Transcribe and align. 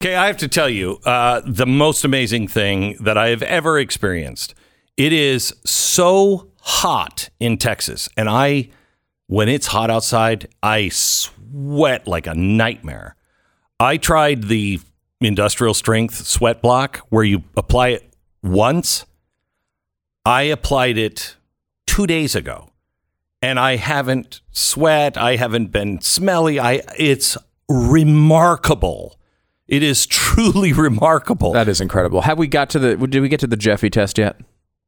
Okay, 0.00 0.14
I 0.14 0.28
have 0.28 0.36
to 0.36 0.46
tell 0.46 0.68
you, 0.68 1.00
uh, 1.04 1.40
the 1.44 1.66
most 1.66 2.04
amazing 2.04 2.46
thing 2.46 2.96
that 3.00 3.18
I 3.18 3.30
have 3.30 3.42
ever 3.42 3.80
experienced. 3.80 4.54
It 4.96 5.12
is 5.12 5.52
so 5.64 6.52
hot 6.60 7.30
in 7.40 7.58
Texas, 7.58 8.08
and 8.16 8.28
I, 8.28 8.68
when 9.26 9.48
it's 9.48 9.66
hot 9.66 9.90
outside, 9.90 10.46
I 10.62 10.90
sweat 10.90 12.06
like 12.06 12.28
a 12.28 12.34
nightmare. 12.34 13.16
I 13.80 13.96
tried 13.96 14.44
the 14.44 14.78
industrial 15.20 15.74
strength 15.74 16.14
sweat 16.14 16.62
block 16.62 16.98
where 17.08 17.24
you 17.24 17.42
apply 17.56 17.88
it 17.88 18.14
once. 18.40 19.04
I 20.24 20.42
applied 20.42 20.96
it 20.96 21.34
two 21.88 22.06
days 22.06 22.36
ago, 22.36 22.70
and 23.42 23.58
I 23.58 23.74
haven't 23.74 24.42
sweat. 24.52 25.16
I 25.16 25.34
haven't 25.34 25.72
been 25.72 26.00
smelly. 26.00 26.60
I 26.60 26.82
it's 26.96 27.36
remarkable. 27.68 29.17
It 29.68 29.82
is 29.82 30.06
truly 30.06 30.72
remarkable. 30.88 31.52
That 31.52 31.68
is 31.68 31.80
incredible. 31.80 32.22
Have 32.22 32.38
we 32.38 32.46
got 32.46 32.70
to 32.70 32.78
the? 32.78 32.96
Did 33.06 33.20
we 33.20 33.28
get 33.28 33.40
to 33.40 33.46
the 33.46 33.56
Jeffy 33.56 33.90
test 33.90 34.18
yet? 34.18 34.40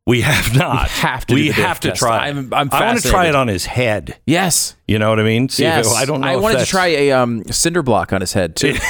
We 0.06 0.22
have 0.22 0.56
not. 0.56 0.84
We 0.84 0.88
have 0.88 1.26
to. 1.26 1.34
We 1.34 1.48
have 1.50 1.78
to 1.80 1.88
test. 1.90 2.00
try. 2.00 2.26
it. 2.26 2.30
I'm, 2.30 2.52
I'm 2.54 2.68
I 2.72 2.86
want 2.86 3.00
to 3.02 3.08
try 3.08 3.28
it 3.28 3.34
on 3.34 3.46
his 3.48 3.66
head. 3.66 4.18
Yes. 4.26 4.74
You 4.88 4.98
know 4.98 5.10
what 5.10 5.20
I 5.20 5.22
mean? 5.22 5.48
See 5.50 5.64
if 5.64 5.74
Yes. 5.76 5.92
it- 5.92 5.96
I 5.96 6.04
don't 6.06 6.22
know. 6.22 6.26
I 6.26 6.36
wanted 6.36 6.60
to 6.60 6.66
try 6.66 6.86
a 6.88 7.12
um, 7.12 7.44
cinder 7.44 7.82
block 7.82 8.12
on 8.12 8.20
his 8.20 8.32
head 8.32 8.56
too. 8.56 8.74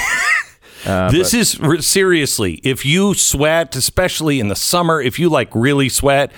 Uh, 0.86 1.10
this 1.10 1.34
is 1.34 1.58
seriously. 1.86 2.54
If 2.64 2.86
you 2.86 3.12
sweat, 3.12 3.76
especially 3.76 4.40
in 4.40 4.48
the 4.48 4.56
summer, 4.56 4.98
if 4.98 5.18
you 5.18 5.28
like 5.28 5.54
really 5.54 5.90
sweat, 5.90 6.32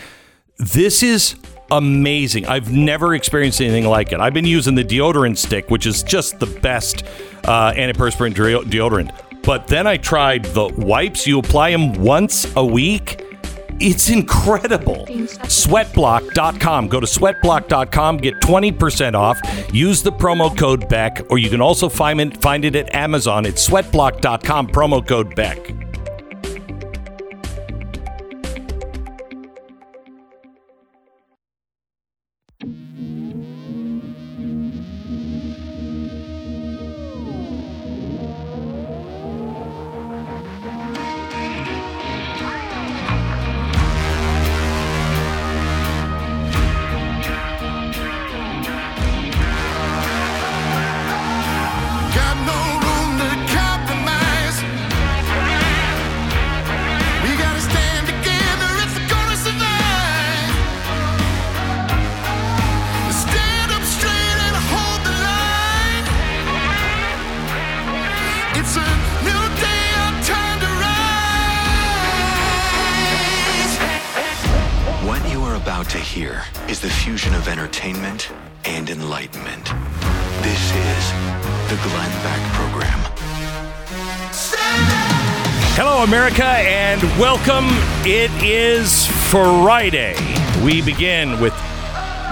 this 0.59 1.05
is 1.05 1.37
amazing. 1.71 2.47
I've 2.47 2.73
never 2.73 3.15
experienced 3.15 3.61
anything 3.61 3.87
like 3.87 4.11
it. 4.11 4.19
I've 4.19 4.35
been 4.35 4.45
using 4.45 4.75
the 4.75 4.83
deodorant 4.83 5.39
stick, 5.39 5.71
which 5.71 5.87
is 5.87 6.03
just 6.03 6.41
the 6.41 6.47
best 6.47 7.05
uh, 7.45 7.73
antiperspirant 7.75 8.35
deodorant. 8.65 9.15
But 9.43 9.67
then 9.67 9.87
I 9.87 9.97
tried 9.97 10.45
the 10.47 10.69
wipes. 10.69 11.27
You 11.27 11.39
apply 11.41 11.73
them 11.73 11.95
once 11.95 12.47
a 12.57 12.65
week. 12.65 13.23
It's 13.81 14.09
incredible. 14.11 15.07
Sweatblock.com. 15.09 16.89
Go 16.89 17.01
to 17.01 17.07
sweatblock.com, 17.07 18.17
get 18.19 18.41
20% 18.41 19.15
off. 19.15 19.41
Use 19.75 20.03
the 20.03 20.13
promo 20.13 20.57
code 20.57 20.89
BECK, 20.89 21.27
or 21.31 21.39
you 21.39 21.51
can 21.51 21.61
also 21.61 21.89
find 21.89 22.21
it, 22.21 22.41
find 22.41 22.65
it 22.65 22.77
at 22.77 22.95
Amazon. 22.95 23.45
It's 23.45 23.69
sweatblock.com, 23.69 24.69
promo 24.69 25.07
code 25.07 25.35
BECK. 25.35 25.92
America, 86.33 86.67
and 86.67 87.03
welcome. 87.21 87.67
It 88.07 88.31
is 88.43 89.07
Friday. 89.31 90.15
We 90.65 90.81
begin 90.81 91.39
with 91.41 91.53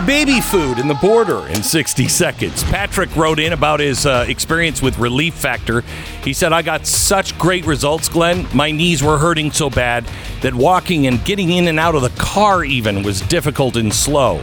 baby 0.07 0.41
food 0.41 0.79
in 0.79 0.89
the 0.89 0.95
border 1.03 1.47
in 1.49 1.63
60 1.63 2.09
seconds. 2.09 2.65
Patrick 2.65 3.15
wrote 3.15 3.39
in 3.39 3.53
about 3.53 3.81
his 3.81 4.07
uh, 4.07 4.25
experience 4.27 4.81
with 4.81 4.99
Relief 4.99 5.35
Factor. 5.35 5.83
He 6.25 6.33
said, 6.33 6.53
I 6.53 6.63
got 6.63 6.87
such 6.87 7.39
great 7.39 7.67
results, 7.67 8.09
Glenn. 8.09 8.47
My 8.55 8.71
knees 8.71 9.03
were 9.03 9.19
hurting 9.19 9.51
so 9.51 9.69
bad 9.69 10.09
that 10.41 10.55
walking 10.55 11.07
and 11.07 11.23
getting 11.25 11.51
in 11.51 11.69
and 11.69 11.79
out 11.79 11.95
of 11.95 12.01
the 12.01 12.11
car 12.11 12.65
even 12.65 13.03
was 13.03 13.21
difficult 13.23 13.77
and 13.77 13.93
slow. 13.93 14.41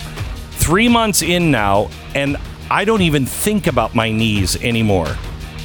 Three 0.51 0.87
months 0.87 1.23
in 1.23 1.49
now, 1.49 1.89
and 2.13 2.37
I 2.69 2.85
don't 2.85 3.01
even 3.01 3.25
think 3.25 3.65
about 3.65 3.95
my 3.95 4.11
knees 4.11 4.55
anymore. 4.63 5.15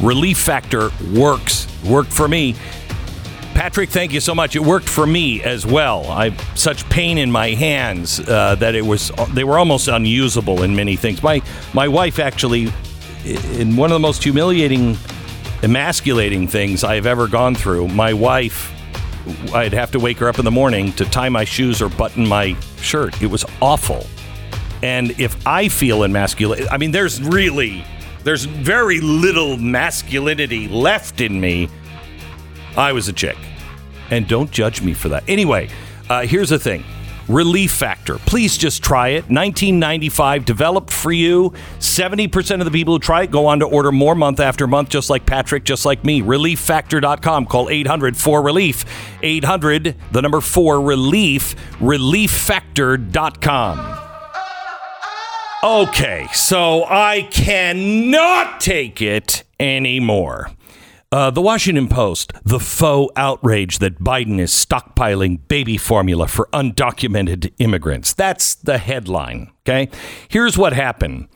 Relief 0.00 0.38
Factor 0.38 0.91
works. 1.14 1.69
Worked 1.84 2.12
for 2.12 2.28
me. 2.28 2.54
Patrick, 3.54 3.90
thank 3.90 4.12
you 4.12 4.20
so 4.20 4.34
much. 4.34 4.56
It 4.56 4.62
worked 4.62 4.88
for 4.88 5.06
me 5.06 5.42
as 5.42 5.66
well. 5.66 6.10
I've 6.10 6.40
such 6.58 6.88
pain 6.88 7.18
in 7.18 7.30
my 7.30 7.50
hands 7.50 8.18
uh, 8.20 8.54
that 8.56 8.74
it 8.74 8.84
was 8.84 9.12
they 9.32 9.44
were 9.44 9.58
almost 9.58 9.88
unusable 9.88 10.62
in 10.62 10.74
many 10.74 10.96
things. 10.96 11.22
My 11.22 11.42
my 11.74 11.86
wife 11.86 12.18
actually, 12.18 12.72
in 13.24 13.76
one 13.76 13.91
of 13.91 13.94
the 13.94 14.00
most 14.00 14.22
humiliating, 14.24 14.96
emasculating 15.62 16.48
things 16.48 16.82
I've 16.82 17.06
ever 17.06 17.28
gone 17.28 17.54
through. 17.54 17.88
My 17.88 18.12
wife, 18.12 18.72
I'd 19.54 19.72
have 19.74 19.91
to 19.92 20.00
wake 20.00 20.18
her 20.18 20.28
up 20.28 20.38
in 20.38 20.44
the 20.44 20.50
morning 20.50 20.92
to 20.94 21.04
tie 21.04 21.28
my 21.28 21.44
shoes 21.44 21.80
or 21.82 21.88
button 21.88 22.26
my 22.26 22.56
shirt. 22.78 23.20
It 23.22 23.28
was 23.28 23.44
awful. 23.60 24.06
And 24.82 25.18
if 25.20 25.46
I 25.46 25.68
feel 25.68 26.02
emasculated, 26.02 26.68
I 26.68 26.78
mean, 26.78 26.91
there's 26.91 27.22
really, 27.22 27.84
there's 28.24 28.44
very 28.44 29.00
little 29.00 29.56
masculinity 29.56 30.66
left 30.68 31.20
in 31.20 31.41
me. 31.41 31.68
I 32.77 32.93
was 32.93 33.09
a 33.09 33.12
chick. 33.12 33.37
And 34.10 34.28
don't 34.28 34.50
judge 34.50 34.83
me 34.83 34.94
for 34.94 35.09
that. 35.10 35.22
Anyway, 35.28 35.69
uh, 36.09 36.27
here's 36.27 36.49
the 36.50 36.59
thing 36.59 36.84
Relief 37.28 37.72
Factor. 37.72 38.19
Please 38.19 38.59
just 38.59 38.83
try 38.83 39.10
it. 39.10 39.31
1995, 39.31 40.44
developed 40.44 40.93
for 40.93 41.12
you. 41.12 41.53
70% 41.78 42.59
of 42.60 42.65
the 42.65 42.71
people 42.71 42.94
who 42.94 42.99
try 42.99 43.22
it 43.22 43.31
go 43.31 43.47
on 43.47 43.60
to 43.60 43.66
order 43.66 43.93
more 43.93 44.15
month 44.15 44.41
after 44.41 44.66
month, 44.66 44.91
just 44.91 45.09
like 45.09 45.25
Patrick, 45.25 45.65
just 45.65 45.87
like 45.87 46.05
me. 46.05 46.21
ReliefFactor.com. 46.21 47.47
Call 47.47 47.71
800 47.71 48.16
4 48.16 48.43
Relief. 48.43 48.84
800, 49.22 49.97
the 50.10 50.22
number 50.22 50.41
4 50.41 50.81
Relief. 50.81 51.54
ReliefFactor.com. 51.78 53.99
Okay, 55.65 56.27
so 56.34 56.84
I 56.87 57.22
cannot 57.31 58.60
take 58.60 59.00
it 59.00 59.44
anymore. 59.60 60.50
Uh, 61.12 61.30
the 61.30 61.42
Washington 61.42 61.88
Post, 61.88 62.32
the 62.42 62.58
faux 62.58 63.12
outrage 63.16 63.80
that 63.80 63.98
Biden 63.98 64.40
is 64.40 64.50
stockpiling 64.50 65.46
baby 65.46 65.76
formula 65.76 66.26
for 66.26 66.48
undocumented 66.54 67.52
immigrants. 67.58 68.14
That's 68.14 68.54
the 68.54 68.78
headline. 68.78 69.52
Okay. 69.60 69.90
Here's 70.28 70.56
what 70.56 70.72
happened. 70.72 71.28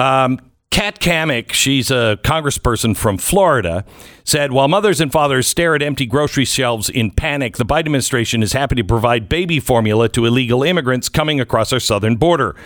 Um, 0.00 0.40
Kat 0.72 0.98
Cammack, 0.98 1.52
she's 1.52 1.90
a 1.92 2.18
congressperson 2.24 2.96
from 2.96 3.18
Florida, 3.18 3.84
said 4.24 4.50
while 4.50 4.66
mothers 4.66 5.00
and 5.00 5.12
fathers 5.12 5.46
stare 5.46 5.76
at 5.76 5.82
empty 5.82 6.06
grocery 6.06 6.44
shelves 6.44 6.88
in 6.88 7.10
panic, 7.10 7.56
the 7.56 7.64
Biden 7.64 7.86
administration 7.86 8.42
is 8.42 8.52
happy 8.52 8.74
to 8.76 8.84
provide 8.84 9.28
baby 9.28 9.60
formula 9.60 10.08
to 10.08 10.26
illegal 10.26 10.62
immigrants 10.64 11.08
coming 11.08 11.40
across 11.40 11.72
our 11.72 11.80
southern 11.80 12.16
border. 12.16 12.56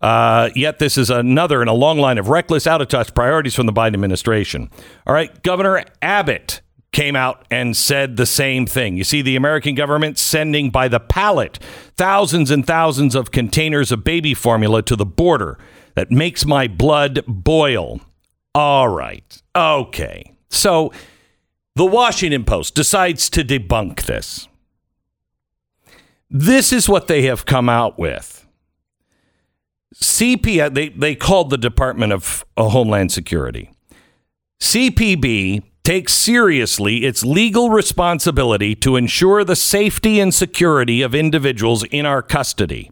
Uh, 0.00 0.50
yet 0.54 0.78
this 0.78 0.96
is 0.96 1.10
another 1.10 1.60
in 1.60 1.68
a 1.68 1.74
long 1.74 1.98
line 1.98 2.18
of 2.18 2.28
reckless, 2.28 2.66
out 2.66 2.80
of 2.80 2.88
touch 2.88 3.14
priorities 3.14 3.54
from 3.54 3.66
the 3.66 3.72
Biden 3.72 3.94
administration. 3.94 4.70
All 5.06 5.14
right, 5.14 5.42
Governor 5.42 5.84
Abbott 6.00 6.60
came 6.92 7.16
out 7.16 7.44
and 7.50 7.76
said 7.76 8.16
the 8.16 8.26
same 8.26 8.66
thing. 8.66 8.96
You 8.96 9.04
see, 9.04 9.22
the 9.22 9.36
American 9.36 9.74
government 9.74 10.18
sending 10.18 10.70
by 10.70 10.88
the 10.88 11.00
pallet 11.00 11.58
thousands 11.96 12.50
and 12.50 12.66
thousands 12.66 13.14
of 13.14 13.30
containers 13.30 13.92
of 13.92 14.04
baby 14.04 14.34
formula 14.34 14.82
to 14.82 14.96
the 14.96 15.04
border 15.04 15.58
that 15.94 16.10
makes 16.10 16.46
my 16.46 16.66
blood 16.66 17.24
boil. 17.26 18.00
All 18.54 18.88
right, 18.88 19.42
okay. 19.54 20.32
So 20.48 20.92
the 21.74 21.84
Washington 21.84 22.44
Post 22.44 22.74
decides 22.74 23.28
to 23.30 23.44
debunk 23.44 24.04
this. 24.04 24.48
This 26.30 26.72
is 26.72 26.88
what 26.88 27.06
they 27.08 27.22
have 27.22 27.46
come 27.46 27.68
out 27.68 27.98
with. 27.98 28.37
CP, 29.94 30.74
they, 30.74 30.90
they 30.90 31.14
called 31.14 31.50
the 31.50 31.58
Department 31.58 32.12
of 32.12 32.44
uh, 32.56 32.68
Homeland 32.68 33.10
Security. 33.10 33.70
CPB 34.60 35.62
takes 35.82 36.12
seriously 36.12 37.06
its 37.06 37.24
legal 37.24 37.70
responsibility 37.70 38.74
to 38.74 38.96
ensure 38.96 39.44
the 39.44 39.56
safety 39.56 40.20
and 40.20 40.34
security 40.34 41.00
of 41.00 41.14
individuals 41.14 41.84
in 41.84 42.04
our 42.04 42.22
custody. 42.22 42.90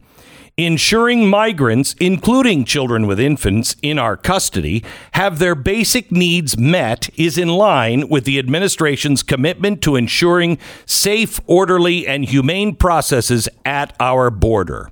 ensuring 0.56 1.28
migrants, 1.28 1.94
including 2.00 2.64
children 2.64 3.06
with 3.06 3.20
infants 3.20 3.76
in 3.82 3.98
our 3.98 4.16
custody, 4.16 4.82
have 5.12 5.38
their 5.38 5.54
basic 5.54 6.10
needs 6.10 6.56
met 6.56 7.10
is 7.18 7.36
in 7.36 7.48
line 7.48 8.08
with 8.08 8.24
the 8.24 8.38
administration's 8.38 9.22
commitment 9.22 9.82
to 9.82 9.96
ensuring 9.96 10.56
safe, 10.86 11.38
orderly, 11.46 12.06
and 12.06 12.24
humane 12.24 12.74
processes 12.74 13.50
at 13.66 13.94
our 14.00 14.30
border. 14.30 14.90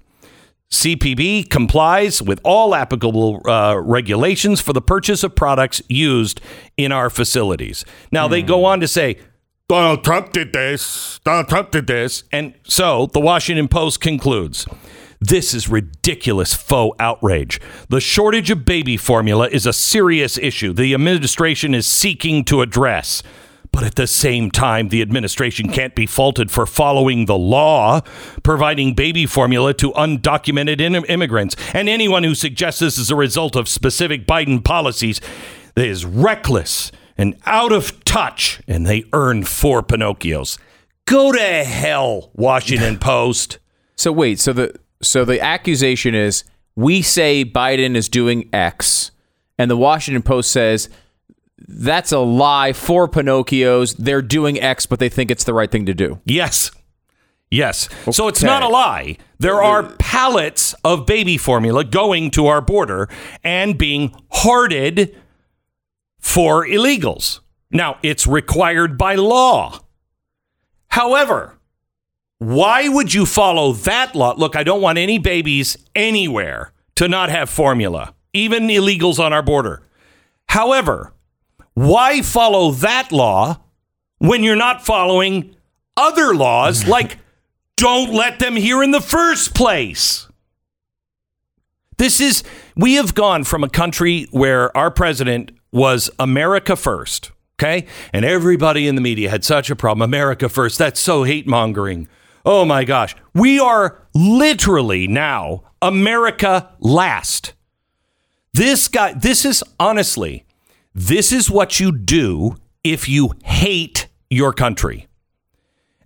CPB 0.74 1.48
complies 1.48 2.20
with 2.20 2.40
all 2.44 2.74
applicable 2.74 3.48
uh, 3.48 3.76
regulations 3.80 4.60
for 4.60 4.72
the 4.72 4.82
purchase 4.82 5.22
of 5.22 5.34
products 5.34 5.80
used 5.88 6.40
in 6.76 6.90
our 6.90 7.08
facilities. 7.10 7.84
Now, 8.10 8.26
they 8.26 8.42
go 8.42 8.64
on 8.64 8.80
to 8.80 8.88
say, 8.88 9.18
Donald 9.68 10.04
Trump 10.04 10.32
did 10.32 10.52
this, 10.52 11.20
Donald 11.24 11.48
Trump 11.48 11.70
did 11.70 11.86
this. 11.86 12.24
And 12.32 12.54
so 12.64 13.06
the 13.12 13.20
Washington 13.20 13.68
Post 13.68 14.00
concludes. 14.00 14.66
This 15.20 15.54
is 15.54 15.68
ridiculous 15.68 16.52
faux 16.52 16.96
outrage. 17.00 17.60
The 17.88 18.00
shortage 18.00 18.50
of 18.50 18.66
baby 18.66 18.96
formula 18.96 19.48
is 19.48 19.64
a 19.64 19.72
serious 19.72 20.36
issue 20.36 20.74
the 20.74 20.92
administration 20.92 21.74
is 21.74 21.86
seeking 21.86 22.44
to 22.44 22.60
address. 22.60 23.22
But 23.74 23.82
at 23.82 23.96
the 23.96 24.06
same 24.06 24.52
time, 24.52 24.90
the 24.90 25.02
administration 25.02 25.68
can't 25.68 25.96
be 25.96 26.06
faulted 26.06 26.48
for 26.52 26.64
following 26.64 27.26
the 27.26 27.36
law, 27.36 28.02
providing 28.44 28.94
baby 28.94 29.26
formula 29.26 29.74
to 29.74 29.90
undocumented 29.94 30.80
in- 30.80 30.94
immigrants. 31.06 31.56
And 31.74 31.88
anyone 31.88 32.22
who 32.22 32.36
suggests 32.36 32.78
this 32.78 32.98
is 32.98 33.10
a 33.10 33.16
result 33.16 33.56
of 33.56 33.68
specific 33.68 34.28
Biden 34.28 34.62
policies 34.62 35.20
is 35.74 36.04
reckless 36.04 36.92
and 37.18 37.34
out 37.46 37.72
of 37.72 38.04
touch, 38.04 38.60
and 38.68 38.86
they 38.86 39.06
earn 39.12 39.42
four 39.42 39.82
Pinocchios. 39.82 40.56
Go 41.06 41.32
to 41.32 41.64
hell, 41.64 42.30
Washington 42.32 42.96
Post. 43.00 43.58
So 43.96 44.12
wait, 44.12 44.38
so 44.38 44.52
the 44.52 44.78
so 45.02 45.24
the 45.24 45.40
accusation 45.40 46.14
is 46.14 46.44
we 46.76 47.02
say 47.02 47.44
Biden 47.44 47.96
is 47.96 48.08
doing 48.08 48.48
X, 48.52 49.10
and 49.58 49.68
the 49.68 49.76
Washington 49.76 50.22
Post 50.22 50.52
says 50.52 50.88
that's 51.58 52.12
a 52.12 52.18
lie. 52.18 52.72
for 52.72 53.08
Pinocchios, 53.08 53.96
they're 53.98 54.22
doing 54.22 54.60
X, 54.60 54.86
but 54.86 54.98
they 54.98 55.08
think 55.08 55.30
it's 55.30 55.44
the 55.44 55.54
right 55.54 55.70
thing 55.70 55.86
to 55.86 55.94
do. 55.94 56.20
Yes. 56.24 56.70
Yes. 57.50 57.88
So 58.10 58.26
it's 58.28 58.42
not 58.42 58.62
a 58.62 58.68
lie. 58.68 59.16
There 59.38 59.62
are 59.62 59.84
uh, 59.84 59.96
pallets 59.98 60.74
of 60.82 61.06
baby 61.06 61.36
formula 61.36 61.84
going 61.84 62.30
to 62.32 62.46
our 62.46 62.60
border 62.60 63.08
and 63.44 63.78
being 63.78 64.14
hoarded 64.30 65.16
for 66.18 66.66
illegals. 66.66 67.40
Now, 67.70 67.98
it's 68.02 68.26
required 68.26 68.98
by 68.98 69.14
law. 69.14 69.80
However, 70.88 71.58
why 72.38 72.88
would 72.88 73.14
you 73.14 73.24
follow 73.24 73.72
that 73.72 74.14
law? 74.14 74.34
Look, 74.36 74.56
I 74.56 74.64
don't 74.64 74.82
want 74.82 74.98
any 74.98 75.18
babies 75.18 75.76
anywhere 75.94 76.72
to 76.96 77.08
not 77.08 77.30
have 77.30 77.48
formula, 77.48 78.14
even 78.32 78.68
illegals 78.68 79.18
on 79.18 79.32
our 79.32 79.42
border. 79.42 79.82
However, 80.48 81.13
why 81.74 82.22
follow 82.22 82.70
that 82.72 83.12
law 83.12 83.60
when 84.18 84.42
you're 84.42 84.56
not 84.56 84.84
following 84.84 85.54
other 85.96 86.34
laws 86.34 86.86
like 86.88 87.18
don't 87.76 88.12
let 88.12 88.38
them 88.38 88.56
here 88.56 88.82
in 88.82 88.92
the 88.92 89.00
first 89.00 89.54
place? 89.54 90.28
This 91.96 92.20
is, 92.20 92.42
we 92.76 92.94
have 92.94 93.14
gone 93.14 93.44
from 93.44 93.62
a 93.62 93.68
country 93.68 94.26
where 94.30 94.76
our 94.76 94.90
president 94.90 95.52
was 95.72 96.10
America 96.18 96.76
first, 96.76 97.30
okay? 97.56 97.86
And 98.12 98.24
everybody 98.24 98.88
in 98.88 98.94
the 98.94 99.00
media 99.00 99.30
had 99.30 99.44
such 99.44 99.70
a 99.70 99.76
problem. 99.76 100.02
America 100.02 100.48
first. 100.48 100.78
That's 100.78 101.00
so 101.00 101.24
hate 101.24 101.46
mongering. 101.46 102.08
Oh 102.44 102.64
my 102.64 102.84
gosh. 102.84 103.14
We 103.32 103.58
are 103.58 104.02
literally 104.14 105.06
now 105.06 105.64
America 105.80 106.70
last. 106.78 107.54
This 108.52 108.88
guy, 108.88 109.14
this 109.14 109.44
is 109.44 109.64
honestly, 109.80 110.43
this 110.94 111.32
is 111.32 111.50
what 111.50 111.80
you 111.80 111.92
do 111.92 112.56
if 112.82 113.08
you 113.08 113.32
hate 113.42 114.06
your 114.30 114.52
country 114.52 115.08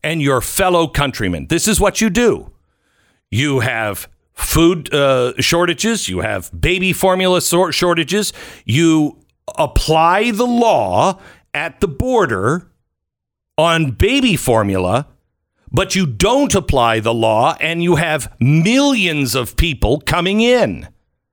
and 0.03 0.23
your 0.23 0.41
fellow 0.41 0.89
countrymen. 0.89 1.47
This 1.49 1.69
is 1.69 1.81
what 1.81 2.01
you 2.01 2.09
do. 2.09 2.51
You 3.31 3.61
have 3.61 4.09
food 4.33 4.93
uh, 4.95 5.33
shortages, 5.41 6.09
you 6.09 6.21
have 6.21 6.51
baby 6.59 6.93
formula 6.93 7.41
sor- 7.41 7.73
shortages, 7.73 8.33
you 8.65 9.19
apply 9.57 10.31
the 10.31 10.47
law 10.47 11.21
at 11.53 11.81
the 11.81 11.89
border 11.89 12.71
on 13.59 13.91
baby 13.91 14.37
formula, 14.37 15.09
but 15.73 15.97
you 15.97 16.07
don't 16.07 16.55
apply 16.55 17.01
the 17.01 17.13
law 17.13 17.57
and 17.61 17.83
you 17.83 17.97
have 17.97 18.33
millions 18.41 19.35
of 19.35 19.57
people 19.57 20.01
coming 20.01 20.41
in. 20.41 20.89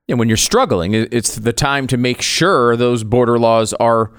And 0.08 0.20
when 0.20 0.28
you're 0.28 0.38
struggling, 0.38 0.94
it's 0.94 1.36
the 1.36 1.54
time 1.54 1.88
to 1.88 1.98
make 1.98 2.22
sure 2.22 2.76
those 2.78 3.04
border 3.04 3.40
laws 3.40 3.74
are 3.74 4.12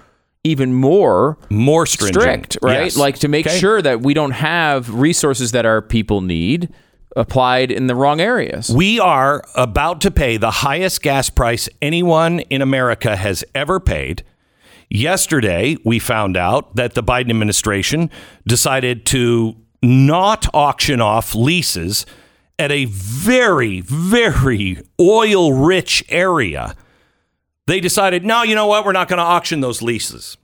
even 0.43 0.75
more 0.75 1.39
More 1.51 1.87
stringent. 1.87 2.23
strict, 2.53 2.59
right? 2.63 2.85
Yes. 2.85 2.97
Like 2.97 3.19
to 3.21 3.29
make 3.29 3.47
Okay. 3.47 3.59
sure 3.59 3.81
that 3.83 4.01
we 4.01 4.15
don't 4.15 4.33
have 4.33 4.93
resources 4.95 5.53
that 5.53 5.65
our 5.67 5.81
people 5.83 6.21
need 6.21 6.69
applied 7.15 7.71
in 7.71 7.87
the 7.87 7.95
wrong 7.95 8.21
areas. 8.21 8.69
We 8.71 9.01
are 9.01 9.43
about 9.55 10.01
to 10.03 10.11
pay 10.11 10.37
the 10.37 10.51
highest 10.51 11.03
gas 11.03 11.31
price 11.31 11.69
anyone 11.81 12.41
in 12.41 12.63
America 12.63 13.17
has 13.17 13.45
ever 13.55 13.81
paid. 13.81 14.23
Yesterday, 14.91 15.77
we 15.85 15.99
found 15.99 16.37
out 16.37 16.77
that 16.77 16.95
the 16.95 17.03
Biden 17.03 17.31
administration 17.31 18.11
decided 18.47 19.05
to 19.07 19.57
not 19.83 20.47
auction 20.55 21.01
off 21.01 21.35
leases 21.35 22.07
at 22.59 22.73
a 22.73 22.87
very, 22.87 23.81
very 23.81 24.83
oil 25.01 25.53
rich 25.53 26.05
area. 26.09 26.75
They 27.67 27.81
decided, 27.81 28.25
no, 28.25 28.43
you 28.43 28.55
know 28.55 28.67
what? 28.67 28.85
We're 28.85 28.93
not 28.93 29.09
going 29.09 29.19
to 29.19 29.25
auction 29.25 29.61
those 29.61 29.83
leases. 29.83 30.37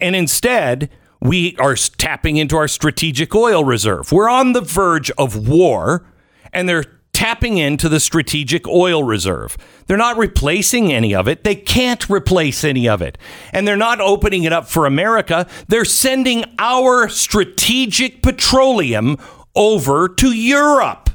And 0.00 0.16
instead, 0.16 0.90
we 1.20 1.56
are 1.58 1.74
tapping 1.74 2.36
into 2.38 2.56
our 2.56 2.68
strategic 2.68 3.34
oil 3.34 3.64
reserve. 3.64 4.10
We're 4.10 4.30
on 4.30 4.52
the 4.52 4.62
verge 4.62 5.10
of 5.12 5.48
war, 5.48 6.06
and 6.52 6.68
they're 6.68 6.84
tapping 7.12 7.58
into 7.58 7.88
the 7.88 8.00
strategic 8.00 8.66
oil 8.66 9.04
reserve. 9.04 9.58
They're 9.86 9.98
not 9.98 10.16
replacing 10.16 10.90
any 10.90 11.14
of 11.14 11.28
it. 11.28 11.44
They 11.44 11.54
can't 11.54 12.08
replace 12.08 12.64
any 12.64 12.88
of 12.88 13.02
it. 13.02 13.18
And 13.52 13.68
they're 13.68 13.76
not 13.76 14.00
opening 14.00 14.44
it 14.44 14.52
up 14.54 14.66
for 14.66 14.86
America. 14.86 15.46
They're 15.68 15.84
sending 15.84 16.44
our 16.58 17.10
strategic 17.10 18.22
petroleum 18.22 19.18
over 19.54 20.08
to 20.08 20.32
Europe. 20.32 21.09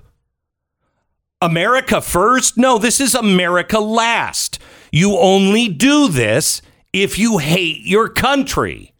America 1.46 2.02
first? 2.02 2.58
No, 2.58 2.78
this 2.78 3.00
is 3.00 3.14
America 3.16 3.80
last. 3.80 4.60
You 4.92 5.18
only 5.18 5.70
do 5.70 6.10
this 6.10 6.62
if 6.92 7.20
you 7.20 7.38
hate 7.38 7.82
your 7.82 8.10
country. 8.10 8.94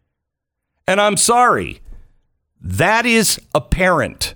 And 0.88 1.02
I'm 1.02 1.18
sorry, 1.18 1.82
that 2.62 3.06
is 3.06 3.40
apparent. 3.54 4.36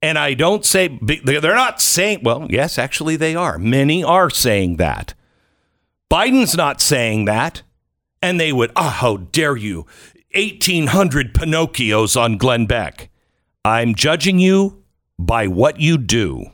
And 0.00 0.18
I 0.18 0.34
don't 0.34 0.64
say, 0.64 0.98
they're 1.02 1.54
not 1.54 1.80
saying, 1.80 2.20
well, 2.22 2.46
yes, 2.48 2.78
actually 2.78 3.16
they 3.16 3.34
are. 3.34 3.58
Many 3.58 4.02
are 4.04 4.30
saying 4.30 4.76
that. 4.76 5.14
Biden's 6.10 6.56
not 6.56 6.80
saying 6.80 7.26
that. 7.26 7.62
And 8.22 8.38
they 8.38 8.52
would, 8.52 8.70
oh, 8.76 8.90
how 8.90 9.16
dare 9.16 9.56
you? 9.56 9.86
1,800 10.34 11.34
Pinocchios 11.34 12.20
on 12.20 12.36
Glenn 12.36 12.66
Beck. 12.66 13.10
I'm 13.64 13.94
judging 13.94 14.38
you 14.38 14.84
by 15.18 15.46
what 15.46 15.80
you 15.80 15.98
do. 15.98 16.52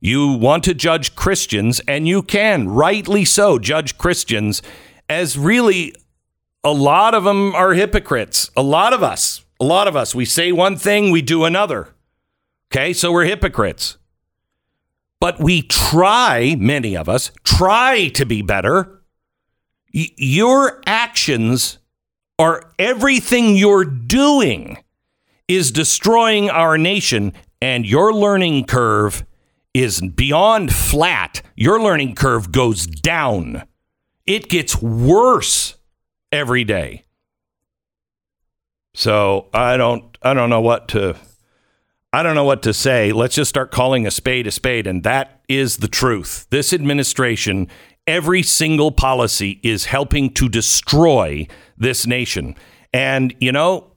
You 0.00 0.32
want 0.32 0.64
to 0.64 0.74
judge 0.74 1.16
Christians, 1.16 1.80
and 1.88 2.06
you 2.06 2.22
can, 2.22 2.68
rightly 2.68 3.24
so, 3.24 3.58
judge 3.58 3.96
Christians 3.98 4.62
as 5.08 5.38
really 5.38 5.94
a 6.62 6.72
lot 6.72 7.14
of 7.14 7.24
them 7.24 7.54
are 7.54 7.74
hypocrites. 7.74 8.50
A 8.56 8.62
lot 8.62 8.92
of 8.92 9.02
us, 9.02 9.44
a 9.60 9.64
lot 9.64 9.88
of 9.88 9.96
us, 9.96 10.14
we 10.14 10.24
say 10.24 10.52
one 10.52 10.76
thing, 10.76 11.10
we 11.10 11.22
do 11.22 11.44
another. 11.44 11.94
Okay, 12.70 12.92
so 12.92 13.12
we're 13.12 13.24
hypocrites. 13.24 13.96
But 15.20 15.40
we 15.40 15.62
try, 15.62 16.56
many 16.58 16.96
of 16.96 17.08
us, 17.08 17.30
try 17.44 18.08
to 18.08 18.26
be 18.26 18.42
better. 18.42 19.02
Y- 19.94 20.10
your 20.16 20.82
actions 20.86 21.78
are 22.38 22.70
everything 22.78 23.56
you're 23.56 23.84
doing 23.84 24.78
is 25.48 25.70
destroying 25.70 26.50
our 26.50 26.76
nation, 26.76 27.32
and 27.62 27.86
your 27.86 28.12
learning 28.12 28.64
curve 28.64 29.24
is 29.82 30.00
beyond 30.00 30.72
flat. 30.72 31.42
Your 31.54 31.80
learning 31.80 32.14
curve 32.14 32.50
goes 32.50 32.86
down. 32.86 33.62
It 34.26 34.48
gets 34.48 34.80
worse 34.80 35.76
every 36.32 36.64
day. 36.64 37.04
So 38.94 39.48
I 39.52 39.76
don't 39.76 40.16
I 40.22 40.32
don't 40.32 40.48
know 40.48 40.62
what 40.62 40.88
to 40.88 41.16
I 42.10 42.22
don't 42.22 42.34
know 42.34 42.44
what 42.44 42.62
to 42.62 42.72
say. 42.72 43.12
Let's 43.12 43.34
just 43.34 43.50
start 43.50 43.70
calling 43.70 44.06
a 44.06 44.10
spade 44.10 44.46
a 44.46 44.50
spade 44.50 44.86
and 44.86 45.02
that 45.04 45.42
is 45.46 45.76
the 45.76 45.88
truth. 45.88 46.46
This 46.48 46.72
administration 46.72 47.68
every 48.06 48.42
single 48.42 48.92
policy 48.92 49.60
is 49.62 49.84
helping 49.84 50.32
to 50.34 50.48
destroy 50.48 51.46
this 51.76 52.06
nation. 52.06 52.54
And 52.94 53.34
you 53.40 53.52
know, 53.52 53.92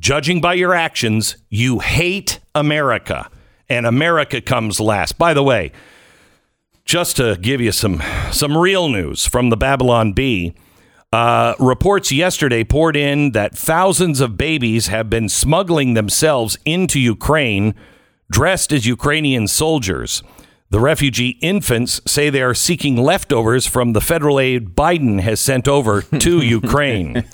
judging 0.00 0.40
by 0.40 0.54
your 0.54 0.74
actions, 0.74 1.36
you 1.48 1.78
hate 1.78 2.40
America 2.56 3.30
and 3.72 3.86
America 3.86 4.40
comes 4.40 4.78
last. 4.78 5.18
By 5.18 5.34
the 5.34 5.42
way, 5.42 5.72
just 6.84 7.16
to 7.16 7.38
give 7.40 7.60
you 7.60 7.72
some 7.72 8.02
some 8.30 8.56
real 8.56 8.88
news 8.88 9.26
from 9.26 9.50
the 9.50 9.56
Babylon 9.56 10.12
Bee. 10.12 10.54
Uh, 11.12 11.54
reports 11.58 12.10
yesterday 12.10 12.64
poured 12.64 12.96
in 12.96 13.32
that 13.32 13.54
thousands 13.54 14.22
of 14.22 14.38
babies 14.38 14.86
have 14.86 15.10
been 15.10 15.28
smuggling 15.28 15.92
themselves 15.92 16.56
into 16.64 16.98
Ukraine 16.98 17.74
dressed 18.30 18.72
as 18.72 18.86
Ukrainian 18.86 19.46
soldiers. 19.46 20.22
The 20.72 20.80
refugee 20.80 21.36
infants 21.42 22.00
say 22.06 22.30
they 22.30 22.40
are 22.40 22.54
seeking 22.54 22.96
leftovers 22.96 23.66
from 23.66 23.92
the 23.92 24.00
federal 24.00 24.40
aid 24.40 24.74
Biden 24.74 25.20
has 25.20 25.38
sent 25.38 25.68
over 25.68 26.00
to 26.00 26.40
Ukraine. 26.42 27.28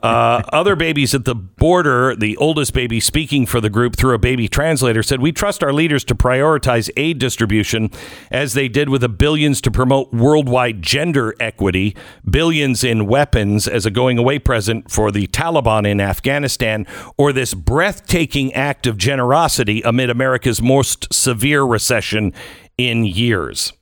Uh, 0.00 0.42
other 0.52 0.76
babies 0.76 1.12
at 1.12 1.24
the 1.24 1.34
border, 1.34 2.14
the 2.14 2.36
oldest 2.36 2.72
baby 2.74 3.00
speaking 3.00 3.44
for 3.44 3.60
the 3.60 3.68
group 3.68 3.96
through 3.96 4.14
a 4.14 4.20
baby 4.20 4.46
translator, 4.46 5.02
said, 5.02 5.20
We 5.20 5.32
trust 5.32 5.64
our 5.64 5.72
leaders 5.72 6.04
to 6.04 6.14
prioritize 6.14 6.88
aid 6.96 7.18
distribution 7.18 7.90
as 8.30 8.54
they 8.54 8.68
did 8.68 8.88
with 8.88 9.00
the 9.00 9.08
billions 9.08 9.60
to 9.62 9.72
promote 9.72 10.12
worldwide 10.12 10.80
gender 10.80 11.34
equity, 11.40 11.96
billions 12.30 12.84
in 12.84 13.06
weapons 13.06 13.66
as 13.66 13.84
a 13.84 13.90
going 13.90 14.16
away 14.16 14.38
present 14.38 14.92
for 14.92 15.10
the 15.10 15.26
Taliban 15.26 15.90
in 15.90 16.00
Afghanistan, 16.00 16.86
or 17.16 17.32
this 17.32 17.52
breathtaking 17.52 18.54
act 18.54 18.86
of 18.86 18.96
generosity 18.96 19.82
amid 19.82 20.08
America's 20.08 20.62
most 20.62 21.12
severe 21.12 21.64
recession 21.64 22.32
in 22.78 23.04
years. 23.04 23.72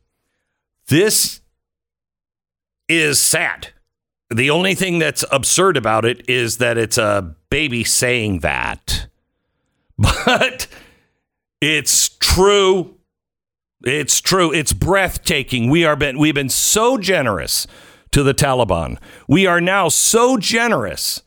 This 0.88 1.40
is 2.88 3.18
sad. 3.18 3.68
The 4.30 4.50
only 4.50 4.74
thing 4.74 4.98
that's 4.98 5.24
absurd 5.30 5.76
about 5.76 6.04
it 6.04 6.28
is 6.28 6.58
that 6.58 6.78
it's 6.78 6.98
a 6.98 7.34
baby 7.50 7.84
saying 7.84 8.40
that. 8.40 9.06
But 9.96 10.66
it's 11.60 12.08
true. 12.18 12.96
It's 13.84 14.20
true. 14.20 14.52
It's 14.52 14.72
breathtaking. 14.72 15.70
We 15.70 15.84
are 15.84 15.94
been 15.94 16.18
we've 16.18 16.34
been 16.34 16.48
so 16.48 16.98
generous 16.98 17.68
to 18.10 18.24
the 18.24 18.34
Taliban. 18.34 18.98
We 19.28 19.46
are 19.46 19.60
now 19.60 19.88
so 19.88 20.36
generous 20.36 21.22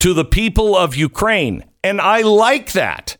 to 0.00 0.12
the 0.12 0.26
people 0.26 0.76
of 0.76 0.94
Ukraine, 0.94 1.64
and 1.82 2.00
I 2.02 2.20
like 2.20 2.72
that. 2.72 3.16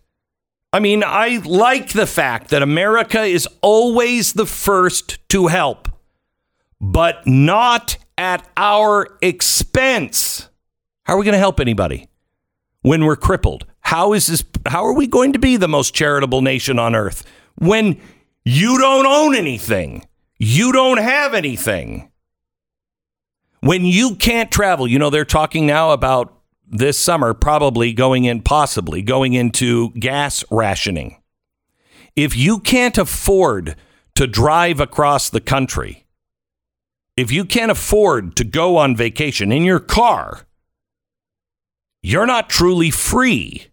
I 0.73 0.81
mean, 0.81 1.05
I 1.05 1.43
like 1.45 1.91
the 1.91 2.07
fact 2.07 2.49
that 2.49 2.63
America 2.63 3.23
is 3.23 3.47
always 3.61 4.33
the 4.33 4.47
first 4.47 5.19
to 5.29 5.49
help, 5.49 5.89
but 6.81 7.27
not 7.27 7.99
at 8.17 8.49
our 8.57 9.19
expense. 9.21 10.49
How 11.05 11.15
are 11.15 11.19
we 11.19 11.25
going 11.25 11.35
to 11.35 11.39
help 11.39 11.61
anybody 11.61 12.09
when 12.81 13.05
we're 13.05 13.17
crippled? 13.17 13.67
How 13.81 14.15
is 14.15 14.29
this 14.29 14.45
how 14.67 14.87
are 14.87 14.95
we 14.95 15.07
going 15.07 15.35
to 15.35 15.39
be 15.39 15.57
the 15.57 15.69
most 15.69 15.95
charitable 15.95 16.41
nation 16.41 16.79
on 16.79 16.95
earth 16.95 17.25
when 17.57 18.01
you 18.45 18.79
don't 18.79 19.07
own 19.07 19.35
anything? 19.35 20.07
You 20.39 20.73
don't 20.73 20.99
have 20.99 21.35
anything. 21.35 22.11
When 23.61 23.85
you 23.85 24.17
can't 24.17 24.51
travel, 24.51 24.89
you 24.89 24.99
know 24.99 25.11
they're 25.11 25.25
talking 25.25 25.67
now 25.67 25.91
about 25.91 26.42
this 26.73 26.99
summer 26.99 27.35
probably 27.35 27.93
going 27.93 28.25
in 28.25 28.41
possibly 28.41 29.03
going 29.03 29.35
into 29.35 29.91
gas 29.91 30.43
rationing. 30.51 31.19
If 32.17 32.37
you 32.37 32.59
can't 32.59 32.97
afford 32.99 33.77
to 34.15 34.27
drive 34.27 34.81
across 34.81 35.31
the 35.31 35.41
country, 35.41 36.07
if 37.17 37.31
you 37.31 37.45
can't 37.45 37.71
afford 37.71 38.37
to 38.37 38.45
go 38.45 38.79
on 38.79 38.97
vacation 38.97 39.53
in 39.53 39.65
your 39.65 39.81
car, 39.81 40.47
you're 42.03 42.27
not 42.27 42.49
truly 42.49 42.91
free. 42.91 43.67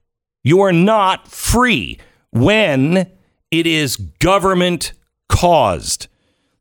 You 0.43 0.61
are 0.61 0.73
not 0.73 1.27
free 1.27 1.99
when 2.31 3.09
it 3.49 3.65
is 3.65 3.95
government 3.95 4.93
caused. 5.29 6.07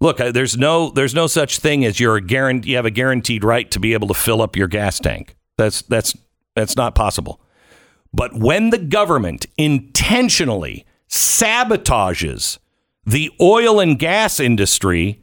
Look, 0.01 0.21
uh, 0.21 0.31
there's 0.31 0.57
no 0.57 0.91
there's 0.91 1.15
no 1.15 1.27
such 1.27 1.59
thing 1.59 1.85
as 1.85 1.99
you're 1.99 2.17
a 2.17 2.23
guarant- 2.23 2.65
you 2.65 2.77
have 2.77 2.87
a 2.87 2.91
guaranteed 2.91 3.43
right 3.43 3.69
to 3.73 3.81
be 3.81 3.93
able 3.93 4.09
to 4.09 4.15
fill 4.15 4.41
up 4.41 4.55
your 4.55 4.69
gas 4.69 5.01
tank. 5.01 5.37
That's 5.57 5.83
that's 5.83 6.17
that's 6.59 6.77
not 6.77 6.95
possible. 6.95 7.41
But 8.13 8.35
when 8.35 8.71
the 8.71 8.79
government 8.79 9.47
intentionally 9.57 10.85
sabotages 11.09 12.59
the 13.05 13.31
oil 13.41 13.81
and 13.81 13.99
gas 13.99 14.39
industry, 14.41 15.23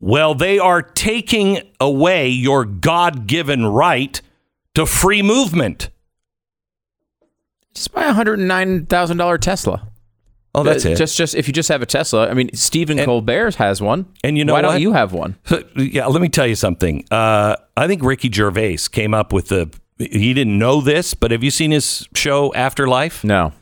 well, 0.00 0.34
they 0.34 0.58
are 0.58 0.82
taking 0.82 1.60
away 1.80 2.28
your 2.28 2.64
God 2.64 3.26
given 3.26 3.66
right 3.66 4.20
to 4.74 4.86
free 4.86 5.22
movement. 5.22 5.90
Just 7.74 7.92
buy 7.92 8.04
a 8.04 8.12
hundred 8.12 8.38
and 8.38 8.48
nine 8.48 8.86
thousand 8.86 9.16
dollar 9.16 9.38
Tesla. 9.38 9.88
Oh, 10.54 10.62
that's 10.62 10.84
Uh, 10.86 10.90
it. 10.90 10.96
Just, 10.96 11.16
just 11.16 11.34
if 11.34 11.46
you 11.46 11.52
just 11.52 11.68
have 11.68 11.82
a 11.82 11.86
Tesla. 11.86 12.28
I 12.28 12.34
mean, 12.34 12.50
Stephen 12.54 12.98
Colbert 13.04 13.56
has 13.56 13.80
one. 13.82 14.06
and 14.24 14.36
you 14.38 14.44
know 14.44 14.54
why 14.54 14.62
what? 14.62 14.72
don't 14.72 14.80
you 14.80 14.92
have 14.92 15.12
one? 15.12 15.36
yeah, 15.76 16.06
let 16.06 16.20
me 16.22 16.28
tell 16.28 16.46
you 16.46 16.54
something. 16.56 17.04
Uh, 17.10 17.56
I 17.76 17.86
think 17.86 18.02
Ricky 18.02 18.30
Gervais 18.32 18.78
came 18.90 19.14
up 19.14 19.32
with 19.32 19.48
the. 19.48 19.70
He 19.98 20.32
didn't 20.32 20.58
know 20.58 20.80
this, 20.80 21.14
but 21.14 21.30
have 21.30 21.42
you 21.42 21.50
seen 21.50 21.72
his 21.72 22.06
show 22.14 22.54
Afterlife? 22.54 23.24
No. 23.24 23.52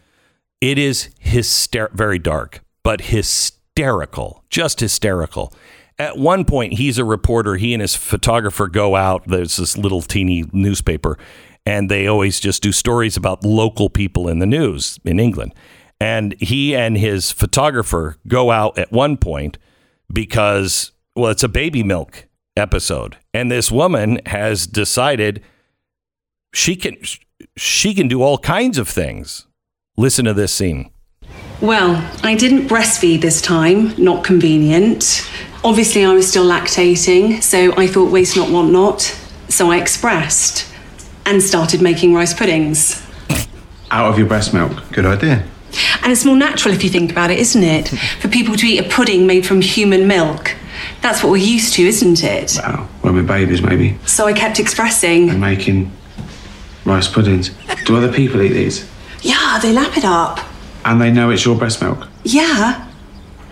It 0.60 0.78
is 0.78 1.10
hyster- 1.24 1.92
very 1.92 2.18
dark, 2.18 2.60
but 2.82 3.02
hysterical, 3.02 4.44
just 4.50 4.80
hysterical. 4.80 5.52
At 5.98 6.18
one 6.18 6.44
point, 6.44 6.74
he's 6.74 6.98
a 6.98 7.04
reporter. 7.04 7.56
He 7.56 7.72
and 7.72 7.80
his 7.80 7.94
photographer 7.94 8.68
go 8.68 8.96
out. 8.96 9.26
There's 9.26 9.56
this 9.56 9.78
little 9.78 10.02
teeny 10.02 10.44
newspaper, 10.52 11.18
and 11.64 11.90
they 11.90 12.06
always 12.06 12.38
just 12.38 12.62
do 12.62 12.72
stories 12.72 13.16
about 13.16 13.44
local 13.44 13.88
people 13.88 14.28
in 14.28 14.38
the 14.38 14.46
news 14.46 14.98
in 15.04 15.18
England. 15.18 15.54
And 15.98 16.34
he 16.38 16.76
and 16.76 16.98
his 16.98 17.32
photographer 17.32 18.18
go 18.28 18.50
out 18.50 18.78
at 18.78 18.92
one 18.92 19.16
point 19.16 19.56
because, 20.12 20.92
well, 21.14 21.30
it's 21.30 21.42
a 21.42 21.48
baby 21.48 21.82
milk 21.82 22.26
episode, 22.56 23.16
and 23.32 23.50
this 23.50 23.70
woman 23.70 24.20
has 24.26 24.66
decided 24.66 25.42
she 26.56 26.74
can 26.74 26.96
she 27.56 27.92
can 27.92 28.08
do 28.08 28.22
all 28.22 28.38
kinds 28.38 28.78
of 28.78 28.88
things. 28.88 29.46
Listen 29.98 30.24
to 30.24 30.32
this 30.32 30.52
scene. 30.52 30.90
Well, 31.60 32.02
I 32.22 32.34
didn't 32.34 32.68
breastfeed 32.68 33.20
this 33.20 33.40
time, 33.42 33.94
not 34.02 34.24
convenient. 34.24 35.28
Obviously, 35.64 36.04
I 36.04 36.14
was 36.14 36.28
still 36.28 36.46
lactating, 36.46 37.42
so 37.42 37.74
I 37.76 37.86
thought 37.86 38.10
waste 38.10 38.36
not, 38.36 38.50
want 38.50 38.72
not. 38.72 39.00
So 39.48 39.70
I 39.70 39.76
expressed 39.78 40.66
and 41.26 41.42
started 41.42 41.82
making 41.82 42.14
rice 42.14 42.34
puddings. 42.34 43.02
Out 43.90 44.10
of 44.10 44.18
your 44.18 44.26
breast 44.26 44.54
milk. 44.54 44.82
Good 44.92 45.06
idea. 45.06 45.44
And 46.02 46.10
it's 46.12 46.24
more 46.24 46.36
natural 46.36 46.74
if 46.74 46.82
you 46.82 46.90
think 46.90 47.10
about 47.10 47.30
it, 47.30 47.38
isn't 47.38 47.62
it? 47.62 47.88
For 48.20 48.28
people 48.28 48.54
to 48.56 48.66
eat 48.66 48.78
a 48.78 48.88
pudding 48.88 49.26
made 49.26 49.46
from 49.46 49.60
human 49.60 50.06
milk. 50.06 50.54
That's 51.02 51.22
what 51.22 51.30
we're 51.30 51.48
used 51.54 51.74
to, 51.74 51.82
isn't 51.82 52.22
it? 52.22 52.58
Wow. 52.58 52.88
When 53.02 53.14
we're 53.14 53.22
babies, 53.22 53.62
maybe. 53.62 53.98
So 54.06 54.26
I 54.26 54.32
kept 54.32 54.58
expressing, 54.58 55.30
And 55.30 55.40
making 55.40 55.90
rice 56.86 57.08
puddings. 57.08 57.50
Do 57.84 57.96
other 57.96 58.12
people 58.12 58.40
eat 58.40 58.52
these? 58.52 58.88
yeah, 59.22 59.58
they 59.60 59.72
lap 59.72 59.96
it 59.98 60.04
up. 60.04 60.38
And 60.84 61.00
they 61.00 61.10
know 61.10 61.30
it's 61.30 61.44
your 61.44 61.56
breast 61.56 61.82
milk. 61.82 62.06
Yeah, 62.24 62.88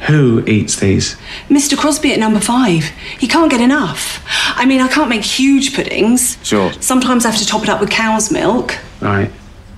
Who 0.06 0.44
eats 0.46 0.76
these? 0.76 1.16
Mr. 1.48 1.76
Crosby 1.78 2.12
at 2.12 2.18
number 2.18 2.38
five. 2.40 2.84
He 3.18 3.26
can't 3.26 3.50
get 3.50 3.60
enough. 3.60 4.22
I 4.56 4.66
mean, 4.66 4.80
I 4.80 4.88
can't 4.88 5.08
make 5.08 5.22
huge 5.24 5.74
puddings. 5.74 6.36
Sure. 6.44 6.72
Sometimes 6.80 7.24
I 7.24 7.30
have 7.30 7.40
to 7.40 7.46
top 7.46 7.62
it 7.62 7.68
up 7.68 7.80
with 7.80 7.90
cow's 7.90 8.30
milk. 8.30 8.76
Right. 9.00 9.30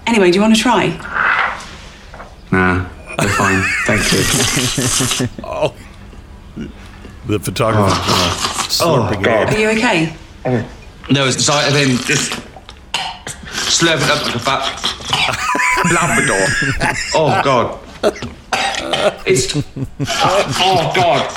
Anyway, 0.06 0.30
do 0.30 0.36
you 0.36 0.42
want 0.42 0.54
to 0.56 0.60
try? 0.60 0.88
Nah. 2.50 2.88
They're 3.18 3.28
fine. 3.28 3.62
Thank 3.86 4.12
you. 4.12 5.28
Oh. 5.44 5.74
The 7.26 7.40
photographer 7.40 7.90
oh. 7.90 8.66
slurping 8.68 9.22
God. 9.24 9.52
Are 9.52 9.58
you 9.58 9.68
okay? 9.70 10.14
No, 11.10 11.26
it's 11.26 11.36
the 11.36 11.42
sight 11.42 11.68
of 11.68 11.76
him 13.56 13.64
just 13.64 13.82
slurping 13.82 14.10
up 14.10 14.24
like 14.24 14.34
a 14.34 14.38
fat 14.38 14.64
Labrador. 15.92 16.46
Oh, 17.14 17.40
God. 17.42 17.78
It's 19.26 19.54
oh 19.56 20.92
god. 20.94 21.30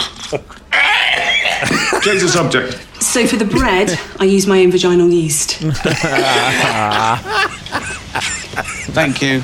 Change 2.03 2.21
the 2.21 2.27
subject. 2.29 2.77
So 3.01 3.25
for 3.25 3.37
the 3.37 3.45
bread, 3.45 3.99
I 4.19 4.25
use 4.25 4.45
my 4.45 4.61
own 4.61 4.71
vaginal 4.71 5.09
yeast. 5.09 5.53
Thank 8.93 9.21
you. 9.21 9.43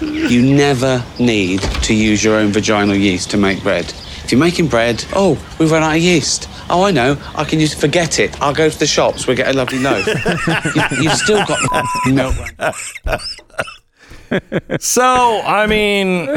You 0.00 0.42
never 0.42 1.04
need 1.18 1.60
to 1.60 1.94
use 1.94 2.24
your 2.24 2.36
own 2.36 2.50
vaginal 2.52 2.96
yeast 2.96 3.30
to 3.30 3.36
make 3.36 3.62
bread. 3.62 3.92
If 4.24 4.32
you're 4.32 4.40
making 4.40 4.68
bread, 4.68 5.04
oh, 5.14 5.38
we've 5.58 5.70
run 5.70 5.82
out 5.82 5.96
of 5.96 6.02
yeast. 6.02 6.48
Oh, 6.70 6.84
I 6.84 6.90
know. 6.90 7.16
I 7.34 7.44
can 7.44 7.60
use. 7.60 7.74
Forget 7.74 8.18
it. 8.18 8.40
I'll 8.40 8.54
go 8.54 8.68
to 8.68 8.78
the 8.78 8.86
shops. 8.86 9.26
We'll 9.26 9.36
get 9.36 9.48
a 9.48 9.52
lovely 9.52 9.78
loaf. 9.78 10.06
you, 10.76 11.02
you've 11.02 11.14
still 11.14 11.44
got 11.44 11.58
milk. 12.06 12.34
So, 14.80 15.40
I 15.44 15.66
mean, 15.66 16.28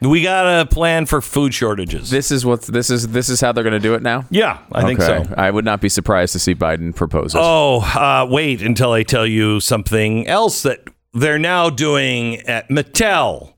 we 0.00 0.22
got 0.22 0.60
a 0.60 0.66
plan 0.66 1.06
for 1.06 1.20
food 1.20 1.52
shortages. 1.52 2.10
This 2.10 2.30
is 2.30 2.46
what 2.46 2.62
this 2.62 2.90
is. 2.90 3.08
This 3.08 3.28
is 3.28 3.40
how 3.40 3.52
they're 3.52 3.64
going 3.64 3.72
to 3.72 3.80
do 3.80 3.94
it 3.94 4.02
now. 4.02 4.24
yeah, 4.30 4.58
I 4.72 4.84
think 4.84 5.00
so. 5.00 5.24
I 5.36 5.50
would 5.50 5.64
not 5.64 5.80
be 5.80 5.88
surprised 5.88 6.32
to 6.34 6.38
see 6.38 6.54
Biden 6.54 6.94
propose 6.94 7.34
it. 7.34 7.40
Oh, 7.42 7.80
uh, 7.80 8.26
wait 8.30 8.62
until 8.62 8.92
I 8.92 9.02
tell 9.02 9.26
you 9.26 9.58
something 9.60 10.26
else 10.28 10.62
that 10.62 10.80
they're 11.12 11.38
now 11.38 11.70
doing 11.70 12.36
at 12.40 12.68
Mattel 12.68 13.53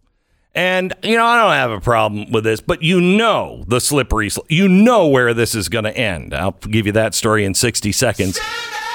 And 0.57 0.95
you 1.03 1.19
know, 1.19 1.27
I 1.27 1.43
don't 1.43 1.53
have 1.53 1.71
a 1.71 1.81
problem 1.83 2.33
with 2.33 2.43
this, 2.43 2.63
but 2.63 2.83
you 2.83 2.99
know 2.99 3.63
the 3.69 3.79
slippery, 3.79 4.31
sl- 4.31 4.41
you 4.49 4.69
know 4.69 5.07
where 5.07 5.35
this 5.35 5.55
is 5.55 5.69
going 5.69 5.85
to 5.85 5.95
end. 5.95 6.33
I'll 6.33 6.53
give 6.53 6.87
you 6.87 6.93
that 6.93 7.15
story 7.15 7.45
in 7.45 7.53
60 7.53 7.93
seconds. 7.93 8.41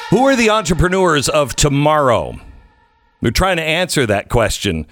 Who 0.09 0.25
are 0.25 0.35
the 0.35 0.49
entrepreneurs 0.49 1.29
of 1.29 1.55
tomorrow? 1.55 2.39
We're 3.21 3.29
trying 3.29 3.57
to 3.57 3.63
answer 3.63 4.07
that 4.07 4.27
question, 4.27 4.87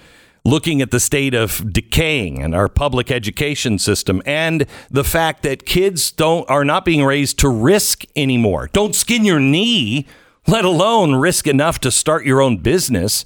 looking 0.45 0.79
at 0.79 0.91
the 0.91 0.99
state 0.99 1.33
of 1.33 1.73
decaying 1.73 2.41
in 2.41 2.53
our 2.53 2.69
public 2.69 3.09
education 3.09 3.79
system 3.79 4.21
and 4.27 4.67
the 4.91 5.03
fact 5.03 5.41
that 5.41 5.65
kids 5.65 6.11
don't 6.11 6.47
are 6.51 6.63
not 6.63 6.85
being 6.85 7.03
raised 7.03 7.39
to 7.39 7.49
risk 7.49 8.03
anymore. 8.15 8.69
Don't 8.73 8.95
skin 8.95 9.25
your 9.25 9.39
knee, 9.39 10.05
let 10.45 10.65
alone 10.65 11.15
risk 11.15 11.47
enough 11.47 11.79
to 11.79 11.89
start 11.89 12.27
your 12.27 12.41
own 12.41 12.57
business. 12.57 13.25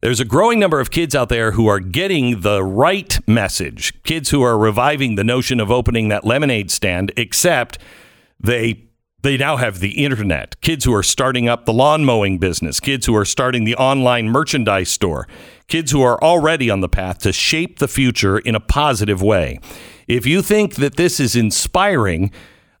There's 0.00 0.20
a 0.20 0.24
growing 0.24 0.60
number 0.60 0.78
of 0.78 0.92
kids 0.92 1.16
out 1.16 1.28
there 1.28 1.52
who 1.52 1.66
are 1.66 1.80
getting 1.80 2.42
the 2.42 2.62
right 2.62 3.18
message. 3.26 4.00
Kids 4.04 4.30
who 4.30 4.42
are 4.42 4.56
reviving 4.56 5.16
the 5.16 5.24
notion 5.24 5.58
of 5.58 5.72
opening 5.72 6.08
that 6.08 6.24
lemonade 6.24 6.70
stand, 6.70 7.12
except 7.16 7.78
they 8.38 8.84
they 9.22 9.36
now 9.36 9.56
have 9.56 9.80
the 9.80 10.04
internet. 10.04 10.60
Kids 10.60 10.84
who 10.84 10.94
are 10.94 11.02
starting 11.02 11.48
up 11.48 11.64
the 11.64 11.72
lawn 11.72 12.04
mowing 12.04 12.38
business, 12.38 12.78
kids 12.78 13.06
who 13.06 13.16
are 13.16 13.24
starting 13.24 13.64
the 13.64 13.74
online 13.74 14.28
merchandise 14.28 14.88
store, 14.88 15.26
kids 15.66 15.90
who 15.90 16.00
are 16.00 16.22
already 16.22 16.70
on 16.70 16.80
the 16.80 16.88
path 16.88 17.18
to 17.18 17.32
shape 17.32 17.80
the 17.80 17.88
future 17.88 18.38
in 18.38 18.54
a 18.54 18.60
positive 18.60 19.20
way. 19.20 19.58
If 20.06 20.24
you 20.24 20.40
think 20.42 20.76
that 20.76 20.96
this 20.96 21.18
is 21.18 21.34
inspiring, 21.34 22.30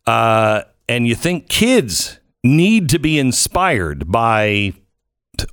uh, 0.06 0.62
and 0.88 1.08
you 1.08 1.16
think 1.16 1.48
kids 1.48 2.20
need 2.44 2.88
to 2.90 3.00
be 3.00 3.18
inspired 3.18 4.10
by 4.12 4.74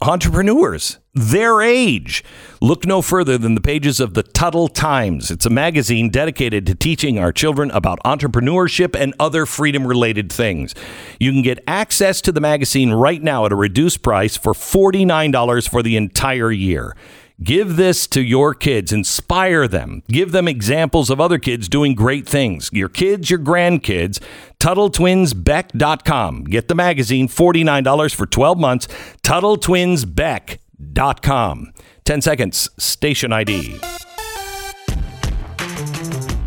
entrepreneurs 0.01 0.99
their 1.15 1.61
age. 1.61 2.23
Look 2.61 2.85
no 2.85 3.01
further 3.01 3.37
than 3.37 3.55
the 3.55 3.61
pages 3.61 4.01
of 4.01 4.13
the 4.13 4.23
Tuttle 4.23 4.67
Times. 4.67 5.31
It's 5.31 5.45
a 5.45 5.49
magazine 5.49 6.09
dedicated 6.09 6.65
to 6.67 6.75
teaching 6.75 7.17
our 7.17 7.31
children 7.31 7.71
about 7.71 7.99
entrepreneurship 8.03 8.99
and 8.99 9.13
other 9.17 9.45
freedom 9.45 9.87
related 9.87 10.31
things. 10.31 10.75
You 11.19 11.31
can 11.31 11.41
get 11.41 11.63
access 11.67 12.19
to 12.21 12.33
the 12.33 12.41
magazine 12.41 12.91
right 12.91 13.23
now 13.23 13.45
at 13.45 13.53
a 13.53 13.55
reduced 13.55 14.01
price 14.01 14.35
for 14.35 14.53
$49 14.53 15.69
for 15.69 15.81
the 15.81 15.95
entire 15.95 16.51
year. 16.51 16.95
Give 17.43 17.75
this 17.75 18.07
to 18.07 18.21
your 18.21 18.53
kids, 18.53 18.93
inspire 18.93 19.67
them, 19.67 20.03
give 20.07 20.31
them 20.31 20.47
examples 20.47 21.09
of 21.09 21.19
other 21.19 21.37
kids 21.37 21.67
doing 21.67 21.93
great 21.93 22.25
things. 22.25 22.69
Your 22.71 22.87
kids, 22.87 23.29
your 23.29 23.39
grandkids. 23.39 24.21
TuttleTwinsBeck.com. 24.59 26.45
Get 26.45 26.69
the 26.69 26.75
magazine, 26.75 27.27
$49 27.27 28.15
for 28.15 28.25
12 28.25 28.57
months. 28.57 28.87
TuttleTwinsBeck.com. 29.23 31.73
10 32.05 32.21
seconds, 32.21 32.69
station 32.77 33.33
ID. 33.33 33.81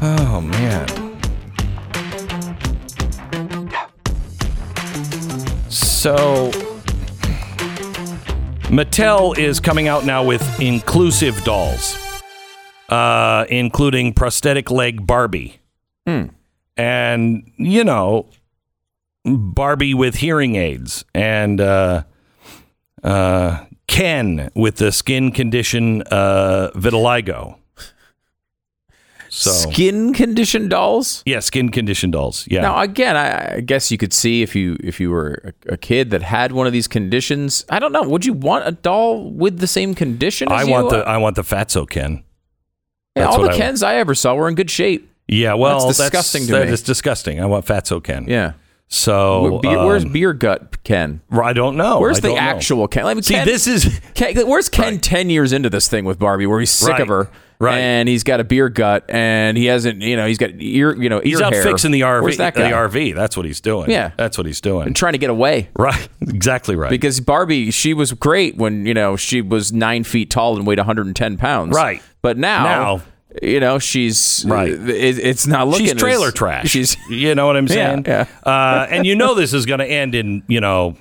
Oh, 0.01 0.41
man. 0.41 0.87
So, 5.69 6.53
Mattel 8.69 9.37
is 9.39 9.61
coming 9.61 9.89
out 9.89 10.05
now 10.05 10.23
with 10.23 10.61
inclusive 10.61 11.43
dolls, 11.43 11.97
uh, 12.91 13.47
including 13.49 14.13
prosthetic 14.13 14.71
leg 14.71 15.07
Barbie. 15.07 15.59
And, 16.77 17.51
you 17.57 17.83
know, 17.83 18.29
Barbie 19.25 19.95
with 19.95 20.17
hearing 20.17 20.57
aids 20.57 21.05
and 21.15 21.61
uh, 21.61 22.05
uh, 23.03 23.65
Ken 23.87 24.51
with 24.55 24.77
the 24.77 24.93
skin 24.93 25.33
condition 25.33 26.03
uh, 26.03 26.71
vitiligo. 26.75 27.58
So, 29.31 29.51
Skin 29.51 30.15
condition 30.15 30.69
dolls. 30.69 31.23
yeah, 31.27 31.41
skin 31.41 31.69
condition 31.71 32.11
dolls. 32.11 32.47
Yeah. 32.51 32.63
Now 32.63 32.81
again, 32.81 33.17
I, 33.17 33.57
I 33.57 33.61
guess 33.61 33.91
you 33.91 33.99
could 33.99 34.13
see 34.13 34.43
if 34.43 34.55
you 34.57 34.77
if 34.83 35.01
you 35.01 35.11
were 35.11 35.55
a, 35.69 35.75
a 35.75 35.77
kid 35.77 36.11
that 36.11 36.23
had 36.23 36.53
one 36.53 36.67
of 36.67 36.73
these 36.73 36.89
conditions. 36.89 37.65
I 37.69 37.79
don't 37.79 37.93
know. 37.93 38.03
Would 38.09 38.25
you 38.25 38.33
want 38.33 38.67
a 38.67 38.73
doll 38.73 39.31
with 39.31 39.59
the 39.59 39.67
same 39.67 39.95
condition? 39.95 40.49
I 40.51 40.65
want 40.65 40.85
you? 40.87 40.91
the 40.99 41.09
I 41.09 41.19
want 41.19 41.37
the 41.37 41.43
fatso 41.43 41.89
Ken. 41.89 42.25
Yeah, 43.17 43.25
that's 43.25 43.37
all 43.37 43.43
the 43.43 43.51
I. 43.51 43.57
Kens 43.57 43.83
I 43.83 43.97
ever 43.97 44.15
saw 44.15 44.35
were 44.35 44.49
in 44.49 44.55
good 44.55 44.71
shape. 44.71 45.11
Yeah, 45.27 45.55
well, 45.55 45.87
That's 45.87 45.99
disgusting 45.99 46.47
to 46.47 46.53
That 46.53 46.67
me. 46.69 46.73
is 46.73 46.83
disgusting. 46.83 47.39
I 47.41 47.45
want 47.47 47.67
fatso 47.67 48.03
Ken. 48.03 48.25
Yeah. 48.27 48.53
So 48.91 49.59
beer- 49.63 49.85
where's 49.85 50.05
um, 50.05 50.13
beer 50.13 50.33
gut 50.33 50.83
Ken? 50.85 51.21
I 51.31 51.53
don't 51.53 51.77
know. 51.77 52.01
Where's 52.01 52.21
the 52.21 52.29
don't 52.29 52.37
know. 52.37 52.41
actual 52.43 52.89
Ken? 52.89 53.05
Like, 53.05 53.23
See, 53.23 53.35
Ken, 53.35 53.45
this 53.47 53.67
is 53.67 54.01
Ken, 54.15 54.35
where's 54.49 54.71
Ken 54.71 54.99
ten 54.99 55.29
years 55.29 55.53
into 55.53 55.69
this 55.69 55.87
thing 55.89 56.07
with 56.07 56.19
Barbie, 56.19 56.47
where 56.47 56.59
he's 56.61 56.71
sick 56.71 56.89
Right. 56.93 57.01
of 57.03 57.09
her, 57.09 57.31
Right. 57.61 57.79
And 57.79 58.09
he's 58.09 58.23
got 58.23 58.39
a 58.39 58.45
beer 58.45 58.69
gut, 58.69 59.05
and 59.09 59.59
he 59.59 59.65
hasn't, 59.67 60.01
you 60.01 60.17
know, 60.17 60.27
he's 60.29 60.39
got 60.39 60.51
ear, 60.61 60.95
you 60.95 61.09
know, 61.09 61.19
he's 61.21 61.41
ear 61.41 61.47
out 61.47 61.53
hair. 61.53 61.65
fixing 61.65 61.91
the 61.91 62.03
RV. 62.03 62.23
Where's 62.23 62.37
that 62.37 62.55
guy? 62.55 62.69
the? 62.71 62.75
RV. 62.77 63.17
That's 63.17 63.37
what 63.37 63.47
he's 63.47 63.61
doing. 63.61 63.91
Yeah. 63.91 64.13
that's 64.17 64.39
what 64.39 64.47
he's 64.47 64.61
doing. 64.61 64.87
And 64.87 64.95
trying 64.95 65.15
to 65.15 65.19
get 65.19 65.29
away. 65.31 65.69
right, 65.77 66.09
exactly 66.21 66.77
right. 66.77 66.89
Because 66.89 67.19
Barbie, 67.21 67.73
she 67.73 67.95
was 67.95 68.13
great 68.13 68.57
when 68.57 68.87
you 68.87 68.95
know 68.95 69.17
she 69.17 69.41
was 69.43 69.73
nine 69.73 70.05
feet 70.05 70.31
tall 70.31 70.57
and 70.57 70.67
weighed 70.69 70.79
110 70.79 71.37
pounds. 71.37 71.75
Right. 71.75 72.01
But 72.23 72.39
now, 72.39 72.63
Now- 72.65 73.03
you 73.43 73.59
know, 73.61 73.79
she's 73.81 74.45
Right. 74.49 74.71
It, 74.71 75.19
it's 75.19 75.47
not 75.47 75.67
looking. 75.69 75.87
she's 75.87 75.95
as- 75.95 76.01
trailer 76.01 76.31
trash. 76.31 76.69
She's 76.69 76.97
you 77.11 77.35
know 77.35 77.47
what 77.47 77.57
I'm 77.57 77.67
saying? 77.69 78.05
yeah. 78.07 78.27
Uh, 78.45 78.87
and 78.89 79.05
you 79.05 79.17
know 79.17 79.35
this 79.35 79.53
is 79.53 79.67
going 79.67 79.81
to 79.81 79.87
end 79.87 80.15
in 80.15 80.45
you 80.47 80.61
know 80.61 80.97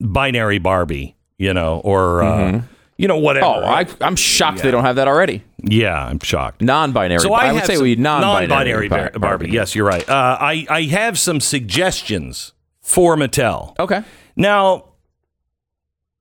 binary 0.00 0.58
Barbie. 0.58 1.14
You 1.38 1.54
know, 1.54 1.80
or 1.84 2.22
uh, 2.22 2.62
you 2.98 3.08
know 3.08 3.16
whatever. 3.16 3.46
oh, 3.46 3.64
I, 3.64 3.86
I'm 4.00 4.16
shocked 4.16 4.62
they 4.62 4.70
don't 4.70 4.84
have 4.84 4.96
that 4.96 5.08
already. 5.08 5.42
yeah, 5.62 6.04
I'm 6.04 6.18
shocked. 6.18 6.60
Non-binary. 6.60 7.20
So 7.20 7.32
I, 7.32 7.46
I, 7.46 7.52
would 7.52 7.64
say 7.64 7.78
we 7.78 7.96
non-binary, 7.96 8.46
non-binary 8.48 8.88
Bar- 8.88 9.10
Bar- 9.12 9.20
Barbie. 9.20 9.50
Yes, 9.50 9.74
you're 9.74 9.86
right. 9.86 10.06
Uh, 10.06 10.36
I 10.38 10.66
I 10.68 10.82
have 10.82 11.18
some 11.18 11.40
suggestions 11.40 12.52
for 12.82 13.16
Mattel. 13.16 13.78
Okay. 13.78 14.02
Now, 14.36 14.84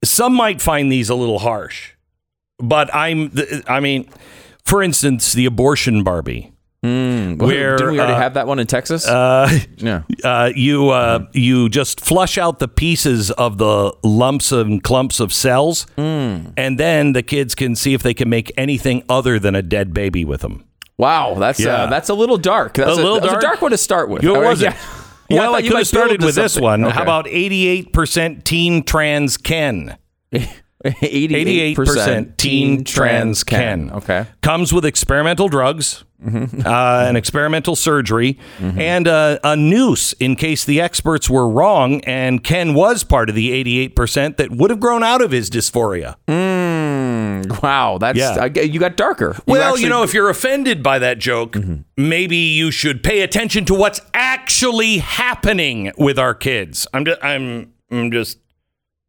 some 0.03 0.33
might 0.33 0.61
find 0.61 0.91
these 0.91 1.09
a 1.09 1.15
little 1.15 1.39
harsh, 1.39 1.93
but 2.59 2.93
I'm. 2.95 3.31
I 3.67 3.79
mean, 3.79 4.09
for 4.63 4.81
instance, 4.83 5.33
the 5.33 5.45
abortion 5.45 6.03
Barbie. 6.03 6.53
Where, 7.37 7.77
didn't 7.77 7.91
we 7.93 7.99
already 7.99 8.13
uh, 8.13 8.17
have 8.17 8.33
that 8.35 8.47
one 8.47 8.59
in 8.59 8.67
Texas? 8.67 9.07
Uh, 9.07 9.49
yeah. 9.77 10.03
uh, 10.23 10.51
you 10.55 10.89
uh, 10.89 11.25
you 11.33 11.69
just 11.69 11.99
flush 12.01 12.37
out 12.37 12.59
the 12.59 12.67
pieces 12.67 13.31
of 13.31 13.57
the 13.57 13.93
lumps 14.03 14.51
and 14.51 14.81
clumps 14.83 15.19
of 15.19 15.31
cells, 15.33 15.85
Hmm. 15.95 16.47
and 16.57 16.79
then 16.79 17.13
the 17.13 17.23
kids 17.23 17.55
can 17.55 17.75
see 17.75 17.93
if 17.93 18.01
they 18.03 18.13
can 18.13 18.29
make 18.29 18.51
anything 18.57 19.03
other 19.09 19.39
than 19.39 19.55
a 19.55 19.61
dead 19.61 19.93
baby 19.93 20.23
with 20.25 20.41
them. 20.41 20.65
Wow, 20.97 21.35
that's 21.37 21.59
Yeah. 21.59 21.83
uh, 21.83 21.87
that's 21.87 22.09
a 22.09 22.13
little 22.15 22.37
dark. 22.37 22.73
That's 22.75 22.89
A 22.91 22.95
little 22.95 23.19
dark? 23.19 23.37
a 23.37 23.41
dark 23.41 23.61
one 23.61 23.71
to 23.71 23.77
start 23.77 24.09
with. 24.09 24.23
Right, 24.23 24.37
was 24.43 24.61
it? 24.61 24.65
yeah. 24.65 24.77
Yeah, 25.29 25.39
well, 25.41 25.51
thought 25.51 25.57
I 25.57 25.61
could 25.67 25.77
have 25.77 25.87
started 25.87 26.23
with 26.23 26.35
this 26.35 26.57
one. 26.59 26.83
Okay. 26.85 26.93
How 26.93 27.03
about 27.03 27.27
eighty-eight 27.27 27.93
percent 27.93 28.45
teen 28.45 28.83
trans 28.83 29.37
Ken? 29.37 29.97
88% 30.85 32.37
teen 32.37 32.83
trans 32.83 33.43
Ken. 33.43 33.91
Okay. 33.91 34.25
Comes 34.41 34.71
with 34.71 34.85
experimental 34.85 35.49
drugs, 35.49 36.03
Mm-hmm. 36.23 36.65
uh, 36.65 37.05
an 37.07 37.15
experimental 37.15 37.75
surgery, 37.75 38.39
and 38.59 39.07
uh, 39.07 39.37
a 39.43 39.55
noose 39.55 40.13
in 40.13 40.35
case 40.35 40.65
the 40.65 40.81
experts 40.81 41.29
were 41.29 41.47
wrong 41.47 42.01
and 42.05 42.43
Ken 42.43 42.73
was 42.73 43.03
part 43.03 43.29
of 43.29 43.35
the 43.35 43.51
88% 43.93 44.37
that 44.37 44.49
would 44.49 44.71
have 44.71 44.79
grown 44.79 45.03
out 45.03 45.21
of 45.21 45.29
his 45.29 45.49
dysphoria. 45.51 46.15
Wow, 47.61 47.97
that's 47.99 48.17
Yeah. 48.17 48.35
I 48.41 48.59
you 48.59 48.79
got 48.79 48.97
darker. 48.97 49.33
You 49.37 49.41
Well, 49.53 49.61
actually- 49.69 49.83
you 49.83 49.89
know, 49.89 50.03
if 50.03 50.13
you're 50.13 50.29
offended 50.29 50.81
by 50.81 50.99
that 50.99 51.19
joke, 51.19 51.55
maybe 51.95 52.35
you 52.37 52.71
should 52.71 53.03
pay 53.03 53.21
attention 53.21 53.65
to 53.65 53.73
what's 53.75 54.01
actually 54.13 54.97
happening 54.97 55.91
with 55.97 56.17
our 56.17 56.33
kids. 56.33 56.87
I'm 56.93 57.05
just, 57.05 57.23
I'm, 57.23 57.73
I'm 57.91 58.11
just 58.11 58.39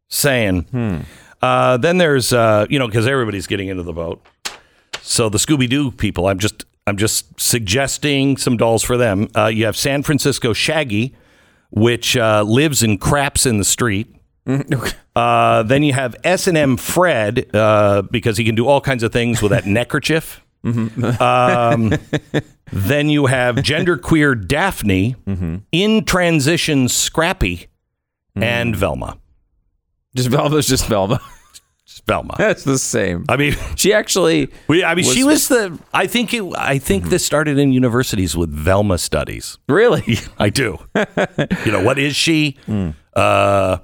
saying. 0.09 1.05
Uh, 1.41 1.77
then 1.77 1.97
there's, 1.97 2.33
uh, 2.33 2.65
you 2.69 2.77
know, 2.77 2.87
because 2.87 3.07
everybody's 3.07 3.47
getting 3.47 3.67
into 3.69 3.83
the 3.83 3.93
boat. 3.93 4.23
So 5.01 5.29
the 5.29 5.37
Scooby 5.37 5.67
Doo 5.69 5.91
people, 5.91 6.27
I'm 6.27 6.37
just, 6.39 6.65
I'm 6.89 6.97
just 6.97 7.39
suggesting 7.39 8.35
some 8.37 8.57
dolls 8.57 8.83
for 8.83 8.97
them. 8.97 9.29
Uh, 9.35 9.45
you 9.47 9.65
have 9.65 9.77
San 9.77 10.03
Francisco 10.03 10.51
Shaggy, 10.53 11.15
which 11.71 12.17
uh, 12.17 12.43
lives 12.43 12.83
and 12.83 12.99
craps 12.99 13.45
in 13.45 13.57
the 13.57 13.63
street. 13.63 14.15
Uh, 15.15 15.63
then 15.63 15.83
you 15.83 15.93
have 15.93 16.15
S 16.23 16.47
and 16.47 16.57
M 16.57 16.75
Fred 16.77 17.53
uh, 17.55 18.01
because 18.03 18.37
he 18.37 18.43
can 18.43 18.55
do 18.55 18.65
all 18.67 18.81
kinds 18.81 19.03
of 19.03 19.11
things 19.13 19.41
with 19.41 19.51
that 19.51 19.65
neckerchief. 19.67 20.41
um, 20.63 21.93
then 22.73 23.09
you 23.09 23.27
have 23.27 23.55
genderqueer 23.57 24.45
Daphne, 24.47 25.15
in 25.71 26.03
transition 26.05 26.89
Scrappy, 26.89 27.67
and 28.35 28.75
Velma. 28.75 29.17
just 30.15 30.29
Velma's 30.29 30.67
just 30.67 30.85
Velma. 30.87 31.19
Velma. 32.07 32.35
that's 32.37 32.63
the 32.63 32.77
same. 32.79 33.25
I 33.29 33.37
mean, 33.37 33.55
She 33.75 33.93
actually 33.93 34.49
we, 34.67 34.83
I 34.83 34.95
mean, 34.95 35.05
she 35.05 35.23
was 35.23 35.47
the. 35.47 35.77
I 35.93 36.07
think 36.07 36.33
it. 36.33 36.43
I 36.57 36.77
think 36.79 37.03
Mm-hmm. 37.03 37.09
this 37.11 37.25
started 37.25 37.57
in 37.57 37.71
universities 37.71 38.35
with 38.37 38.49
Velma 38.51 38.97
studies. 38.97 39.57
really 39.67 40.17
I 40.39 40.49
do. 40.49 40.77
you 41.65 41.71
know 41.71 41.83
what 41.83 41.97
is 41.99 42.15
she? 42.15 42.57
Mm. 42.67 42.95
Uh, 43.15 43.77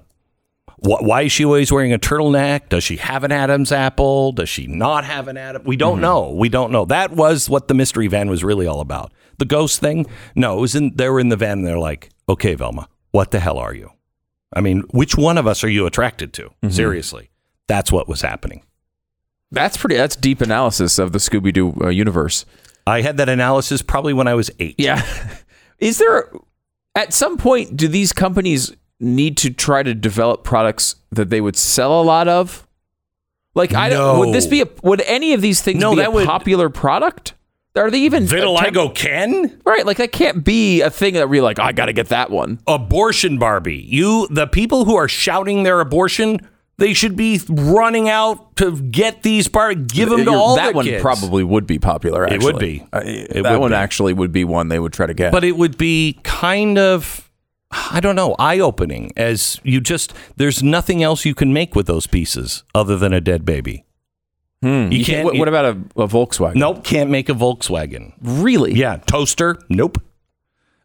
Wh- 0.78 1.02
Why 1.02 1.22
is 1.24 1.32
she 1.32 1.46
always 1.46 1.72
wearing 1.72 1.94
a 1.94 2.00
turtleneck? 2.00 2.70
Does 2.70 2.84
she 2.84 2.98
have 2.98 3.24
an 3.24 3.32
Adam's 3.32 3.72
apple? 3.72 4.32
Does 4.34 4.50
she 4.50 4.68
not 4.68 5.04
have 5.06 5.28
an 5.28 5.38
Adam? 5.38 5.64
We 5.66 5.78
don't 5.78 6.02
know. 6.02 6.32
We 6.32 6.50
don't 6.50 6.72
know. 6.72 6.86
That 6.86 7.12
was 7.12 7.50
what 7.50 7.68
the 7.68 7.74
mystery 7.74 8.08
van 8.08 8.30
was 8.30 8.44
really 8.44 8.68
all 8.68 8.82
about. 8.82 9.12
The 9.38 9.46
ghost 9.46 9.80
thing? 9.80 10.06
No, 10.36 10.58
it 10.58 10.62
was 10.62 10.76
in. 10.76 10.96
They 10.96 11.10
were 11.10 11.20
in 11.20 11.30
the 11.30 11.38
van 11.38 11.60
and 11.60 11.68
they're 11.68 11.80
like, 11.80 12.10
"Okay, 12.30 12.56
Velma, 12.56 12.88
what 13.12 13.32
the 13.32 13.40
hell 13.40 13.58
are 13.58 13.74
you? 13.74 13.92
I 14.54 14.62
mean, 14.62 14.82
which 14.92 15.18
one 15.18 15.38
of 15.38 15.48
us 15.48 15.64
are 15.64 15.70
you 15.70 15.86
attracted 15.86 16.32
to? 16.34 16.50
Seriously, 16.70 17.30
that's 17.68 17.92
what 17.92 18.08
was 18.08 18.22
happening." 18.22 18.64
That's 19.52 19.78
pretty. 19.78 19.96
That's 19.96 20.16
deep 20.16 20.42
analysis 20.42 21.00
of 21.00 21.12
the 21.12 21.20
Scooby 21.20 21.54
Doo 21.54 21.74
uh, 21.82 21.90
universe. 21.90 22.46
I 22.88 23.02
had 23.02 23.18
that 23.18 23.30
analysis 23.30 23.82
probably 23.82 24.14
when 24.14 24.28
I 24.28 24.34
was 24.34 24.52
eight. 24.60 24.76
Yeah. 24.78 25.06
Is 25.80 25.98
there 25.98 26.32
at 26.96 27.14
some 27.14 27.38
point 27.38 27.76
do 27.78 27.88
these 27.88 28.14
companies 28.14 28.76
need 29.00 29.38
to 29.38 29.50
try 29.52 29.84
to 29.84 29.94
develop 29.94 30.44
products 30.44 30.96
that 31.12 31.30
they 31.30 31.42
would 31.42 31.56
sell 31.56 32.02
a 32.02 32.04
lot 32.04 32.28
of? 32.28 32.68
Like 33.54 33.74
I 33.74 33.90
don't 33.90 34.20
would 34.20 34.34
this 34.34 34.48
be 34.48 34.62
a 34.62 34.68
would 34.84 35.02
any 35.02 35.34
of 35.34 35.42
these 35.42 35.62
things 35.62 35.80
No, 35.80 35.92
be 35.92 35.98
that 35.98 36.08
a 36.08 36.12
would- 36.12 36.26
popular 36.28 36.70
product? 36.70 37.34
Are 37.78 37.92
they 37.92 38.00
even 38.00 38.24
Vitiligo 38.24 38.96
Ken? 38.96 39.62
Right, 39.66 39.86
like 39.86 39.98
that 39.98 40.14
can't 40.14 40.46
be 40.46 40.82
a 40.82 40.90
thing 40.90 41.16
that 41.16 41.28
we're 41.28 41.42
like, 41.42 41.60
I 41.60 41.74
got 41.74 41.88
to 41.88 41.94
get 41.94 42.08
that 42.08 42.30
one. 42.32 42.60
abortion 42.68 43.38
Barbie. 43.38 43.76
You, 43.86 44.28
the 44.30 44.48
people 44.48 44.86
who 44.86 44.96
are 44.96 45.10
shouting 45.10 45.64
their 45.64 45.82
abortion, 45.82 46.40
they 46.78 46.94
should 46.94 47.16
be 47.16 47.40
running 47.50 48.10
out 48.10 48.56
to 48.58 48.80
get 48.82 49.24
these 49.24 49.48
Barbie. 49.48 49.84
Give 49.86 50.10
them 50.10 50.20
to 50.20 50.24
You're- 50.26 50.36
all 50.36 50.56
that 50.58 50.72
the 50.72 50.76
one 50.76 50.86
kids. 50.86 51.02
probably 51.02 51.44
would 51.44 51.66
be 51.66 51.80
popular. 51.80 52.26
It 52.26 52.34
Actually. 52.34 52.46
would 52.54 52.60
be. 52.60 52.84
Uh, 52.92 53.02
It 53.06 53.44
that 53.44 53.52
would 53.54 53.60
one 53.62 53.72
be. 53.72 53.76
actually 53.76 54.14
would 54.14 54.32
be 54.32 54.44
one 54.44 54.68
they 54.68 54.80
would 54.80 54.94
try 54.94 55.06
to 55.06 55.14
get. 55.14 55.32
but 55.32 55.44
it 55.44 55.56
would 55.58 55.78
be 55.78 56.20
kind 56.24 56.78
of, 56.78 57.30
I 57.72 58.00
don't 58.00 58.16
know, 58.16 58.36
eye 58.40 58.60
opening. 58.60 59.12
As 59.16 59.60
you 59.64 59.80
just, 59.82 60.14
there's 60.36 60.62
nothing 60.62 61.02
else 61.02 61.24
you 61.26 61.34
can 61.36 61.54
make 61.54 61.76
with 61.76 61.88
those 61.88 62.08
pieces 62.08 62.64
other 62.74 62.98
than 62.98 63.14
a 63.14 63.22
dead 63.22 63.46
baby. 63.46 63.84
Hmm. 64.62 64.92
you 64.92 65.06
can't- 65.06 65.26
What, 65.26 65.38
what 65.38 65.48
about 65.48 65.66
a, 65.66 66.02
a 66.02 66.08
Volkswagen? 66.08 66.56
Nope, 66.56 66.84
can't 66.84 67.10
make 67.10 67.30
a 67.30 67.34
Volkswagen. 67.34 68.14
Really? 68.22 68.74
Yeah, 68.74 68.98
toaster. 69.06 69.58
Nope. 69.70 69.98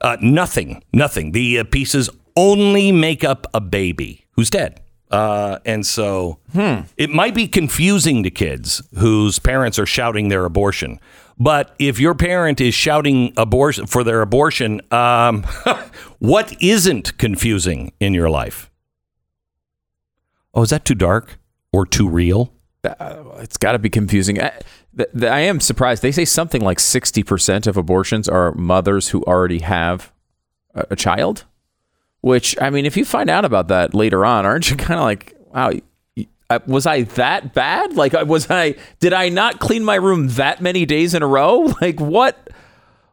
Uh, 0.00 0.16
nothing. 0.20 0.82
Nothing. 0.92 1.32
The 1.32 1.58
uh, 1.60 1.64
pieces 1.64 2.10
only 2.36 2.92
make 2.92 3.22
up 3.24 3.46
a 3.54 3.60
baby 3.60 4.26
who's 4.32 4.50
dead. 4.50 4.80
Uh, 5.10 5.58
and 5.64 5.84
so 5.84 6.38
it 6.96 7.10
might 7.10 7.34
be 7.34 7.48
confusing 7.48 8.22
to 8.22 8.30
kids 8.30 8.82
whose 8.98 9.38
parents 9.38 9.78
are 9.78 9.86
shouting 9.86 10.28
their 10.28 10.44
abortion. 10.44 11.00
But 11.38 11.74
if 11.78 11.98
your 11.98 12.14
parent 12.14 12.60
is 12.60 12.74
shouting 12.74 13.32
abortion 13.36 13.86
for 13.86 14.04
their 14.04 14.20
abortion, 14.20 14.82
um, 14.90 15.42
what 16.18 16.54
isn't 16.62 17.16
confusing 17.18 17.92
in 17.98 18.14
your 18.14 18.28
life? 18.28 18.70
Oh, 20.52 20.62
is 20.62 20.70
that 20.70 20.84
too 20.84 20.94
dark 20.94 21.38
or 21.72 21.86
too 21.86 22.08
real? 22.08 22.52
it's 22.82 23.56
got 23.56 23.72
to 23.72 23.78
be 23.78 23.90
confusing. 23.90 24.40
I, 24.40 24.52
th- 24.96 25.10
th- 25.12 25.30
I 25.30 25.40
am 25.40 25.60
surprised. 25.60 26.02
They 26.02 26.12
say 26.12 26.24
something 26.24 26.62
like 26.62 26.78
60% 26.78 27.66
of 27.66 27.76
abortions 27.76 28.28
are 28.28 28.54
mothers 28.54 29.08
who 29.08 29.22
already 29.24 29.60
have 29.60 30.12
a, 30.74 30.86
a 30.90 30.96
child, 30.96 31.44
which, 32.20 32.56
I 32.60 32.70
mean, 32.70 32.86
if 32.86 32.96
you 32.96 33.04
find 33.04 33.30
out 33.30 33.44
about 33.44 33.68
that 33.68 33.94
later 33.94 34.24
on, 34.24 34.44
aren't 34.46 34.70
you 34.70 34.76
kind 34.88 34.98
of 34.98 35.04
like, 35.04 35.34
wow, 35.52 35.72
was 36.66 36.86
I 36.86 37.02
that 37.02 37.54
bad? 37.54 37.96
Like, 37.96 38.12
was 38.26 38.50
I, 38.50 38.74
did 38.98 39.12
I 39.12 39.28
not 39.28 39.60
clean 39.60 39.84
my 39.84 39.94
room 39.94 40.28
that 40.30 40.60
many 40.60 40.84
days 40.86 41.14
in 41.14 41.22
a 41.22 41.26
row? 41.26 41.72
Like, 41.80 42.00
what? 42.00 42.50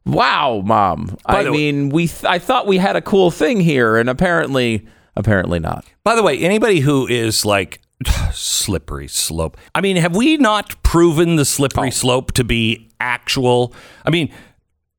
Wow, 0.06 0.62
mom. 0.66 1.18
I 1.26 1.44
the 1.44 1.52
way- 1.52 1.58
mean, 1.58 1.90
we, 1.90 2.08
th- 2.08 2.24
I 2.26 2.40
thought 2.40 2.66
we 2.68 2.78
had 2.78 2.96
a 2.96 3.02
cool 3.02 3.30
thing 3.32 3.60
here, 3.60 3.98
and 3.98 4.10
apparently, 4.10 4.86
apparently 5.16 5.60
not. 5.60 5.86
By 6.04 6.16
the 6.16 6.24
way, 6.24 6.40
anybody 6.40 6.80
who 6.80 7.08
is 7.08 7.44
like 7.46 7.82
slippery 8.34 9.08
slope. 9.10 9.58
I 9.76 9.82
mean, 9.82 9.98
have 9.98 10.16
we 10.16 10.38
not 10.38 10.82
proven 10.84 11.36
the 11.36 11.44
slippery 11.46 11.92
slope 11.92 12.32
to 12.34 12.44
be 12.46 12.90
actual? 13.02 13.74
I 14.06 14.10
mean, 14.10 14.32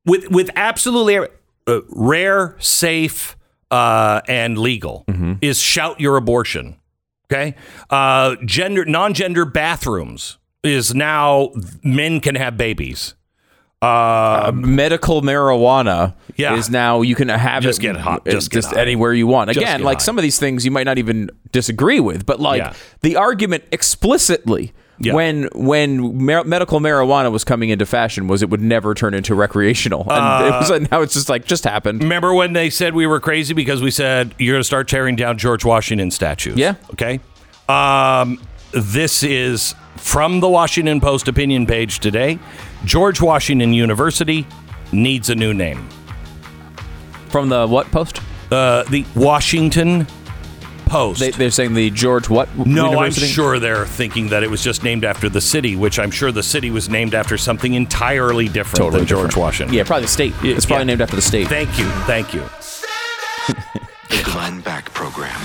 with 0.05 0.29
with 0.29 0.49
absolutely 0.55 1.27
uh, 1.67 1.81
rare, 1.89 2.55
safe, 2.59 3.35
uh, 3.71 4.21
and 4.27 4.57
legal 4.57 5.05
is 5.41 5.59
shout 5.61 5.99
your 5.99 6.17
abortion. 6.17 6.75
Okay, 7.31 7.55
uh, 7.91 8.35
gender 8.45 8.85
non-gender 8.85 9.45
bathrooms 9.45 10.37
is 10.63 10.95
now 10.95 11.51
men 11.83 12.19
can 12.19 12.35
have 12.35 12.57
babies. 12.57 13.13
Uh, 13.81 14.51
medical 14.53 15.21
marijuana 15.21 16.13
Yeah. 16.35 16.55
is 16.55 16.69
now 16.69 17.01
you 17.01 17.15
can 17.15 17.29
have 17.29 17.63
Just 17.63 17.79
it 17.79 17.81
get 17.83 17.95
hot- 17.95 18.25
just 18.25 18.73
high. 18.73 18.81
anywhere 18.81 19.13
you 19.13 19.25
want. 19.25 19.49
Again, 19.51 19.83
like 19.83 19.99
high. 19.99 20.03
some 20.03 20.17
of 20.17 20.21
these 20.21 20.37
things 20.37 20.65
you 20.65 20.71
might 20.71 20.83
not 20.83 20.97
even 20.97 21.29
disagree 21.53 22.01
with, 22.01 22.25
but 22.25 22.41
like 22.41 22.59
Yeah. 22.61 22.73
the 23.01 23.15
argument 23.15 23.63
explicitly 23.71 24.73
Yeah. 25.01 25.13
when 25.13 25.47
when 25.53 26.25
medical 26.25 26.81
marijuana 26.81 27.31
was 27.31 27.45
coming 27.45 27.69
into 27.69 27.85
fashion 27.85 28.27
was 28.27 28.41
it 28.43 28.49
would 28.49 28.61
never 28.61 28.93
turn 28.93 29.13
into 29.13 29.33
recreational, 29.33 30.05
and 30.11 30.45
it 30.45 30.51
was 30.51 30.91
now 30.91 31.01
it's 31.01 31.13
just 31.13 31.29
like 31.29 31.45
just 31.45 31.63
happened. 31.63 32.03
Remember 32.03 32.33
when 32.33 32.51
they 32.53 32.69
said 32.69 32.93
we 32.93 33.07
were 33.07 33.21
crazy 33.21 33.53
because 33.53 33.81
we 33.81 33.91
said 33.91 34.35
you're 34.37 34.53
going 34.55 34.59
to 34.59 34.65
start 34.65 34.89
tearing 34.89 35.15
down 35.15 35.37
George 35.37 35.63
Washington 35.63 36.11
statues? 36.11 36.57
Yeah. 36.57 36.75
Okay. 36.91 37.21
Um, 37.69 38.41
this 38.71 39.23
is 39.23 39.73
from 39.95 40.41
the 40.41 40.49
Washington 40.49 40.99
Post 40.99 41.27
opinion 41.27 41.65
page 41.65 41.99
today. 41.99 42.37
George 42.83 43.21
Washington 43.21 43.73
University 43.73 44.45
needs 44.91 45.29
a 45.29 45.35
new 45.35 45.53
name. 45.53 45.87
From 47.29 47.49
the 47.49 47.67
what 47.67 47.89
post? 47.91 48.21
Uh, 48.51 48.83
the 48.89 49.05
Washington 49.15 50.07
Post. 50.89 51.19
They, 51.19 51.31
they're 51.31 51.51
saying 51.51 51.73
the 51.73 51.89
George 51.91 52.29
what? 52.29 52.53
no, 52.57 52.89
University? 52.89 53.27
I'm 53.27 53.31
sure 53.31 53.59
they're 53.59 53.85
thinking 53.85 54.29
that 54.29 54.43
it 54.43 54.49
was 54.49 54.63
just 54.63 54.83
named 54.83 55.05
after 55.05 55.29
the 55.29 55.41
city, 55.41 55.75
which 55.75 55.99
I'm 55.99 56.11
sure 56.11 56.31
the 56.31 56.43
city 56.43 56.71
was 56.71 56.89
named 56.89 57.13
after 57.13 57.37
something 57.37 57.73
entirely 57.73 58.47
different 58.47 58.77
Totally 58.77 59.01
than 59.01 59.07
George. 59.07 59.35
Washington. 59.35 59.75
Yeah, 59.75 59.83
probably 59.83 60.05
the 60.05 60.11
state. 60.11 60.33
It's 60.41 60.65
probably 60.65 60.81
yeah. 60.81 60.85
named 60.85 61.01
after 61.01 61.15
the 61.15 61.21
state. 61.21 61.47
Thank 61.47 61.77
you. 61.77 61.85
Thank 62.05 62.33
you. 62.33 62.43
The 64.09 64.23
Glenn 64.23 64.59
Beck 64.61 64.91
Program. 64.91 65.39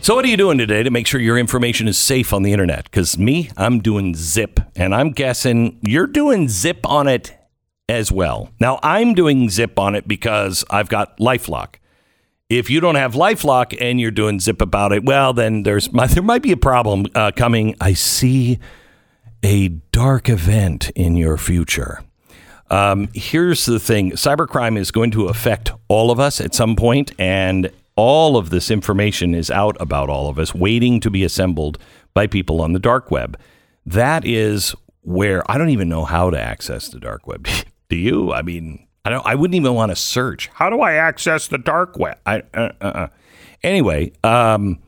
So, 0.00 0.14
what 0.14 0.24
are 0.24 0.28
you 0.28 0.38
doing 0.38 0.56
today 0.56 0.82
to 0.82 0.90
make 0.90 1.06
sure 1.06 1.20
your 1.20 1.36
information 1.36 1.88
is 1.88 1.98
safe 1.98 2.32
on 2.32 2.42
the 2.42 2.52
internet? 2.52 2.84
Because 2.84 3.18
me, 3.18 3.50
I'm 3.54 3.80
doing 3.80 4.14
zip, 4.14 4.60
and 4.74 4.94
I'm 4.94 5.10
guessing 5.10 5.78
you're 5.82 6.06
doing 6.06 6.48
zip 6.48 6.86
on 6.86 7.06
it 7.06 7.36
as 7.88 8.10
well. 8.10 8.50
Now, 8.60 8.78
I'm 8.82 9.14
doing 9.14 9.50
zip 9.50 9.78
on 9.78 9.94
it 9.94 10.08
because 10.08 10.64
I've 10.70 10.88
got 10.88 11.18
Lifelock. 11.18 11.74
If 12.48 12.70
you 12.70 12.78
don't 12.78 12.94
have 12.94 13.14
Lifelock 13.14 13.76
and 13.80 14.00
you're 14.00 14.12
doing 14.12 14.38
zip 14.38 14.62
about 14.62 14.92
it, 14.92 15.04
well, 15.04 15.32
then 15.32 15.64
there's 15.64 15.88
there 16.10 16.22
might 16.22 16.42
be 16.42 16.52
a 16.52 16.56
problem 16.56 17.06
uh, 17.14 17.32
coming. 17.34 17.74
I 17.80 17.92
see 17.94 18.58
a 19.42 19.68
dark 19.68 20.28
event 20.28 20.90
in 20.90 21.16
your 21.16 21.36
future. 21.36 22.02
Um, 22.68 23.08
here's 23.14 23.66
the 23.66 23.78
thing 23.78 24.12
cybercrime 24.12 24.76
is 24.76 24.90
going 24.90 25.10
to 25.12 25.26
affect 25.26 25.70
all 25.88 26.10
of 26.10 26.20
us 26.20 26.40
at 26.40 26.54
some 26.54 26.76
point, 26.76 27.12
and 27.18 27.70
all 27.96 28.36
of 28.36 28.50
this 28.50 28.70
information 28.70 29.34
is 29.34 29.50
out 29.50 29.76
about 29.80 30.08
all 30.08 30.28
of 30.28 30.38
us, 30.38 30.54
waiting 30.54 31.00
to 31.00 31.10
be 31.10 31.24
assembled 31.24 31.78
by 32.14 32.26
people 32.26 32.60
on 32.60 32.72
the 32.72 32.78
dark 32.78 33.10
web. 33.10 33.38
That 33.84 34.24
is 34.24 34.74
where 35.02 35.48
I 35.50 35.58
don't 35.58 35.70
even 35.70 35.88
know 35.88 36.04
how 36.04 36.30
to 36.30 36.40
access 36.40 36.88
the 36.88 37.00
dark 37.00 37.26
web. 37.26 37.48
Do 37.88 37.96
you? 37.96 38.32
I 38.32 38.42
mean, 38.42 38.85
I 39.06 39.08
don't. 39.08 39.24
I 39.24 39.36
wouldn't 39.36 39.54
even 39.54 39.72
want 39.74 39.92
to 39.92 39.96
search. 39.96 40.50
How 40.52 40.68
do 40.68 40.80
I 40.80 40.94
access 40.94 41.46
the 41.46 41.58
dark 41.58 41.96
web? 41.96 42.18
I, 42.26 42.42
uh, 42.52 42.72
uh, 42.80 42.84
uh. 42.84 43.08
Anyway, 43.62 44.12
um, 44.24 44.80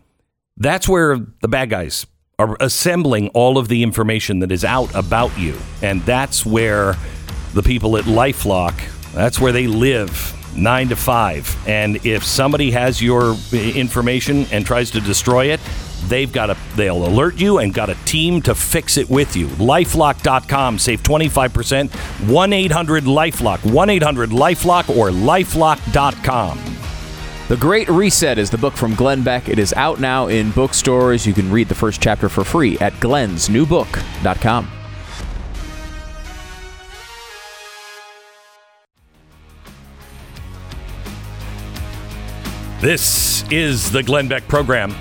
that's 0.57 0.89
where 0.89 1.19
the 1.41 1.47
bad 1.47 1.71
guys 1.71 2.05
are 2.37 2.57
assembling 2.59 3.29
all 3.29 3.59
of 3.59 3.69
the 3.69 3.85
information 3.85 4.41
that 4.41 4.51
is 4.51 4.65
out 4.65 4.93
about 4.97 5.39
you. 5.39 5.57
And 5.83 6.03
that's 6.03 6.45
where 6.45 6.97
the 7.55 7.63
people 7.63 7.97
at 7.97 8.05
Lifelock, 8.07 8.75
that's 9.13 9.39
where 9.39 9.53
they 9.53 9.69
live 9.69 10.35
nine 10.57 10.89
to 10.89 10.97
five. 10.97 11.57
And 11.69 12.05
if 12.05 12.25
somebody 12.25 12.73
has 12.73 13.01
your 13.01 13.37
information 13.53 14.47
and 14.51 14.67
tries 14.67 14.91
to 14.93 15.01
destroy 15.01 15.53
it, 15.53 15.61
they've 16.09 16.33
got 16.33 16.51
a 16.51 16.57
they'll 16.77 17.07
alert 17.07 17.37
you 17.41 17.59
and 17.59 17.75
got 17.75 17.91
a 17.91 17.95
team 18.05 18.41
to 18.43 18.55
fix 18.55 18.97
it 18.97 19.09
with 19.09 19.37
you. 19.37 19.47
Lifelock.com, 19.47 20.79
save 20.79 21.03
25%. 21.03 21.89
1-800-LIFELOCK, 21.89 23.61
1-800-LIFELOCK 23.61 24.97
or 24.97 25.11
lifelock.com. 25.11 26.59
The 27.49 27.57
Great 27.57 27.89
Reset 27.89 28.37
is 28.37 28.51
the 28.51 28.59
book 28.59 28.75
from 28.75 28.95
Glenn 28.95 29.23
Beck. 29.23 29.49
It 29.49 29.59
is 29.59 29.73
out 29.73 30.01
now 30.01 30.27
in 30.27 30.51
bookstores. 30.51 31.27
You 31.27 31.33
can 31.33 31.51
read 31.51 31.69
the 31.69 31.75
first 31.75 32.03
chapter 32.03 32.29
for 32.29 32.45
free 32.45 32.79
at 32.79 32.93
glensnewbook.com. 32.95 34.71
This 42.81 43.51
is 43.51 43.91
the 43.91 44.03
Glenn 44.03 44.29
Beck 44.29 44.47
program. 44.47 44.95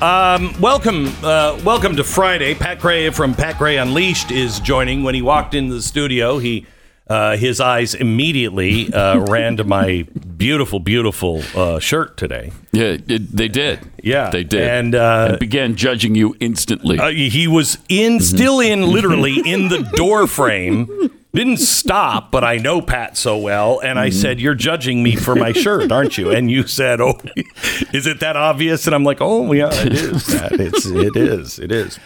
Um, 0.00 0.58
welcome, 0.58 1.08
uh, 1.22 1.60
welcome 1.62 1.94
to 1.96 2.04
Friday. 2.04 2.54
Pat 2.54 2.80
Gray 2.80 3.10
from 3.10 3.34
Pat 3.34 3.58
Gray 3.58 3.76
Unleashed 3.76 4.30
is 4.30 4.58
joining. 4.58 5.02
When 5.02 5.14
he 5.14 5.20
walked 5.20 5.54
into 5.54 5.74
the 5.74 5.82
studio, 5.82 6.38
he 6.38 6.66
uh, 7.06 7.36
his 7.36 7.60
eyes 7.60 7.94
immediately 7.94 8.90
uh, 8.94 9.18
ran 9.28 9.58
to 9.58 9.64
my 9.64 10.06
beautiful, 10.38 10.80
beautiful 10.80 11.42
uh, 11.54 11.80
shirt 11.80 12.16
today. 12.16 12.50
Yeah, 12.72 12.96
it, 13.06 13.36
they 13.36 13.48
did. 13.48 13.80
Yeah, 14.02 14.30
they 14.30 14.42
did, 14.42 14.62
and, 14.62 14.94
uh, 14.94 15.26
and 15.32 15.38
began 15.38 15.76
judging 15.76 16.14
you 16.14 16.34
instantly. 16.40 16.98
Uh, 16.98 17.10
he 17.10 17.46
was 17.46 17.76
in, 17.90 18.20
still 18.20 18.60
in, 18.60 18.82
literally 18.82 19.38
in 19.44 19.68
the 19.68 19.82
door 19.96 20.26
frame. 20.26 21.10
Didn't 21.32 21.58
stop, 21.58 22.32
but 22.32 22.42
I 22.42 22.56
know 22.56 22.82
Pat 22.82 23.16
so 23.16 23.38
well, 23.38 23.80
and 23.80 24.00
I 24.00 24.10
said, 24.10 24.40
"You're 24.40 24.56
judging 24.56 25.02
me 25.02 25.14
for 25.14 25.36
my 25.36 25.52
shirt, 25.52 25.92
aren't 25.92 26.18
you?" 26.18 26.30
And 26.30 26.50
you 26.50 26.66
said, 26.66 27.00
"Oh, 27.00 27.20
is 27.92 28.06
it 28.06 28.18
that 28.20 28.36
obvious?" 28.36 28.86
And 28.86 28.94
I'm 28.94 29.04
like, 29.04 29.18
"Oh, 29.20 29.52
yeah, 29.52 29.70
it 29.72 29.92
is. 29.92 30.24
Pat. 30.24 30.52
It's 30.52 30.86
it 30.86 31.16
is. 31.16 31.60
It 31.60 31.70
is." 31.70 32.00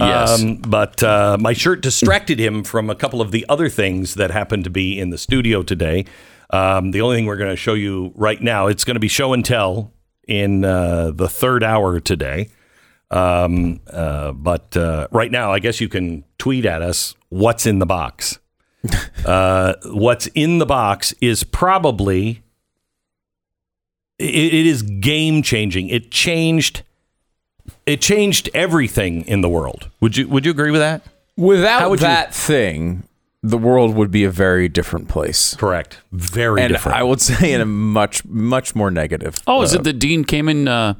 Yes. 0.00 0.42
Um, 0.42 0.56
but 0.56 1.02
uh, 1.02 1.36
my 1.38 1.52
shirt 1.52 1.82
distracted 1.82 2.38
him 2.38 2.64
from 2.64 2.88
a 2.88 2.94
couple 2.94 3.20
of 3.20 3.30
the 3.30 3.44
other 3.48 3.68
things 3.68 4.14
that 4.14 4.30
happened 4.30 4.64
to 4.64 4.70
be 4.70 4.98
in 4.98 5.10
the 5.10 5.18
studio 5.18 5.62
today. 5.62 6.06
Um, 6.48 6.92
the 6.92 7.02
only 7.02 7.16
thing 7.16 7.26
we're 7.26 7.36
going 7.36 7.50
to 7.50 7.56
show 7.56 7.74
you 7.74 8.12
right 8.14 8.40
now, 8.40 8.68
it's 8.68 8.84
going 8.84 8.94
to 8.96 9.00
be 9.00 9.08
show 9.08 9.34
and 9.34 9.44
tell 9.44 9.92
in 10.26 10.64
uh, 10.64 11.10
the 11.14 11.28
third 11.28 11.62
hour 11.62 12.00
today. 12.00 12.48
Um, 13.10 13.80
uh, 13.92 14.32
but 14.32 14.74
uh, 14.76 15.08
right 15.12 15.30
now, 15.30 15.52
I 15.52 15.58
guess 15.58 15.80
you 15.80 15.88
can 15.88 16.24
tweet 16.38 16.64
at 16.64 16.80
us 16.80 17.14
what's 17.28 17.66
in 17.66 17.78
the 17.78 17.86
box. 17.86 18.38
Uh, 19.24 19.74
what's 19.84 20.26
in 20.28 20.58
the 20.58 20.66
box 20.66 21.14
is 21.20 21.44
probably 21.44 22.42
it, 24.18 24.54
it 24.54 24.66
is 24.66 24.82
game 24.82 25.42
changing. 25.42 25.88
It 25.88 26.10
changed. 26.10 26.82
It 27.86 28.00
changed 28.00 28.50
everything 28.54 29.22
in 29.26 29.40
the 29.40 29.48
world. 29.48 29.88
Would 30.00 30.16
you 30.16 30.28
Would 30.28 30.44
you 30.44 30.50
agree 30.50 30.70
with 30.70 30.80
that? 30.80 31.02
Without 31.36 31.90
would 31.90 32.00
you- 32.00 32.06
that 32.06 32.34
thing, 32.34 33.04
the 33.42 33.58
world 33.58 33.94
would 33.94 34.10
be 34.10 34.24
a 34.24 34.30
very 34.30 34.68
different 34.68 35.08
place. 35.08 35.54
Correct. 35.56 35.98
Very 36.12 36.60
and 36.62 36.72
different. 36.72 36.98
I 36.98 37.02
would 37.02 37.20
say 37.30 37.52
in 37.52 37.60
a 37.60 37.64
much, 37.66 38.24
much 38.24 38.74
more 38.74 38.90
negative. 38.90 39.40
oh, 39.46 39.62
is 39.62 39.74
it 39.74 39.82
the 39.84 39.92
Dean 39.92 40.24
came 40.24 40.48
in 40.48 40.68
uh, 40.68 40.94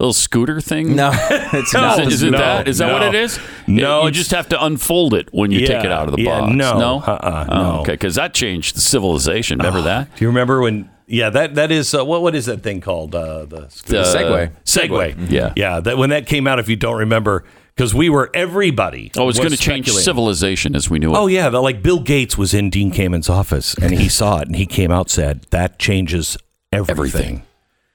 little 0.00 0.12
scooter 0.12 0.60
thing? 0.60 0.96
No, 0.96 1.10
it's 1.30 1.68
Is 1.68 1.74
not. 1.74 1.98
it, 2.00 2.08
is 2.12 2.22
it 2.22 2.30
No, 2.30 2.38
that? 2.38 2.68
Is 2.68 2.78
that 2.78 2.92
what 2.92 3.02
it 3.02 3.14
is? 3.14 3.38
No, 3.66 4.04
you 4.06 4.10
just 4.10 4.30
have 4.32 4.48
to 4.50 4.64
unfold 4.64 5.14
it 5.14 5.28
when 5.32 5.50
you 5.50 5.60
take 5.66 5.84
it 5.84 5.92
out 5.92 6.08
of 6.08 6.16
the 6.16 6.22
yeah, 6.22 6.40
box. 6.40 6.54
no, 6.54 6.78
no, 6.78 6.96
uh-uh, 7.00 7.46
Oh, 7.48 7.54
no. 7.54 7.80
Okay, 7.80 7.92
because 7.92 8.14
that 8.16 8.34
changed 8.34 8.76
the 8.76 8.80
civilization. 8.80 9.58
Remember 9.58 9.82
that? 9.82 10.14
Do 10.16 10.24
you 10.24 10.28
remember 10.28 10.60
when? 10.60 10.90
Yeah, 11.06 11.30
that 11.30 11.56
that 11.56 11.72
is 11.72 11.92
uh, 11.92 12.04
what 12.04 12.22
what 12.22 12.34
is 12.36 12.46
that 12.46 12.62
thing 12.62 12.80
called? 12.80 13.14
Uh, 13.14 13.44
the 13.44 13.60
The 13.86 14.02
Segway. 14.04 14.52
Segway. 14.64 15.30
Yeah. 15.30 15.52
yeah. 15.56 15.80
That 15.80 15.98
when 15.98 16.10
that 16.10 16.26
came 16.26 16.46
out, 16.46 16.60
if 16.60 16.68
you 16.68 16.76
don't 16.76 16.98
remember, 16.98 17.44
because 17.74 17.92
we 17.92 18.08
were 18.10 18.30
everybody. 18.32 19.10
Oh, 19.16 19.28
it's 19.28 19.38
going 19.38 19.50
to 19.50 19.56
change 19.56 19.90
civilization 19.90 20.76
as 20.76 20.88
we 20.88 21.00
knew 21.00 21.12
it. 21.12 21.18
Oh 21.18 21.26
yeah, 21.26 21.48
the, 21.48 21.60
like 21.60 21.82
Bill 21.82 21.98
Gates 21.98 22.38
was 22.38 22.54
in 22.54 22.70
Dean 22.70 22.92
Kamen's 22.92 23.28
office 23.28 23.74
and 23.74 23.92
he 23.92 24.08
saw 24.20 24.38
it 24.38 24.46
and 24.46 24.54
he 24.54 24.66
came 24.66 24.92
out 24.92 25.10
said 25.10 25.42
that 25.50 25.78
changes 25.80 26.36
everything. 26.72 26.90
Everything. 26.96 27.42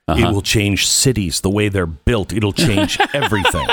Uh-huh. 0.07 0.27
It 0.27 0.31
will 0.31 0.43
change 0.43 0.87
cities 0.87 1.41
the 1.41 1.49
way 1.49 1.67
they're 1.67 1.87
built. 1.87 2.31
It'll 2.31 2.53
change 2.67 2.99
everything. 3.13 3.67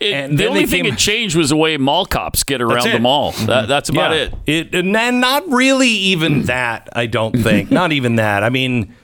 It- 0.00 0.12
and 0.14 0.38
the 0.38 0.46
only 0.46 0.64
thing 0.66 0.84
came- 0.84 0.94
it 0.94 0.98
changed 0.98 1.34
was 1.36 1.50
the 1.50 1.56
way 1.56 1.76
mall 1.76 2.06
cops 2.06 2.44
get 2.44 2.62
around 2.62 2.88
the 2.90 3.00
mall. 3.00 3.32
That, 3.32 3.66
that's 3.68 3.88
about 3.88 4.12
yeah. 4.12 4.28
it. 4.46 4.68
It 4.70 4.74
and 4.74 4.94
then 4.94 5.18
not 5.20 5.48
really 5.48 5.88
even 5.88 6.42
that. 6.46 6.88
I 6.94 7.06
don't 7.06 7.32
think. 7.36 7.70
not 7.70 7.90
even 7.92 8.14
that. 8.16 8.44
I 8.44 8.48
mean, 8.48 8.94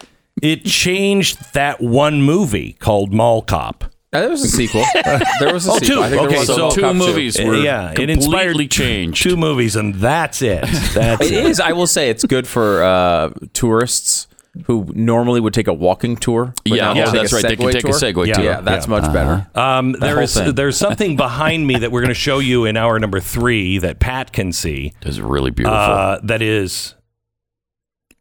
it 0.40 0.64
changed 0.64 1.52
that 1.54 1.80
one 1.80 2.22
movie 2.22 2.74
called 2.74 3.12
Mall 3.12 3.42
Cop. 3.42 3.84
Uh, 4.12 4.20
there 4.20 4.30
was 4.30 4.44
a 4.44 4.48
sequel. 4.48 4.84
there 5.40 5.52
was 5.52 5.66
a 5.66 5.72
Oh, 5.72 5.78
sequel. 5.78 5.96
two. 5.96 6.02
I 6.02 6.08
think 6.10 6.22
Okay, 6.22 6.30
there 6.30 6.38
was 6.38 6.46
so 6.46 6.70
two 6.70 6.80
Cup 6.80 6.92
too. 6.92 6.98
movies 6.98 7.38
were 7.38 7.56
yeah, 7.56 7.90
it 7.90 7.96
completely 7.96 8.14
inspired 8.14 8.70
changed. 8.70 9.20
two 9.22 9.36
movies, 9.36 9.74
and 9.74 9.96
that's 9.96 10.40
it. 10.42 10.62
That's 10.94 11.26
It 11.26 11.32
is. 11.44 11.58
I 11.60 11.72
will 11.72 11.88
say 11.88 12.08
it's 12.08 12.24
good 12.24 12.46
for 12.46 12.82
uh, 12.84 13.30
tourists 13.52 14.28
who 14.64 14.90
normally 14.94 15.40
would 15.40 15.54
take 15.54 15.68
a 15.68 15.72
walking 15.72 16.16
tour. 16.16 16.54
Yeah, 16.64 16.94
yeah, 16.94 17.10
that's 17.10 17.32
right. 17.32 17.42
They 17.42 17.56
can 17.56 17.66
Segway 17.66 17.72
take 17.72 17.84
a. 17.84 17.88
Segway 17.88 18.26
yeah, 18.26 18.34
tour. 18.34 18.44
Yeah, 18.44 18.60
that's 18.60 18.86
Yeah. 18.86 18.90
Much 18.90 19.12
better. 19.12 19.46
Um, 19.54 19.92
there 19.92 20.14
whole 20.14 20.24
is 20.24 20.34
thing. 20.34 20.54
there's 20.54 20.76
something 20.76 21.16
behind 21.16 21.66
me 21.66 21.76
that 21.78 21.92
we're 21.92 22.00
going 22.00 22.08
to 22.08 22.14
show 22.14 22.38
you 22.38 22.64
in 22.64 22.76
hour 22.76 22.98
number 22.98 23.20
three 23.20 23.78
that 23.78 23.98
Pat 23.98 24.32
can 24.32 24.52
see. 24.52 24.92
It's 25.02 25.18
really 25.18 25.50
beautiful. 25.50 25.76
Uh, 25.76 26.20
that 26.24 26.42
is 26.42 26.94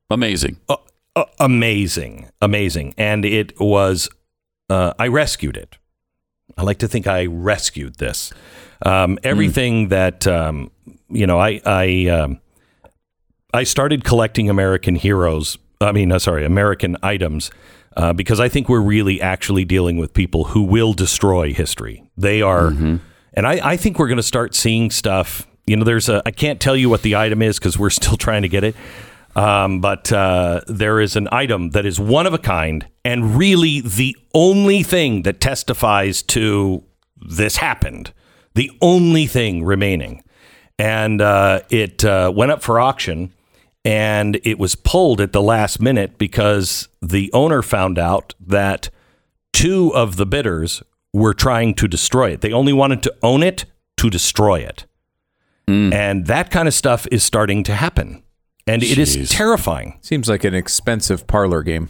Amazing. 0.09 0.59
uh, 0.69 0.77
uh, 1.15 1.25
amazing, 1.39 2.29
amazing, 2.41 2.93
and 2.97 3.25
it 3.25 3.59
was. 3.59 4.09
Uh, 4.69 4.93
I 4.97 5.07
rescued 5.07 5.57
it. 5.57 5.77
I 6.57 6.63
like 6.63 6.79
to 6.79 6.87
think 6.87 7.07
I 7.07 7.25
rescued 7.25 7.95
this. 7.95 8.31
Um, 8.85 9.19
everything 9.23 9.89
that 9.89 10.27
um, 10.27 10.71
you 11.09 11.25
know, 11.27 11.39
I 11.39 11.61
I 11.65 12.07
um, 12.07 12.39
I 13.53 13.63
started 13.63 14.03
collecting 14.03 14.49
American 14.49 14.95
heroes. 14.95 15.57
I 15.81 15.91
mean, 15.91 16.11
uh, 16.11 16.19
sorry, 16.19 16.45
American 16.45 16.97
items. 17.03 17.51
Uh, 17.97 18.11
because 18.11 18.41
I 18.41 18.49
think 18.49 18.67
we're 18.67 18.81
really 18.81 19.21
actually 19.21 19.63
dealing 19.63 19.95
with 19.95 20.13
people 20.13 20.43
who 20.43 20.63
will 20.63 20.91
destroy 20.91 21.53
history. 21.53 22.03
They 22.17 22.41
are, 22.41 22.67
and 22.67 23.47
I, 23.47 23.71
I 23.71 23.77
think 23.77 23.99
we're 23.99 24.09
going 24.09 24.17
to 24.17 24.23
start 24.23 24.53
seeing 24.53 24.91
stuff. 24.91 25.47
You 25.65 25.77
know, 25.77 25.85
there's 25.85 26.09
a, 26.09 26.21
I 26.25 26.31
can't 26.31 26.59
tell 26.59 26.75
you 26.75 26.89
what 26.89 27.03
the 27.03 27.15
item 27.15 27.41
is 27.41 27.57
because 27.57 27.79
we're 27.79 27.89
still 28.01 28.17
trying 28.17 28.41
to 28.41 28.49
get 28.49 28.65
it. 28.65 28.75
Um, 29.35 29.81
but 29.81 30.11
uh, 30.11 30.61
there 30.67 30.99
is 30.99 31.15
an 31.15 31.27
item 31.31 31.71
that 31.71 31.85
is 31.85 31.99
one 31.99 32.25
of 32.25 32.33
a 32.33 32.37
kind 32.37 32.87
and 33.03 33.37
really 33.37 33.81
the 33.81 34.15
only 34.33 34.81
thing 34.81 35.23
that 35.23 35.41
testifies 35.41 36.21
to 36.23 36.83
this 37.17 37.57
happened. 37.57 38.13
The 38.53 38.71
only 38.81 39.27
thing 39.27 39.65
remaining. 39.65 40.23
And 40.79 41.21
uh, 41.21 41.61
it 41.69 42.03
uh, 42.03 42.31
went 42.35 42.51
up 42.51 42.61
for 42.61 42.79
auction 42.79 43.33
and 43.85 44.41
it 44.43 44.57
was 44.57 44.73
pulled 44.73 45.21
at 45.21 45.31
the 45.31 45.43
last 45.43 45.79
minute 45.79 46.17
because 46.17 46.89
the 47.01 47.31
owner 47.31 47.61
found 47.61 47.99
out 47.99 48.33
that 48.39 48.89
two 49.53 49.93
of 49.93 50.17
the 50.17 50.25
bidders 50.25 50.81
were 51.13 51.35
trying 51.35 51.75
to 51.75 51.87
destroy 51.87 52.31
it. 52.31 52.41
They 52.41 52.51
only 52.51 52.73
wanted 52.73 53.03
to 53.03 53.15
own 53.21 53.43
it 53.43 53.65
to 53.97 54.09
destroy 54.09 54.59
it. 54.59 54.85
And 55.93 56.25
that 56.27 56.51
kind 56.51 56.67
of 56.67 56.73
stuff 56.73 57.07
is 57.11 57.23
starting 57.23 57.63
to 57.63 57.73
happen. 57.73 58.23
And 58.67 58.83
it 58.83 58.97
is 58.97 59.29
terrifying. 59.29 59.99
Seems 60.01 60.27
like 60.27 60.43
an 60.43 60.53
expensive 60.53 61.27
parlor 61.27 61.63
game. 61.63 61.89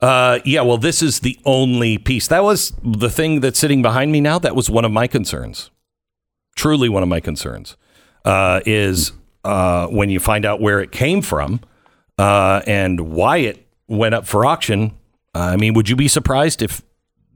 Uh, 0.00 0.40
yeah, 0.44 0.62
well, 0.62 0.76
this 0.78 1.02
is 1.02 1.20
the 1.20 1.38
only 1.44 1.98
piece. 1.98 2.28
That 2.28 2.42
was 2.42 2.72
the 2.82 3.08
thing 3.08 3.40
that's 3.40 3.58
sitting 3.58 3.80
behind 3.80 4.12
me 4.12 4.20
now. 4.20 4.38
That 4.38 4.54
was 4.54 4.68
one 4.68 4.84
of 4.84 4.92
my 4.92 5.06
concerns. 5.06 5.70
Truly, 6.54 6.88
one 6.88 7.02
of 7.02 7.08
my 7.08 7.20
concerns 7.20 7.76
uh, 8.24 8.60
is 8.66 9.12
uh, 9.46 9.86
when 9.88 10.10
you 10.10 10.20
find 10.20 10.44
out 10.44 10.60
where 10.60 10.80
it 10.80 10.90
came 10.92 11.22
from 11.22 11.60
uh, 12.18 12.60
and 12.66 13.00
why 13.00 13.38
it 13.38 13.66
went 13.88 14.14
up 14.14 14.26
for 14.26 14.44
auction. 14.44 14.92
I 15.34 15.56
mean, 15.56 15.74
would 15.74 15.88
you 15.88 15.96
be 15.96 16.08
surprised 16.08 16.62
if 16.62 16.82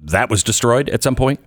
that 0.03 0.31
was 0.31 0.43
destroyed 0.43 0.89
at 0.91 1.03
some 1.03 1.15
point? 1.15 1.41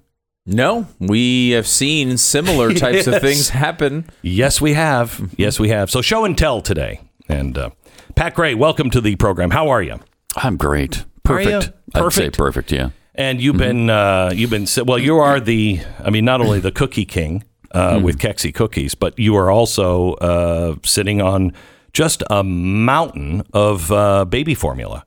No, 0.46 0.88
we 1.00 1.52
have 1.52 1.68
seen 1.68 2.18
similar 2.18 2.74
types 2.84 3.06
Yes. 3.06 3.08
of 3.08 3.22
things 3.22 3.50
happen. 3.50 4.06
Yes, 4.22 4.60
we 4.62 4.74
have. 4.74 5.34
Yes, 5.38 5.60
we 5.60 5.70
have. 5.70 5.90
So, 5.90 6.02
show 6.02 6.26
and 6.26 6.38
tell 6.38 6.62
today. 6.62 7.00
And 7.30 7.58
uh, 7.58 7.70
Pat 8.16 8.36
Gray, 8.36 8.54
welcome 8.54 8.90
to 8.92 9.00
the 9.02 9.16
program. 9.16 9.52
How 9.52 9.70
are 9.70 9.82
you? 9.82 10.00
I'm 10.36 10.58
great. 10.58 11.00
Are? 11.00 11.06
Perfect. 11.24 11.54
I'd 11.56 11.64
say 11.64 12.02
Perfect. 12.02 12.38
perfect. 12.38 12.72
Yeah. 12.72 12.90
And 13.16 13.40
you've 13.40 13.58
been 13.58 13.90
uh, 13.90 14.32
you've 14.34 14.50
been 14.50 14.68
well. 14.86 14.98
You 15.00 15.18
are 15.20 15.40
the 15.40 15.80
I 16.04 16.10
mean, 16.10 16.26
not 16.26 16.42
only 16.42 16.60
the 16.60 16.72
cookie 16.72 17.06
king 17.06 17.44
uh, 17.74 18.00
with 18.04 18.18
Kexi 18.20 18.54
cookies, 18.54 18.96
but 18.96 19.18
you 19.18 19.36
are 19.36 19.50
also 19.52 20.14
uh, 20.16 20.76
sitting 20.84 21.22
on 21.22 21.54
just 21.94 22.24
a 22.30 22.44
mountain 22.44 23.44
of 23.54 23.92
uh, 23.92 24.26
baby 24.26 24.56
formula. 24.56 25.06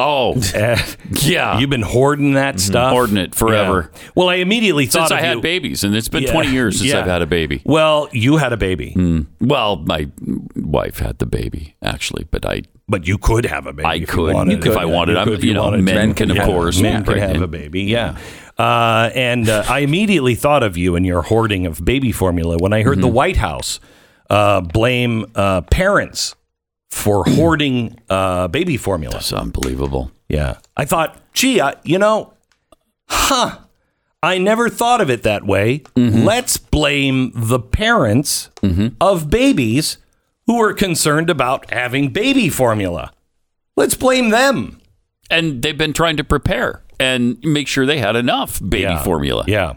Oh, 0.00 0.36
yeah. 1.22 1.58
you've 1.58 1.70
been 1.70 1.82
hoarding 1.82 2.34
that 2.34 2.60
stuff, 2.60 2.92
Hoarding 2.92 3.16
it 3.16 3.34
forever. 3.34 3.90
Yeah. 3.92 4.00
Well, 4.14 4.28
I 4.28 4.34
immediately 4.36 4.86
thought 4.86 5.08
Since 5.08 5.20
I 5.20 5.24
had 5.26 5.36
you- 5.38 5.42
babies, 5.42 5.82
and 5.82 5.96
it's 5.96 6.06
been 6.06 6.22
Yeah. 6.22 6.32
20 6.32 6.50
years 6.52 6.78
since 6.78 6.90
Yeah. 6.90 7.00
I've 7.00 7.06
had 7.06 7.20
a 7.20 7.26
baby. 7.26 7.62
Well, 7.64 8.08
you 8.12 8.36
had 8.36 8.52
a 8.52 8.56
baby, 8.56 8.94
Well, 9.40 9.76
my 9.78 10.08
wife 10.54 11.00
had 11.00 11.18
the 11.18 11.26
baby 11.26 11.74
actually, 11.82 12.26
but 12.30 12.46
I 12.46 12.62
but 12.90 13.06
you 13.08 13.18
could 13.18 13.44
have 13.44 13.66
a 13.66 13.72
baby. 13.72 13.86
I 13.86 13.94
if 13.96 14.08
could 14.08 14.28
you 14.28 14.34
wanted. 14.34 14.64
if 14.66 14.76
I 14.76 14.84
wanted. 14.84 15.12
You 15.14 15.18
I'm, 15.18 15.26
could 15.26 15.42
you 15.42 15.52
know, 15.52 15.70
men 15.72 16.14
can 16.14 16.30
of 16.30 16.38
course 16.46 16.80
men 16.80 17.04
can 17.04 17.18
have 17.18 17.42
a 17.42 17.48
baby. 17.48 17.82
Yeah. 17.82 18.16
Uh, 18.58 19.10
and 19.14 19.48
uh, 19.48 19.64
I 19.68 19.80
immediately 19.80 20.34
thought 20.34 20.62
of 20.62 20.76
you 20.76 20.96
and 20.96 21.06
your 21.06 21.22
hoarding 21.22 21.64
of 21.66 21.84
baby 21.84 22.10
formula 22.12 22.56
when 22.58 22.72
I 22.72 22.82
heard 22.82 22.94
Mm-hmm. 22.94 23.00
the 23.02 23.08
White 23.08 23.36
House 23.36 23.78
uh, 24.30 24.60
blame 24.60 25.26
uh, 25.34 25.60
parents 25.62 26.34
for 26.90 27.24
hoarding 27.28 28.00
uh, 28.10 28.48
baby 28.48 28.76
formula. 28.76 29.12
That's 29.14 29.32
unbelievable. 29.32 30.10
Yeah. 30.28 30.58
I 30.76 30.84
thought, 30.84 31.16
gee, 31.34 31.60
I, 31.60 31.76
you 31.84 31.98
know, 31.98 32.34
huh. 33.08 33.58
I 34.20 34.38
never 34.38 34.68
thought 34.68 35.00
of 35.00 35.10
it 35.10 35.22
that 35.22 35.46
way. 35.46 35.78
Mm-hmm. 35.94 36.24
Let's 36.24 36.56
blame 36.56 37.30
the 37.36 37.60
parents 37.60 38.50
of 39.00 39.30
babies 39.30 39.98
who 40.46 40.60
are 40.60 40.72
concerned 40.72 41.30
about 41.30 41.70
having 41.70 42.08
baby 42.08 42.48
formula. 42.48 43.12
Let's 43.76 43.94
blame 43.94 44.30
them. 44.30 44.80
And 45.30 45.62
they've 45.62 45.78
been 45.78 45.92
trying 45.92 46.16
to 46.16 46.24
prepare 46.24 46.82
and 47.00 47.38
make 47.42 47.68
sure 47.68 47.86
they 47.86 47.98
had 47.98 48.16
enough 48.16 48.60
baby 48.60 48.82
Yeah. 48.82 49.02
formula. 49.02 49.44
Yeah. 49.46 49.74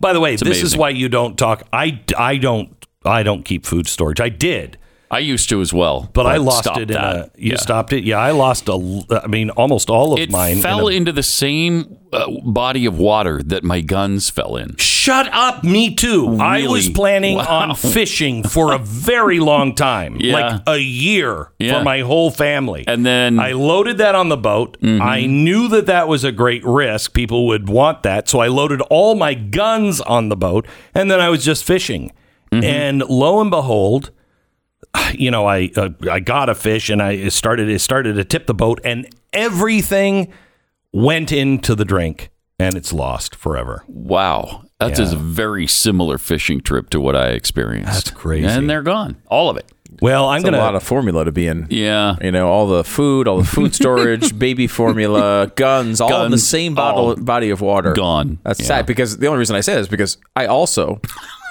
By 0.00 0.12
the 0.12 0.20
way, 0.20 0.36
this 0.36 0.62
is 0.62 0.76
why 0.76 0.88
you 0.90 1.08
don't 1.08 1.36
talk. 1.36 1.62
I, 1.72 2.00
I 2.16 2.36
don't 2.36 2.70
I 3.04 3.22
don't 3.22 3.44
keep 3.44 3.66
food 3.66 3.86
storage. 3.86 4.20
I 4.20 4.30
did 4.30 4.78
I 5.10 5.18
used 5.20 5.48
to 5.50 5.60
as 5.60 5.72
well, 5.72 6.08
but, 6.12 6.26
I 6.26 6.38
lost 6.38 6.66
it 6.76 6.90
in 6.90 6.96
that. 6.96 7.16
a. 7.16 7.30
You 7.36 7.50
Yeah. 7.52 7.56
stopped 7.56 7.92
it, 7.92 8.02
yeah. 8.04 8.18
I 8.18 8.32
lost 8.32 8.68
a. 8.68 9.02
I 9.22 9.26
mean, 9.28 9.50
almost 9.50 9.88
all 9.90 10.12
of 10.14 10.18
It 10.18 10.30
mine. 10.30 10.56
in 10.56 10.62
fell 10.62 10.88
a- 10.88 10.92
into 10.92 11.12
the 11.12 11.22
same 11.22 11.96
uh, 12.12 12.26
body 12.44 12.86
of 12.86 12.96
water 12.98 13.42
that 13.44 13.62
my 13.64 13.80
guns 13.80 14.30
fell 14.30 14.56
in. 14.56 14.76
Shut 14.78 15.28
up, 15.32 15.62
me 15.64 15.94
too. 15.94 16.36
I 16.40 16.66
was 16.66 16.88
planning 16.88 17.36
Wow. 17.38 17.68
on 17.70 17.74
fishing 17.76 18.42
for 18.44 18.72
a 18.72 18.78
very 18.78 19.40
long 19.40 19.74
time, 19.74 20.16
Yeah. 20.20 20.32
like 20.32 20.62
a 20.66 20.78
year 20.78 21.50
Yeah. 21.58 21.78
for 21.78 21.84
my 21.84 22.00
whole 22.00 22.30
family. 22.30 22.84
And 22.86 23.04
then 23.04 23.38
I 23.40 23.52
loaded 23.52 23.98
that 23.98 24.14
on 24.14 24.28
the 24.30 24.36
boat. 24.36 24.76
I 24.82 25.26
knew 25.26 25.68
that 25.68 25.86
that 25.86 26.06
was 26.08 26.24
a 26.24 26.32
great 26.32 26.64
risk. 26.64 27.12
People 27.14 27.46
would 27.48 27.68
want 27.68 28.02
that. 28.04 28.28
So 28.28 28.38
I 28.40 28.46
loaded 28.48 28.80
all 28.90 29.14
my 29.16 29.34
guns 29.34 30.00
on 30.00 30.28
the 30.28 30.36
boat 30.36 30.66
and 30.94 31.10
then 31.10 31.20
I 31.20 31.28
was 31.28 31.44
just 31.44 31.64
fishing. 31.64 32.12
And 32.52 33.02
lo 33.08 33.40
and 33.40 33.50
behold, 33.50 34.10
you 35.14 35.30
know, 35.30 35.46
I 35.46 35.70
uh, 35.76 35.90
I 36.10 36.20
got 36.20 36.48
a 36.48 36.54
fish 36.54 36.90
and 36.90 37.02
I 37.02 37.28
started 37.28 37.68
it 37.68 37.80
started 37.80 38.14
to 38.14 38.24
tip 38.24 38.46
the 38.46 38.54
boat 38.54 38.80
and 38.84 39.06
everything 39.32 40.32
went 40.92 41.32
into 41.32 41.74
the 41.74 41.84
drink 41.84 42.30
and 42.58 42.74
it's 42.76 42.92
lost 42.92 43.34
forever. 43.34 43.82
wow, 43.88 44.62
that 44.78 44.98
is 44.98 45.12
a 45.12 45.16
very 45.16 45.66
similar 45.66 46.18
fishing 46.18 46.60
trip 46.60 46.88
to 46.90 47.00
what 47.00 47.16
I 47.16 47.28
experienced. 47.30 47.92
That's 47.92 48.10
crazy. 48.10 48.46
And 48.46 48.68
they're 48.70 48.82
gone, 48.82 49.16
all 49.28 49.48
of 49.50 49.56
it. 49.56 49.70
Well, 50.00 50.26
I'm 50.28 50.38
It's 50.38 50.44
going 50.44 50.54
a 50.54 50.58
lot 50.58 50.74
of 50.74 50.82
formula 50.82 51.24
to 51.24 51.30
be 51.32 51.46
in. 51.46 51.68
Yeah. 51.70 52.16
You 52.20 52.32
know, 52.32 52.48
all 52.48 52.66
the 52.66 52.82
food, 52.84 53.28
all 53.28 53.38
the 53.38 53.44
food 53.44 53.74
storage, 53.80 54.36
baby 54.38 54.66
formula, 54.66 55.52
guns, 55.54 56.00
all 56.00 56.24
in 56.24 56.32
the 56.32 56.38
same 56.38 56.74
bottle, 56.74 57.14
body 57.16 57.50
of 57.50 57.60
water. 57.60 57.92
gone. 57.92 58.38
That's 58.42 58.60
Yeah. 58.60 58.66
sad 58.66 58.86
because 58.86 59.18
the 59.18 59.28
only 59.28 59.38
reason 59.38 59.54
I 59.56 59.60
say 59.60 59.74
that 59.74 59.80
is 59.80 59.88
because 59.88 60.18
I 60.34 60.46
also, 60.46 61.00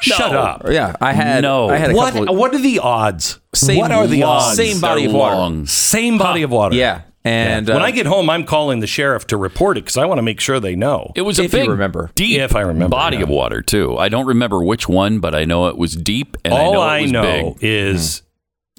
shut 0.04 0.36
up. 0.36 0.64
yeah, 0.70 0.96
I 1.02 1.14
had, 1.14 1.42
No. 1.44 1.70
I 1.70 1.78
had 1.78 1.92
a 1.92 1.96
What 1.96 2.14
couple. 2.14 2.36
what 2.36 2.54
are 2.54 2.60
the 2.62 2.80
odds? 2.80 3.40
Same 3.56 3.80
what 3.80 3.92
are 3.92 4.08
the 4.08 4.22
long- 4.22 4.42
odds? 4.42 4.58
same 4.58 4.80
body 4.82 5.06
of 5.06 5.14
water. 5.14 5.36
long. 5.36 5.66
Same 5.66 6.18
body 6.18 6.42
of 6.44 6.52
water. 6.52 6.76
Yeah, 6.76 7.02
and 7.24 7.68
when 7.68 7.82
uh, 7.82 7.86
I 7.86 7.92
get 7.92 8.06
home, 8.06 8.30
I'm 8.30 8.44
calling 8.46 8.80
the 8.82 8.88
sheriff 8.88 9.28
to 9.28 9.38
report 9.38 9.78
it 9.78 9.86
because 9.86 9.98
I 9.98 10.06
want 10.06 10.18
to 10.18 10.24
make 10.24 10.40
sure 10.40 10.60
they 10.60 10.76
know. 10.76 11.12
It 11.16 11.22
was 11.22 11.40
a 11.40 11.44
if 11.44 11.54
you 11.54 11.60
big, 11.62 11.70
remember. 11.70 12.12
deep 12.16 12.40
If 12.40 12.56
I 12.56 12.62
remember, 12.62 12.90
body 12.90 13.18
yeah. 13.18 13.24
of 13.24 13.30
water 13.30 13.62
too. 13.62 13.98
I 13.98 14.10
don't 14.10 14.26
remember 14.28 14.64
which 14.64 14.90
one, 14.90 15.20
but 15.20 15.34
I 15.36 15.46
know 15.46 15.68
it 15.68 15.78
was 15.78 15.96
deep, 15.96 16.36
and 16.44 16.54
All 16.54 16.80
I 16.80 17.00
I 17.00 17.06
know 17.06 17.22
know, 17.22 17.30
it 17.30 17.44
was 17.46 17.54
big. 17.56 17.64
is 17.64 18.22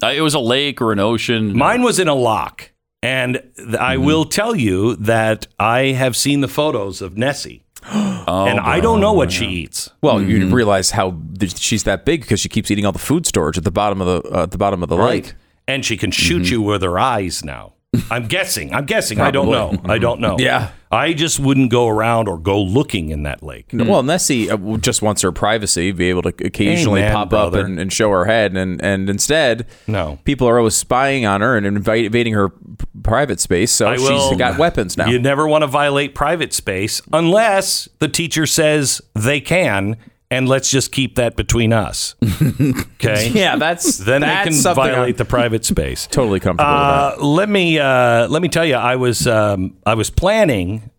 Uh, 0.03 0.07
it 0.15 0.21
was 0.21 0.33
a 0.33 0.39
lake 0.39 0.81
or 0.81 0.91
an 0.91 0.99
ocean. 0.99 1.57
mine 1.57 1.81
was 1.81 1.99
in 1.99 2.07
a 2.07 2.13
loch, 2.15 2.71
and 3.01 3.41
th- 3.57 3.75
I 3.79 3.95
Mm-hmm. 3.95 4.05
will 4.05 4.25
tell 4.25 4.55
you 4.55 4.95
that 4.97 5.47
I 5.59 5.87
have 5.93 6.15
seen 6.17 6.41
the 6.41 6.47
photos 6.49 7.01
of 7.01 7.17
Nessie, 7.17 7.63
Oh, 8.27 8.45
and 8.47 8.59
I 8.59 8.79
don't 8.79 8.99
know 9.01 9.13
what 9.13 9.31
she 9.31 9.45
eats. 9.45 9.91
well, 10.01 10.15
Mm-hmm. 10.19 10.29
you 10.31 10.55
realize 10.55 10.89
how 10.91 11.15
th- 11.39 11.55
she's 11.59 11.83
that 11.83 12.03
big 12.05 12.21
because 12.21 12.39
she 12.39 12.49
keeps 12.49 12.71
eating 12.71 12.83
all 12.85 12.91
the 12.91 12.97
food 12.97 13.27
storage 13.27 13.55
at 13.55 13.63
the 13.63 13.71
bottom 13.71 14.01
of 14.01 14.07
the 14.23 14.35
uh, 14.35 14.43
at 14.43 14.51
the 14.51 14.57
bottom 14.57 14.81
of 14.81 14.89
the 14.89 14.97
lake. 14.97 15.35
and 15.67 15.85
she 15.85 15.95
can 15.95 16.09
shoot 16.09 16.41
Mm-hmm. 16.43 16.51
you 16.53 16.61
with 16.63 16.81
her 16.81 16.97
eyes 16.97 17.45
now. 17.45 17.73
I'm 18.11 18.27
guessing. 18.27 18.73
I'm 18.73 18.85
guessing. 18.85 19.19
I 19.19 19.31
don't 19.31 19.49
know. 19.49 19.77
I 19.85 19.97
don't 19.97 20.19
know. 20.19 20.37
Yeah. 20.39 20.71
I 20.91 21.11
just 21.13 21.39
wouldn't 21.41 21.71
go 21.71 21.87
around 21.89 22.29
or 22.29 22.37
go 22.37 22.61
looking 22.61 23.09
in 23.09 23.23
that 23.23 23.43
lake. 23.43 23.65
Well, 23.73 24.01
Nessie 24.01 24.49
uh, 24.49 24.57
just 24.77 25.01
wants 25.01 25.23
her 25.23 25.31
privacy, 25.33 25.91
be 25.91 26.09
able 26.09 26.21
to 26.21 26.29
occasionally 26.45 27.01
Amen, 27.01 27.11
pop 27.13 27.29
brother. 27.31 27.59
up 27.59 27.65
and, 27.65 27.79
and 27.79 27.91
show 27.91 28.09
her 28.11 28.23
head, 28.25 28.55
and 28.55 28.81
and 28.81 29.09
instead, 29.09 29.67
No. 29.87 30.19
people 30.23 30.47
are 30.47 30.57
always 30.57 30.75
spying 30.75 31.25
on 31.25 31.41
her 31.41 31.57
and 31.57 31.65
invite, 31.65 32.05
invading 32.05 32.33
her 32.33 32.49
p- 32.49 32.57
private 33.03 33.41
space. 33.41 33.71
So 33.71 33.87
I 33.87 33.97
she's 33.97 34.07
will- 34.09 34.37
got 34.37 34.57
weapons 34.57 34.95
now. 34.95 35.07
You 35.07 35.19
never 35.19 35.45
want 35.47 35.63
to 35.63 35.67
violate 35.67 36.15
private 36.15 36.53
space 36.53 37.01
unless 37.11 37.89
the 37.99 38.07
teacher 38.07 38.45
says 38.45 39.01
they 39.15 39.41
can, 39.41 39.97
and 40.31 40.49
let's 40.49 40.69
just 40.69 40.91
keep 40.91 41.15
that 41.15 41.35
between 41.35 41.73
us. 41.73 42.15
Okay. 43.05 43.29
yeah, 43.29 43.55
that's 43.57 43.97
Then 43.97 44.21
that's 44.21 44.45
they 44.45 44.49
can 44.51 44.53
something 44.59 44.83
violate 44.83 45.09
I'm 45.09 45.17
the 45.17 45.25
private 45.25 45.63
space. 45.63 46.07
totally 46.11 46.39
comfortable 46.39 46.71
with. 46.71 46.79
Uh, 46.79 47.15
let 47.19 47.49
me 47.49 47.77
uh, 47.77 48.27
let 48.29 48.41
me 48.41 48.47
tell 48.47 48.65
you, 48.65 48.73
I 48.75 48.95
was 48.95 49.27
um, 49.27 49.77
I 49.85 49.93
was 49.93 50.09
planning 50.09 50.89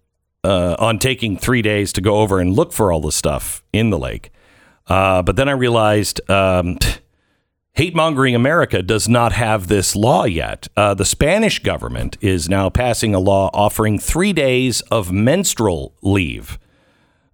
uh, 0.45 0.77
on 0.79 1.01
taking 1.01 1.37
three 1.37 1.63
days 1.63 1.93
to 1.95 2.01
go 2.01 2.19
over 2.19 2.39
and 2.39 2.55
look 2.55 2.73
for 2.73 2.93
all 2.93 3.01
the 3.01 3.11
stuff 3.11 3.65
in 3.73 3.91
the 3.91 3.99
lake, 3.99 4.31
uh, 4.87 5.23
but 5.23 5.37
then 5.37 5.49
I 5.49 5.53
realized. 5.53 6.21
Um, 6.31 6.79
Hate 7.73 7.95
mongering 7.95 8.35
America 8.35 8.83
does 8.83 9.07
not 9.07 9.33
have 9.33 9.67
this 9.67 9.95
law 9.95 10.25
yet. 10.25 10.67
Uh, 10.79 10.95
the 10.95 11.05
Spanish 11.05 11.59
government 11.59 12.17
is 12.23 12.49
now 12.49 12.71
passing 12.71 13.15
a 13.15 13.19
law 13.19 13.51
offering 13.53 13.99
three 13.99 14.33
days 14.33 14.81
of 14.91 15.13
menstrual 15.13 15.93
leave. 16.01 16.59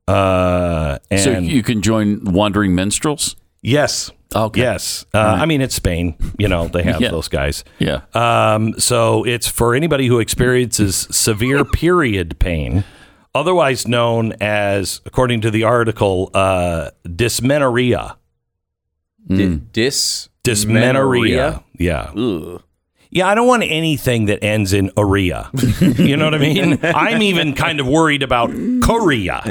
Uh, 0.09 0.99
and 1.11 1.21
so 1.21 1.39
you 1.39 1.63
can 1.63 1.81
join 1.83 2.23
wandering 2.25 2.75
minstrels. 2.75 3.37
yes, 3.63 4.11
Okay. 4.35 4.61
yes. 4.63 5.05
Uh, 5.15 5.19
I 5.19 5.45
mean, 5.47 5.61
it's 5.61 5.75
Spain. 5.75 6.17
You 6.39 6.49
know, 6.49 6.67
they 6.69 6.83
have 6.85 7.01
Yeah. 7.03 7.11
those 7.11 7.29
guys. 7.29 7.65
Yeah. 7.79 8.01
Um, 8.15 8.75
so 8.79 9.25
it's 9.25 9.47
for 9.47 9.75
anybody 9.75 10.07
who 10.07 10.19
experiences 10.21 11.07
severe 11.11 11.65
period 11.83 12.39
pain, 12.39 12.85
otherwise 13.35 13.87
known 13.87 14.33
as, 14.41 15.01
according 15.07 15.43
to 15.43 15.51
the 15.51 15.65
article, 15.65 16.31
uh, 16.35 16.91
dysmenorrhea. 17.15 18.17
Di- 19.29 19.57
dis 19.57 20.29
Dysmenorrhea. 20.43 21.63
Yeah. 21.79 22.11
Yeah, 23.15 23.29
I 23.29 23.35
don't 23.35 23.47
want 23.47 23.63
anything 23.63 24.25
that 24.27 24.43
ends 24.43 24.73
in 24.73 24.91
urea. 24.97 25.51
You 25.99 26.17
know 26.17 26.25
what 26.25 26.35
I 26.35 26.39
mean? 26.39 26.79
I'm 26.83 27.21
even 27.23 27.53
kind 27.55 27.79
of 27.79 27.87
worried 27.87 28.23
about 28.23 28.51
Korea. 28.83 29.43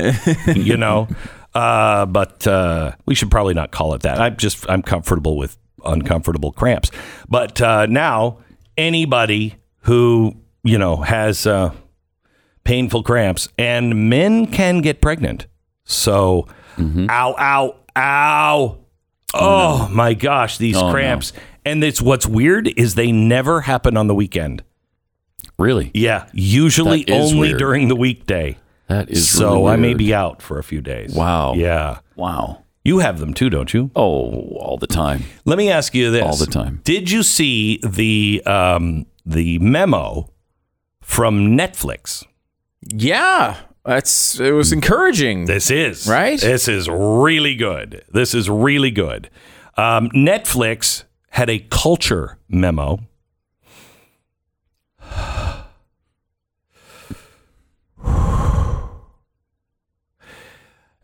You 0.47 0.77
know, 0.77 1.07
uh, 1.53 2.07
but 2.07 2.47
uh, 2.47 2.93
we 3.05 3.13
should 3.13 3.29
probably 3.29 3.53
not 3.53 3.69
call 3.71 3.93
it 3.93 4.01
that. 4.01 4.19
I'm 4.19 4.35
just 4.37 4.67
I'm 4.67 4.81
comfortable 4.81 5.37
with 5.37 5.57
uncomfortable 5.85 6.51
cramps. 6.51 6.89
But 7.29 7.61
uh, 7.61 7.85
now 7.85 8.39
anybody 8.77 9.55
who 9.81 10.35
you 10.63 10.79
know 10.79 10.97
has 10.97 11.45
uh, 11.45 11.71
painful 12.63 13.03
cramps 13.03 13.47
and 13.59 14.09
men 14.09 14.47
can 14.47 14.79
get 14.81 15.01
pregnant. 15.01 15.45
So, 15.83 16.47
ow, 16.79 17.35
ow, 17.37 17.75
ow. 17.95 18.77
Oh 19.33 19.87
my 19.91 20.13
gosh, 20.13 20.57
these 20.57 20.75
Oh, 20.77 20.91
no. 21.31 21.31
Cramps. 21.63 21.73
And 21.75 21.83
it's 21.83 22.01
what's 22.01 22.25
weird 22.27 22.67
is 22.77 22.95
they 22.95 23.11
never 23.11 23.61
happen 23.61 23.97
on 23.97 24.07
the 24.07 24.15
weekend. 24.15 24.63
Really? 25.57 25.91
Yeah, 25.93 26.27
usually 26.33 27.03
That 27.03 27.13
is 27.13 27.31
only 27.33 27.49
weird. 27.49 27.59
during 27.59 27.87
the 27.87 27.95
weekday. 27.95 28.57
That 28.87 29.09
is 29.09 29.29
so 29.29 29.55
really 29.55 29.71
I 29.73 29.75
may 29.77 29.87
weird. 29.89 29.97
be 29.99 30.13
out 30.13 30.41
for 30.41 30.59
a 30.59 30.63
few 30.63 30.81
days. 30.81 31.13
Wow. 31.13 31.53
Yeah. 31.53 31.99
Wow. 32.15 32.63
You 32.83 32.99
have 32.99 33.19
them 33.19 33.33
too, 33.33 33.49
don't 33.49 33.71
you? 33.73 33.91
Oh, 33.95 34.31
all 34.57 34.77
the 34.77 34.87
time. 34.87 35.23
Let 35.45 35.57
me 35.59 35.69
ask 35.69 35.93
you 35.93 36.09
this. 36.11 36.23
All 36.23 36.35
the 36.35 36.47
time. 36.47 36.81
Did 36.83 37.11
you 37.11 37.21
see 37.21 37.79
the 37.87 38.41
um, 38.47 39.05
the 39.23 39.59
memo 39.59 40.29
from 41.01 41.55
Netflix? 41.55 42.25
Yeah, 42.87 43.57
that's 43.85 44.39
it 44.39 44.51
was 44.53 44.73
encouraging. 44.73 45.45
This 45.45 45.69
is 45.69 46.07
Right? 46.07 46.41
This 46.41 46.67
is 46.67 46.89
really 46.89 47.53
good. 47.55 48.03
This 48.11 48.33
is 48.33 48.49
really 48.49 48.89
good. 48.91 49.29
Um, 49.77 50.09
Netflix 50.09 51.03
had 51.31 51.49
a 51.49 51.59
culture 51.59 52.37
memo. 52.47 52.99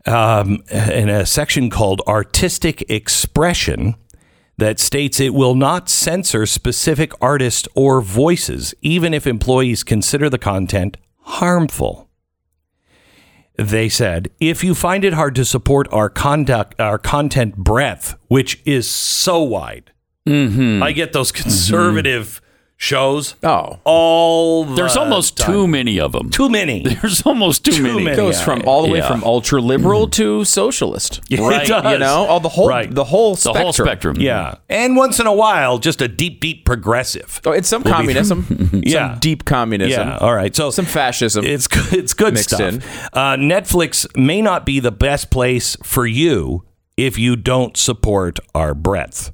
Um, 0.06 0.62
in 0.70 1.10
a 1.10 1.26
section 1.26 1.68
called 1.68 2.00
artistic 2.06 2.90
expression 2.90 3.94
that 4.56 4.80
states 4.80 5.20
it 5.20 5.34
will 5.34 5.54
not 5.54 5.90
censor 5.90 6.46
specific 6.46 7.12
artists 7.20 7.68
or 7.74 8.00
voices, 8.00 8.74
even 8.80 9.12
if 9.12 9.26
employees 9.26 9.84
consider 9.84 10.30
the 10.30 10.38
content 10.38 10.96
harmful. 11.20 12.08
They 13.56 13.88
said, 13.88 14.30
if 14.40 14.62
you 14.64 14.74
find 14.74 15.04
it 15.04 15.12
hard 15.14 15.34
to 15.34 15.44
support 15.44 15.88
our 15.92 16.08
conduct, 16.08 16.80
our 16.80 16.98
content 16.98 17.56
breadth, 17.56 18.14
which 18.28 18.62
is 18.64 18.88
so 18.88 19.42
wide, 19.42 19.92
Mm-hmm. 20.28 20.82
I 20.82 20.92
get 20.92 21.12
those 21.12 21.32
conservative 21.32 22.26
mm-hmm. 22.26 22.44
shows 22.76 23.34
oh, 23.42 23.80
all 23.84 24.64
the 24.64 24.74
There's 24.76 24.96
almost 24.96 25.36
time. 25.36 25.50
too 25.52 25.66
many 25.66 25.98
of 25.98 26.12
them. 26.12 26.30
too 26.30 26.48
many. 26.48 26.82
There's 26.82 27.22
almost 27.22 27.64
too, 27.64 27.72
Too 27.72 27.82
many. 27.82 28.04
many. 28.04 28.10
it 28.12 28.16
goes 28.16 28.38
Yeah. 28.38 28.44
from 28.44 28.62
all 28.66 28.82
the 28.86 28.88
way 28.92 28.98
Yeah. 28.98 29.08
from 29.08 29.24
ultra 29.24 29.60
liberal 29.60 30.02
mm-hmm. 30.06 30.22
to 30.22 30.44
socialist. 30.44 31.20
It 31.30 31.40
Right, 31.40 31.66
does. 31.66 31.92
You 31.92 31.98
know, 31.98 32.26
all 32.26 32.40
the 32.40 32.48
whole 32.50 32.68
Right. 32.68 32.92
the 32.94 33.04
whole 33.04 33.34
The 33.34 33.40
spectrum. 33.40 33.62
whole 33.64 33.72
spectrum. 33.72 34.16
Yeah, 34.20 34.54
and 34.68 34.96
once 34.96 35.18
in 35.18 35.26
a 35.26 35.32
while, 35.34 35.78
just 35.78 36.00
a 36.02 36.08
deep, 36.08 36.40
deep 36.40 36.64
progressive. 36.64 37.40
Oh, 37.44 37.52
it's 37.52 37.68
some 37.68 37.82
communism. 37.82 38.46
Yeah. 38.84 39.10
some 39.12 39.18
deep 39.20 39.44
communism. 39.44 40.08
Yeah. 40.08 40.18
All 40.18 40.34
right. 40.34 40.54
So 40.54 40.70
some 40.70 40.84
fascism. 40.86 41.44
It's 41.44 41.66
good. 41.66 41.92
It's 41.92 42.14
good 42.14 42.34
Mixed 42.34 42.50
stuff. 42.50 42.60
in. 42.60 42.82
Uh, 43.12 43.36
Netflix 43.36 44.06
may 44.16 44.40
not 44.42 44.64
be 44.64 44.78
the 44.80 44.92
best 44.92 45.30
place 45.30 45.76
for 45.82 46.06
you 46.06 46.62
if 46.96 47.18
you 47.18 47.34
don't 47.36 47.76
support 47.76 48.38
our 48.54 48.74
breadth. 48.74 49.32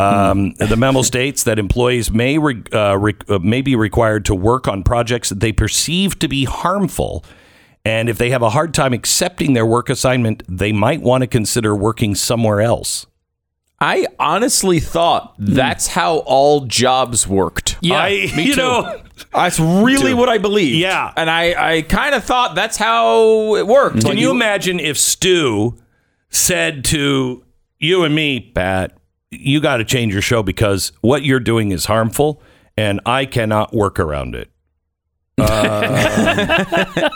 Um, 0.00 0.52
the 0.52 0.76
memo 0.76 1.02
states 1.02 1.44
that 1.44 1.58
employees 1.58 2.10
may 2.10 2.38
re- 2.38 2.62
uh, 2.72 2.96
re- 2.96 3.14
uh, 3.28 3.38
may 3.38 3.62
be 3.62 3.76
required 3.76 4.24
to 4.26 4.34
work 4.34 4.68
on 4.68 4.82
projects 4.82 5.28
that 5.28 5.40
they 5.40 5.52
perceive 5.52 6.18
to 6.20 6.28
be 6.28 6.44
harmful, 6.44 7.24
and 7.84 8.08
if 8.08 8.18
they 8.18 8.30
have 8.30 8.42
a 8.42 8.50
hard 8.50 8.74
time 8.74 8.92
accepting 8.92 9.52
their 9.52 9.66
work 9.66 9.88
assignment, 9.88 10.42
they 10.48 10.72
might 10.72 11.02
want 11.02 11.22
to 11.22 11.26
consider 11.26 11.74
working 11.74 12.14
somewhere 12.14 12.60
else. 12.60 13.06
I 13.82 14.06
honestly 14.18 14.78
thought 14.78 15.34
that's 15.38 15.86
how 15.88 16.18
all 16.18 16.66
jobs 16.66 17.26
worked. 17.26 17.78
Yeah, 17.80 17.96
I, 17.96 18.10
me 18.36 18.48
you 18.48 18.54
too. 18.54 18.60
know, 18.60 19.02
That's 19.32 19.60
really 19.60 20.14
what 20.14 20.28
I 20.28 20.38
believed. 20.38 20.76
Yeah. 20.78 21.12
And 21.16 21.30
I, 21.30 21.76
I 21.76 21.82
kind 21.82 22.14
of 22.14 22.24
thought 22.24 22.54
that's 22.54 22.76
how 22.76 23.54
it 23.56 23.66
worked. 23.66 24.02
Can 24.04 24.18
you 24.18 24.30
imagine 24.30 24.80
if 24.80 24.98
Stu 24.98 25.78
said 26.30 26.84
to 26.86 27.44
you 27.78 28.04
and 28.04 28.14
me, 28.14 28.40
Pat, 28.40 28.96
you 29.30 29.60
got 29.60 29.76
to 29.78 29.84
change 29.84 30.12
your 30.12 30.22
show 30.22 30.42
because 30.42 30.92
what 31.00 31.22
you're 31.24 31.40
doing 31.40 31.70
is 31.72 31.84
harmful 31.86 32.42
and 32.76 33.00
I 33.06 33.24
cannot 33.26 33.72
work 33.72 33.98
around 34.00 34.34
it. 34.34 34.50
Uh, 35.38 35.46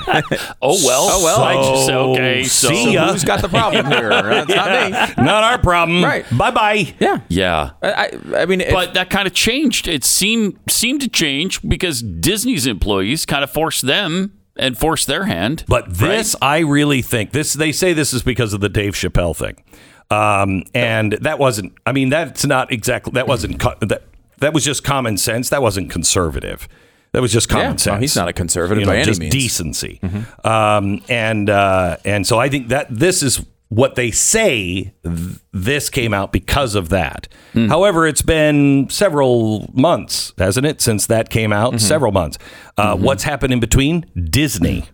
oh 0.62 0.78
well. 0.86 1.08
Oh, 1.10 1.24
well. 1.24 1.42
I 1.42 1.54
just, 1.74 1.86
So, 1.86 2.12
okay. 2.12 2.44
So, 2.44 2.68
see 2.68 2.94
ya. 2.94 3.12
Who's 3.12 3.24
got 3.24 3.42
the 3.42 3.48
problem 3.50 3.86
here? 3.86 4.10
It's 4.12 4.54
not 4.54 5.16
me. 5.16 5.16
Not 5.24 5.44
our 5.44 5.58
problem. 5.58 6.02
Right. 6.02 6.24
Bye 6.36 6.50
bye. 6.50 6.94
Yeah. 6.98 7.20
yeah. 7.28 7.70
I, 7.82 7.92
I, 7.92 8.10
I 8.42 8.46
mean, 8.46 8.62
if- 8.62 8.72
But 8.72 8.94
that 8.94 9.10
kind 9.10 9.26
of 9.26 9.34
changed. 9.34 9.86
It 9.88 10.04
seemed 10.04 10.58
seemed 10.70 11.02
to 11.02 11.08
change 11.08 11.60
because 11.68 12.00
Disney's 12.02 12.66
employees 12.66 13.26
kind 13.26 13.44
of 13.44 13.50
forced 13.50 13.86
them 13.86 14.32
and 14.56 14.78
forced 14.78 15.06
their 15.06 15.24
hand. 15.24 15.64
But 15.68 15.98
this, 15.98 16.34
I 16.40 16.60
really 16.60 17.02
think 17.02 17.32
this. 17.32 17.52
They 17.52 17.72
say 17.72 17.92
this 17.92 18.14
is 18.14 18.22
because 18.22 18.54
of 18.54 18.60
the 18.60 18.68
Dave 18.70 18.94
Chappelle 18.94 19.36
thing, 19.36 19.62
um, 20.10 20.62
and 20.74 21.12
that 21.22 21.38
wasn't. 21.38 21.72
I 21.86 21.92
mean, 21.92 22.08
that's 22.10 22.44
not 22.44 22.72
exactly. 22.72 23.12
That 23.12 23.26
wasn't. 23.28 23.60
co- 23.60 23.74
That 23.80 24.02
that 24.38 24.52
was 24.52 24.64
just 24.64 24.84
common 24.84 25.16
sense. 25.16 25.48
That 25.50 25.62
wasn't 25.62 25.90
conservative. 25.90 26.68
That 27.12 27.22
was 27.22 27.32
just 27.32 27.48
common 27.48 27.64
Yeah, 27.66 27.70
no, 27.72 27.76
sense. 27.76 28.00
he's 28.00 28.16
not 28.16 28.28
a 28.28 28.32
conservative 28.32 28.80
You 28.80 28.86
know, 28.86 28.92
by 28.92 28.96
any 28.96 29.04
just 29.04 29.20
means. 29.20 29.32
Mm-hmm. 29.34 29.40
decency. 29.40 30.00
Um, 30.42 31.00
and 31.08 31.48
uh, 31.48 31.96
and 32.04 32.26
so 32.26 32.38
I 32.40 32.48
think 32.48 32.68
that 32.68 32.88
this 32.90 33.22
is 33.22 33.44
what 33.68 33.94
they 33.94 34.10
say. 34.10 34.92
th- 35.04 35.38
This 35.52 35.88
came 35.90 36.12
out 36.12 36.32
because 36.32 36.74
of 36.74 36.88
that. 36.90 37.28
Hmm. 37.52 37.68
However, 37.68 38.06
it's 38.06 38.22
been 38.22 38.88
several 38.90 39.70
months, 39.72 40.32
hasn't 40.38 40.66
it, 40.66 40.80
since 40.80 41.06
that 41.06 41.30
came 41.30 41.52
out? 41.52 41.70
Mm-hmm. 41.74 41.78
Several 41.78 42.12
months. 42.12 42.36
Uh, 42.76 42.96
What's 42.96 43.22
happened 43.22 43.52
in 43.52 43.60
between? 43.60 44.04
Disney. 44.30 44.84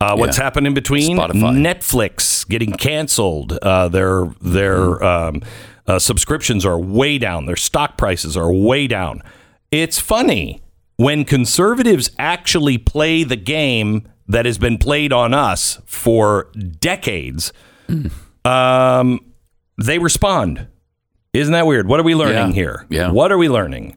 Uh, 0.00 0.16
what's 0.16 0.38
Yeah. 0.38 0.44
happened 0.44 0.66
in 0.66 0.74
between? 0.74 1.16
Spotify. 1.18 1.54
Netflix 1.56 2.48
getting 2.48 2.72
canceled. 2.72 3.58
Uh, 3.60 3.88
their 3.88 4.26
their 4.40 5.02
um, 5.04 5.42
uh, 5.86 5.98
subscriptions 5.98 6.64
are 6.64 6.78
way 6.78 7.18
down. 7.18 7.46
Their 7.46 7.56
stock 7.56 7.98
prices 7.98 8.36
are 8.36 8.50
way 8.52 8.86
down. 8.86 9.22
It's 9.70 9.98
funny 9.98 10.62
when 10.96 11.24
conservatives 11.24 12.10
actually 12.18 12.78
play 12.78 13.24
the 13.24 13.36
game 13.36 14.08
that 14.26 14.46
has 14.46 14.58
been 14.58 14.78
played 14.78 15.12
on 15.12 15.34
us 15.34 15.80
for 15.86 16.50
decades. 16.78 17.52
Um, 18.44 19.20
they 19.76 19.98
respond. 19.98 20.66
Isn't 21.32 21.52
that 21.52 21.66
weird? 21.66 21.88
What 21.88 22.00
are 22.00 22.04
we 22.04 22.14
learning 22.14 22.48
Yeah. 22.48 22.52
here? 22.52 22.86
Yeah. 22.90 23.10
What 23.10 23.32
are 23.32 23.38
we 23.38 23.48
learning? 23.48 23.96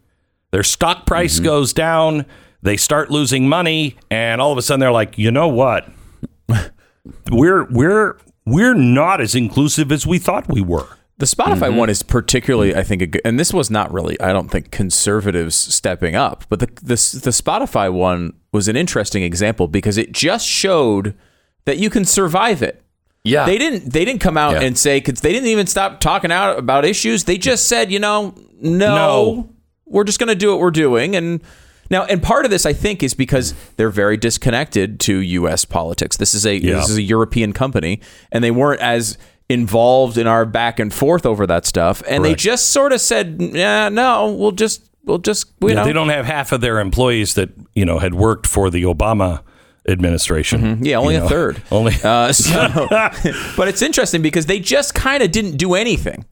Their 0.52 0.64
stock 0.64 1.06
price 1.06 1.40
goes 1.40 1.74
down. 1.74 2.26
They 2.64 2.78
start 2.78 3.12
losing 3.12 3.48
money, 3.50 3.98
and 4.10 4.40
all 4.40 4.52
of 4.54 4.58
a 4.58 4.62
sudden 4.62 4.80
they're 4.80 4.92
like, 4.92 5.18
you 5.18 5.32
know 5.32 5.50
what? 5.50 5.88
we're 7.30 7.66
we're 7.70 8.18
we're 8.46 8.74
not 8.74 9.20
as 9.20 9.36
inclusive 9.36 9.92
as 9.92 10.08
we 10.08 10.18
thought 10.18 10.48
we 10.50 10.62
were. 10.62 10.88
The 11.18 11.26
Spotify 11.26 11.68
mm-hmm. 11.68 11.78
one 11.78 11.90
is 11.90 12.02
particularly, 12.04 12.76
I 12.76 12.84
think, 12.84 13.02
a 13.02 13.06
good, 13.06 13.22
and 13.24 13.40
this 13.40 13.54
was 13.54 13.70
not 13.70 13.94
really, 13.94 14.20
I 14.20 14.34
don't 14.34 14.50
think, 14.50 14.72
conservatives 14.72 15.56
stepping 15.56 16.16
up, 16.16 16.46
but 16.50 16.60
the, 16.60 16.68
the 16.82 16.96
the 17.20 17.32
Spotify 17.32 17.92
one 17.92 18.34
was 18.54 18.68
an 18.70 18.76
interesting 18.78 19.24
example 19.24 19.68
because 19.68 19.98
it 19.98 20.14
just 20.14 20.48
showed 20.48 21.16
that 21.66 21.78
you 21.78 21.90
can 21.90 22.06
survive 22.06 22.64
it. 22.64 22.82
Yeah. 23.26 23.46
They 23.46 23.58
didn't. 23.58 23.92
They 23.92 24.06
didn't 24.06 24.22
come 24.22 24.38
out 24.38 24.54
Yeah. 24.54 24.62
and 24.62 24.78
say 24.78 25.00
because 25.00 25.20
they 25.22 25.34
didn't 25.34 25.50
even 25.50 25.68
stop 25.68 26.00
talking 26.00 26.32
out 26.32 26.58
about 26.58 26.86
issues. 26.86 27.26
They 27.26 27.38
just 27.38 27.68
said, 27.68 27.92
you 27.92 28.00
know, 28.00 28.34
no, 28.60 28.96
No. 28.96 29.50
we're 29.86 30.04
just 30.06 30.20
going 30.20 30.30
to 30.30 30.36
do 30.36 30.50
what 30.50 30.60
we're 30.60 30.72
doing. 30.72 31.16
And 31.16 31.42
now, 31.90 32.06
and 32.06 32.22
part 32.24 32.46
of 32.46 32.52
this, 32.52 32.66
I 32.66 32.74
think, 32.74 33.04
is 33.04 33.14
because 33.14 33.54
they're 33.78 33.90
very 33.90 34.18
disconnected 34.18 35.00
to 35.02 35.18
U.S. 35.20 35.66
politics. 35.66 36.18
This 36.18 36.34
is 36.34 36.46
a 36.46 36.56
Yeah. 36.58 36.76
this 36.76 36.90
is 36.90 36.98
a 36.98 37.02
European 37.02 37.54
company, 37.54 38.00
and 38.32 38.44
they 38.44 38.52
weren't 38.52 38.82
as 38.82 39.18
involved 39.50 40.18
in 40.18 40.26
our 40.26 40.46
back 40.46 40.80
and 40.80 40.94
forth 40.94 41.26
over 41.26 41.46
that 41.48 41.66
stuff. 41.66 42.02
And 42.08 42.24
they 42.26 42.34
just 42.34 42.70
sort 42.72 42.94
of 42.94 43.02
said, 43.02 43.38
yeah, 43.40 43.90
no, 43.90 44.32
we'll 44.34 44.52
just 44.54 44.82
we'll 45.04 45.18
just 45.20 45.48
you 45.62 45.70
Yeah, 45.70 45.76
know. 45.76 45.84
they 45.86 45.94
don't 45.94 46.10
have 46.10 46.26
half 46.26 46.52
of 46.54 46.62
their 46.62 46.80
employees 46.80 47.34
that 47.36 47.50
you 47.76 47.86
know 47.86 48.00
had 48.00 48.14
worked 48.16 48.48
for 48.48 48.70
the 48.70 48.84
Obama 48.84 49.42
administration. 49.88 50.62
Mm-hmm. 50.62 50.86
Yeah, 50.86 50.98
only 50.98 51.16
a 51.16 51.20
know. 51.20 51.28
third. 51.28 51.62
Only 51.72 51.94
Uh, 52.04 52.32
so, 52.32 52.88
but 53.58 53.68
it's 53.68 53.82
interesting 53.82 54.22
because 54.22 54.46
they 54.46 54.60
just 54.60 54.96
kind 54.96 55.22
of 55.22 55.32
didn't 55.32 55.58
do 55.58 55.74
anything. 55.76 56.26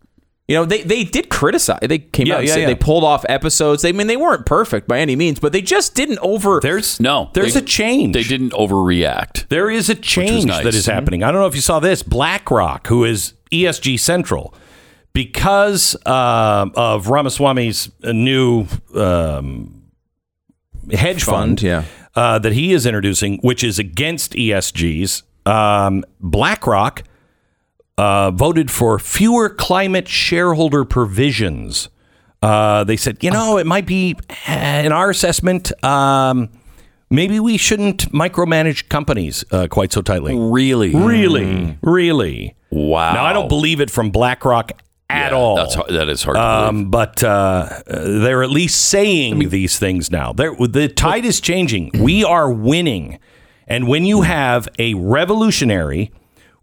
You 0.52 0.58
know, 0.58 0.66
they, 0.66 0.82
they 0.84 1.04
did 1.04 1.30
criticize. 1.30 1.80
They 1.82 2.00
came 2.00 2.28
Yeah, 2.28 2.34
out 2.36 2.40
and 2.40 2.48
yeah, 2.48 2.54
said 2.54 2.60
yeah. 2.62 2.68
they 2.68 2.76
pulled 2.76 3.04
off 3.04 3.26
episodes. 3.30 3.82
They 3.82 3.90
I 3.90 3.92
mean 3.94 4.08
they 4.08 4.18
weren't 4.18 4.46
perfect 4.46 4.88
by 4.88 5.00
any 5.00 5.16
means, 5.16 5.40
but 5.40 5.54
they 5.54 5.62
just 5.62 5.96
didn't 5.96 6.20
over. 6.20 6.60
there's 6.62 7.00
No, 7.00 7.30
there's 7.34 7.54
they- 7.54 7.62
a 7.62 7.64
change. 7.64 8.14
They 8.14 8.24
didn't 8.24 8.52
overreact. 8.52 9.48
There 9.50 9.70
is 9.70 9.90
a 9.90 9.96
change 9.96 10.46
nice. 10.46 10.64
that 10.64 10.76
is 10.76 10.86
happening. 10.86 11.24
I 11.24 11.32
don't 11.32 11.42
know 11.42 11.48
if 11.48 11.56
you 11.56 11.62
saw 11.62 11.80
this. 11.80 12.04
BlackRock, 12.04 12.88
who 12.88 13.04
is 13.06 13.34
ESG 13.52 14.00
Central, 14.00 14.54
because 15.14 15.96
uh, 16.06 16.68
of 16.76 17.08
Ramaswamy's 17.08 17.90
uh, 18.04 18.12
new 18.12 18.66
um, 18.96 19.84
hedge 20.92 21.24
fund, 21.24 21.60
Fund, 21.60 21.62
yeah. 21.62 21.84
uh, 22.16 22.40
that 22.40 22.54
he 22.54 22.74
is 22.74 22.86
introducing, 22.86 23.38
which 23.40 23.64
is 23.64 23.80
against 23.80 24.34
ESGs, 24.34 25.24
um, 25.46 26.04
BlackRock 26.20 27.04
uh, 28.02 28.32
voted 28.32 28.72
for 28.72 28.98
fewer 28.98 29.48
climate 29.48 30.08
shareholder 30.08 30.84
provisions. 30.84 31.90
Uh, 32.42 32.84
they 32.84 32.98
said, 32.98 33.24
you 33.24 33.30
know, 33.30 33.58
it 33.58 33.68
might 33.68 33.86
be, 33.86 34.16
uh, 34.50 34.82
in 34.86 34.92
our 34.92 35.12
assessment, 35.12 35.72
um, 35.84 36.50
maybe 37.12 37.40
we 37.40 37.58
shouldn't 37.58 38.12
micromanage 38.12 38.90
companies 38.90 39.46
uh, 39.52 39.68
quite 39.68 39.94
so 39.94 40.02
tightly. 40.02 40.36
Really? 40.36 40.96
Really, 40.96 41.78
really. 41.84 42.56
Wow. 42.72 43.14
Now, 43.14 43.26
I 43.26 43.34
don't 43.34 43.50
believe 43.50 43.80
it 43.80 43.92
from 43.92 44.10
BlackRock 44.10 44.72
at 45.08 45.32
Yeah, 45.32 45.38
all. 45.38 45.56
That's 45.58 45.76
that 45.76 46.10
is 46.10 46.24
hard 46.24 46.38
to 46.38 46.42
believe. 46.42 46.70
Um, 46.70 46.90
but 46.90 47.24
uh, 47.24 47.82
they're 47.86 48.42
at 48.42 48.50
least 48.50 48.88
saying 48.88 49.50
these 49.50 49.78
things 49.78 50.10
now. 50.10 50.34
They're, 50.34 50.56
the 50.56 50.88
tide 50.88 51.26
is 51.26 51.40
changing. 51.40 51.92
We 52.00 52.24
are 52.24 52.52
winning. 52.52 53.20
And 53.68 53.88
when 53.88 54.06
you 54.06 54.22
have 54.24 54.68
a 54.80 54.96
revolutionary 54.96 56.12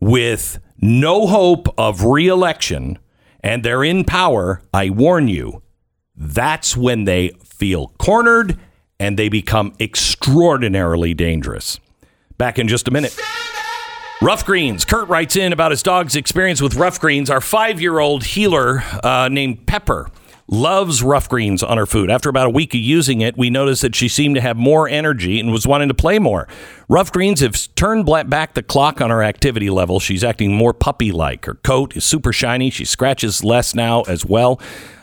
with 0.00 0.58
no 0.80 1.26
hope 1.26 1.68
of 1.78 2.04
reelection 2.04 2.98
and 3.40 3.62
they're 3.62 3.84
in 3.84 4.04
power, 4.04 4.62
I 4.72 4.90
warn 4.90 5.28
you, 5.28 5.62
that's 6.16 6.76
when 6.76 7.04
they 7.04 7.30
feel 7.44 7.88
cornered 7.98 8.58
and 8.98 9.18
they 9.18 9.28
become 9.28 9.74
extraordinarily 9.78 11.14
dangerous. 11.14 11.78
Back 12.36 12.58
in 12.58 12.68
just 12.68 12.88
a 12.88 12.90
minute. 12.90 13.16
Rough 14.20 14.44
Greens. 14.44 14.84
Kurt 14.84 15.08
writes 15.08 15.36
in 15.36 15.52
about 15.52 15.70
his 15.70 15.82
dog's 15.82 16.16
experience 16.16 16.60
with 16.60 16.74
Rough 16.74 16.98
Greens. 16.98 17.30
Our 17.30 17.40
five 17.40 17.80
year 17.80 18.00
old 18.00 18.24
heeler 18.24 18.82
uh, 19.04 19.28
named 19.30 19.66
Pepper 19.66 20.10
loves 20.48 21.02
Rough 21.02 21.28
Greens 21.28 21.62
on 21.62 21.76
her 21.76 21.86
food. 21.86 22.10
After 22.10 22.28
about 22.28 22.46
a 22.46 22.50
week 22.50 22.74
of 22.74 22.80
using 22.80 23.20
it, 23.20 23.36
we 23.36 23.50
noticed 23.50 23.82
that 23.82 23.94
she 23.94 24.08
seemed 24.08 24.34
to 24.34 24.40
have 24.40 24.56
more 24.56 24.88
energy 24.88 25.38
and 25.38 25.52
was 25.52 25.66
wanting 25.66 25.88
to 25.88 25.94
play 25.94 26.18
more. 26.18 26.48
Rough 26.88 27.12
Greens 27.12 27.40
have 27.40 27.74
turned 27.74 28.06
back 28.30 28.54
the 28.54 28.62
clock 28.62 29.00
on 29.00 29.10
her 29.10 29.22
activity 29.22 29.68
level. 29.68 30.00
She's 30.00 30.24
acting 30.24 30.54
more 30.54 30.72
puppy 30.72 31.12
like. 31.12 31.44
Her 31.44 31.54
coat 31.54 31.96
is 31.96 32.04
super 32.04 32.32
shiny. 32.32 32.70
She 32.70 32.86
scratches 32.86 33.44
less 33.44 33.74
now 33.74 34.02
as 34.02 34.24
well. 34.24 34.60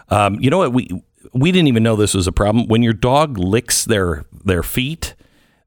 Um, 0.09 0.39
you 0.39 0.49
know 0.49 0.57
what? 0.57 0.73
We, 0.73 0.89
we 1.33 1.51
didn't 1.51 1.67
even 1.67 1.83
know 1.83 1.95
this 1.95 2.15
was 2.15 2.27
a 2.27 2.31
problem. 2.31 2.67
When 2.67 2.81
your 2.81 2.93
dog 2.93 3.37
licks 3.37 3.85
their, 3.85 4.25
their 4.43 4.63
feet, 4.63 5.13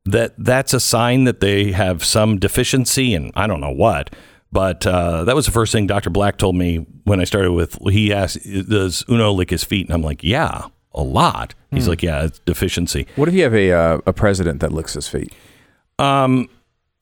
that 0.05 0.35
that's 0.39 0.73
a 0.73 0.81
sign 0.81 1.25
that 1.25 1.41
they 1.41 1.73
have 1.73 2.05
some 2.05 2.39
deficiency 2.39 3.15
and 3.15 3.31
I 3.37 3.47
don't 3.47 3.61
know 3.61 3.73
what. 3.73 4.11
But 4.51 4.87
uh, 4.87 5.25
that 5.25 5.35
was 5.35 5.47
the 5.47 5.53
first 5.53 5.73
thing 5.73 5.87
Dr. 5.87 6.11
Black 6.11 6.39
told 6.39 6.57
me 6.57 6.87
when 7.05 7.21
I 7.21 7.25
started 7.25 7.53
with. 7.53 7.79
He 7.91 8.13
asked, 8.13 8.39
"Does 8.45 9.05
Uno 9.09 9.33
lick 9.33 9.51
his 9.51 9.63
feet?" 9.65 9.87
And 9.87 9.95
I'm 9.95 10.03
like, 10.03 10.25
"Yeah, 10.25 10.67
a 10.95 11.03
lot." 11.03 11.55
He's 11.71 11.87
like, 11.87 12.03
"Yeah, 12.03 12.25
it's 12.25 12.39
deficiency." 12.41 13.07
what 13.17 13.29
if 13.29 13.35
you 13.35 13.43
have 13.43 13.55
a 13.55 13.73
uh, 13.73 13.99
a 14.07 14.13
president 14.13 14.61
that 14.61 14.73
licks 14.73 14.95
his 14.95 15.07
feet? 15.07 15.35
Um, 15.99 16.49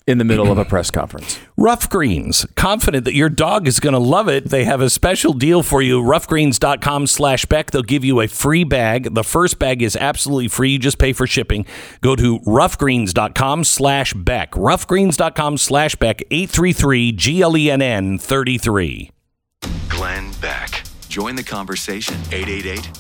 in 0.06 0.18
the 0.18 0.24
middle 0.24 0.52
of 0.52 0.58
a 0.58 0.64
press 0.64 0.90
conference. 0.90 1.38
Rough 1.56 1.90
Greens, 1.90 2.46
confident 2.54 3.04
that 3.04 3.14
your 3.14 3.28
dog 3.28 3.66
is 3.66 3.80
going 3.80 3.92
to 3.92 3.98
love 3.98 4.28
it. 4.28 4.50
They 4.50 4.64
have 4.64 4.80
a 4.80 4.88
special 4.88 5.32
deal 5.32 5.62
for 5.62 5.82
you. 5.82 6.00
Roughgreens.com 6.00 7.06
slash 7.08 7.44
Beck. 7.46 7.70
They'll 7.72 7.82
give 7.82 8.04
you 8.04 8.20
a 8.20 8.28
free 8.28 8.64
bag. 8.64 9.14
The 9.14 9.24
first 9.24 9.58
bag 9.58 9.82
is 9.82 9.96
absolutely 9.96 10.48
free. 10.48 10.70
You 10.70 10.78
just 10.78 10.98
pay 10.98 11.12
for 11.12 11.26
shipping. 11.26 11.66
Go 12.02 12.14
to 12.16 12.38
roughgreens.com 12.40 13.64
slash 13.64 14.12
Beck. 14.14 14.52
Roughgreens.com 14.52 15.58
slash 15.58 15.96
Beck. 15.96 16.22
833 16.30 17.12
GLENN 17.12 18.20
33. 18.20 19.10
Glenn 19.88 20.32
Beck. 20.40 20.84
Join 21.08 21.34
the 21.34 21.42
conversation 21.42 22.16
888 22.30 22.90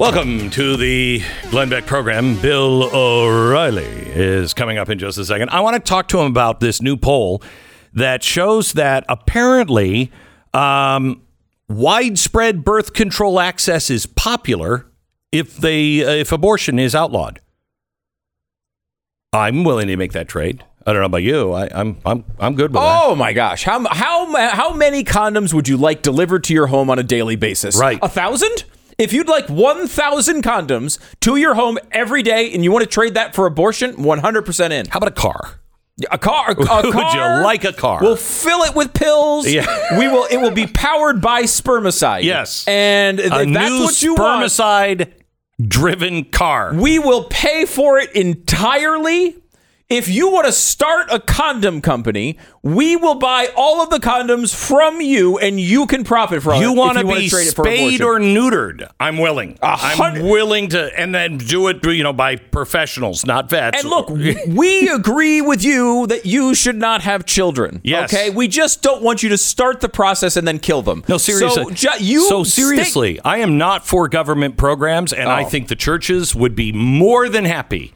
Welcome 0.00 0.48
to 0.52 0.78
the 0.78 1.22
Glenn 1.50 1.68
Beck 1.68 1.84
program. 1.84 2.40
Bill 2.40 2.84
O'Reilly 2.96 3.84
is 3.84 4.54
coming 4.54 4.78
up 4.78 4.88
in 4.88 4.98
just 4.98 5.18
a 5.18 5.26
second. 5.26 5.50
I 5.50 5.60
want 5.60 5.76
to 5.76 5.80
talk 5.80 6.08
to 6.08 6.18
him 6.18 6.24
about 6.28 6.60
this 6.60 6.80
new 6.80 6.96
poll 6.96 7.42
that 7.92 8.22
shows 8.22 8.72
that 8.72 9.04
apparently 9.10 10.10
um, 10.54 11.20
widespread 11.68 12.64
birth 12.64 12.94
control 12.94 13.38
access 13.38 13.90
is 13.90 14.06
popular 14.06 14.86
if 15.32 15.58
they 15.58 16.02
uh, 16.02 16.12
if 16.12 16.32
abortion 16.32 16.78
is 16.78 16.94
outlawed. 16.94 17.38
I'm 19.34 19.64
willing 19.64 19.88
to 19.88 19.98
make 19.98 20.12
that 20.12 20.28
trade. 20.28 20.64
I 20.86 20.94
don't 20.94 21.02
know 21.02 21.06
about 21.06 21.24
you. 21.24 21.52
I, 21.52 21.68
I'm 21.78 21.98
I'm 22.06 22.24
I'm 22.38 22.54
good 22.54 22.70
with 22.70 22.80
that. 22.80 23.02
Oh 23.02 23.14
my 23.14 23.34
gosh! 23.34 23.64
How 23.64 23.86
how 23.90 24.34
how 24.48 24.72
many 24.72 25.04
condoms 25.04 25.52
would 25.52 25.68
you 25.68 25.76
like 25.76 26.00
delivered 26.00 26.44
to 26.44 26.54
your 26.54 26.68
home 26.68 26.88
on 26.88 26.98
a 26.98 27.02
daily 27.02 27.36
basis? 27.36 27.78
Right. 27.78 27.98
a 28.00 28.08
thousand. 28.08 28.64
If 29.00 29.14
you'd 29.14 29.28
like 29.28 29.48
one 29.48 29.86
thousand 29.86 30.42
condoms 30.42 30.98
to 31.20 31.36
your 31.36 31.54
home 31.54 31.78
every 31.90 32.22
day, 32.22 32.52
and 32.52 32.62
you 32.62 32.70
want 32.70 32.84
to 32.84 32.90
trade 32.90 33.14
that 33.14 33.34
for 33.34 33.46
abortion, 33.46 34.02
one 34.02 34.18
hundred 34.18 34.42
percent 34.42 34.72
in. 34.72 34.86
How 34.86 34.98
about 34.98 35.08
a 35.08 35.12
car? 35.12 35.60
A 36.10 36.18
car. 36.18 36.50
A, 36.50 36.52
a 36.52 36.82
Would 36.94 37.12
you 37.14 37.44
like 37.44 37.64
a 37.64 37.72
car? 37.72 38.00
We'll 38.02 38.16
fill 38.16 38.62
it 38.62 38.74
with 38.74 38.92
pills. 38.92 39.48
Yeah. 39.48 39.98
we 39.98 40.06
will. 40.06 40.26
It 40.30 40.36
will 40.36 40.50
be 40.50 40.66
powered 40.66 41.20
by 41.20 41.42
spermicide. 41.42 42.24
Yes. 42.24 42.66
and 42.68 43.18
a 43.20 43.28
that's 43.28 43.46
new 43.46 43.80
what 43.82 44.02
you 44.02 44.14
want. 44.14 44.44
spermicide 44.44 45.12
driven 45.66 46.24
car. 46.24 46.74
We 46.74 46.98
will 46.98 47.24
pay 47.24 47.64
for 47.64 47.98
it 47.98 48.12
entirely. 48.12 49.36
If 49.90 50.08
you 50.08 50.30
want 50.30 50.46
to 50.46 50.52
start 50.52 51.08
a 51.10 51.18
condom 51.18 51.80
company, 51.80 52.38
we 52.62 52.94
will 52.94 53.16
buy 53.16 53.48
all 53.56 53.82
of 53.82 53.90
the 53.90 53.98
condoms 53.98 54.54
from 54.54 55.00
you, 55.00 55.36
and 55.38 55.58
you 55.58 55.84
can 55.88 56.04
profit 56.04 56.44
from 56.44 56.54
it. 56.54 56.60
You 56.60 56.70
if 56.70 56.78
want 56.78 56.98
to 56.98 57.04
wanna 57.04 57.18
be 57.18 57.28
spayed 57.28 58.00
or 58.00 58.20
neutered? 58.20 58.88
I'm 59.00 59.18
willing. 59.18 59.58
I'm 59.60 60.22
willing 60.28 60.68
to, 60.68 60.96
and 60.96 61.12
then 61.12 61.38
do 61.38 61.66
it, 61.66 61.84
you 61.84 62.04
know, 62.04 62.12
by 62.12 62.36
professionals, 62.36 63.26
not 63.26 63.50
vets. 63.50 63.80
And 63.80 63.90
look, 63.90 64.08
we 64.46 64.88
agree 64.88 65.40
with 65.40 65.64
you 65.64 66.06
that 66.06 66.24
you 66.24 66.54
should 66.54 66.76
not 66.76 67.02
have 67.02 67.26
children. 67.26 67.80
Yes. 67.82 68.14
Okay. 68.14 68.30
We 68.30 68.46
just 68.46 68.82
don't 68.82 69.02
want 69.02 69.24
you 69.24 69.30
to 69.30 69.38
start 69.38 69.80
the 69.80 69.88
process 69.88 70.36
and 70.36 70.46
then 70.46 70.60
kill 70.60 70.82
them. 70.82 71.02
no, 71.08 71.18
seriously. 71.18 71.64
So, 71.64 71.70
ju- 71.70 72.04
you 72.04 72.20
so 72.28 72.44
seriously, 72.44 73.18
I 73.24 73.38
am 73.38 73.58
not 73.58 73.84
for 73.84 74.06
government 74.06 74.56
programs, 74.56 75.12
and 75.12 75.28
I 75.28 75.42
Oh. 75.42 75.48
think 75.48 75.66
the 75.66 75.74
churches 75.74 76.32
would 76.32 76.54
be 76.54 76.70
more 76.70 77.28
than 77.28 77.44
happy 77.44 77.92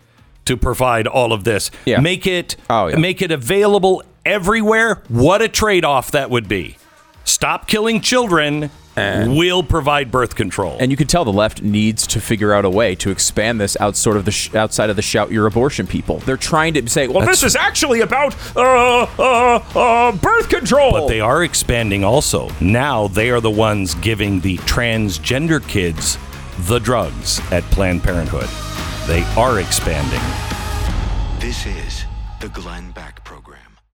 to 0.47 0.57
provide 0.57 1.07
all 1.07 1.33
of 1.33 1.45
this. 1.45 1.71
Yeah. 1.85 2.01
Make 2.01 2.27
it, 2.27 2.57
Oh, 2.71 2.89
yeah. 2.89 2.97
make 2.97 3.23
it 3.23 3.31
available 3.31 4.03
everywhere. 4.25 5.03
What 5.09 5.43
a 5.43 5.49
trade-off 5.49 6.11
that 6.13 6.31
would 6.31 6.49
be. 6.49 6.77
Stop 7.25 7.67
killing 7.69 8.01
children. 8.01 8.71
we'll 8.97 9.65
provide 9.65 10.09
birth 10.13 10.37
control. 10.37 10.77
And 10.79 10.91
you 10.93 10.97
can 10.97 11.09
tell 11.09 11.25
the 11.25 11.33
left 11.33 11.61
needs 11.63 12.07
to 12.09 12.21
figure 12.21 12.53
out 12.53 12.65
a 12.65 12.71
way 12.71 12.95
to 12.97 13.11
expand 13.11 13.61
this 13.61 13.77
out 13.81 13.97
sort 13.97 14.17
of 14.17 14.25
the 14.25 14.31
sh- 14.31 14.55
outside 14.55 14.89
of 14.89 14.95
the 14.95 15.03
shout 15.03 15.33
your 15.33 15.47
abortion 15.47 15.87
people. 15.89 16.19
They're 16.19 16.37
trying 16.37 16.75
to 16.75 16.89
say, 16.89 17.09
well, 17.09 17.27
this 17.27 17.43
is 17.43 17.57
actually 17.57 18.03
about 18.03 18.37
uh, 18.57 18.61
uh, 19.19 19.63
uh, 19.75 20.13
birth 20.13 20.49
control. 20.49 20.93
But 20.93 21.09
they 21.09 21.21
are 21.21 21.43
expanding 21.43 22.05
also. 22.05 22.51
Now 22.61 23.09
they 23.09 23.31
are 23.31 23.41
the 23.41 23.51
ones 23.51 23.95
giving 23.97 24.39
the 24.41 24.59
transgender 24.59 25.67
kids 25.67 26.17
the 26.69 26.79
drugs 26.79 27.41
at 27.51 27.65
Planned 27.73 28.05
Parenthood. 28.05 28.49
They 29.07 29.23
are 29.37 29.61
expanding. 29.61 30.23
This 31.39 31.67
is 31.67 32.07
the 32.41 32.49
Glenn 32.49 32.84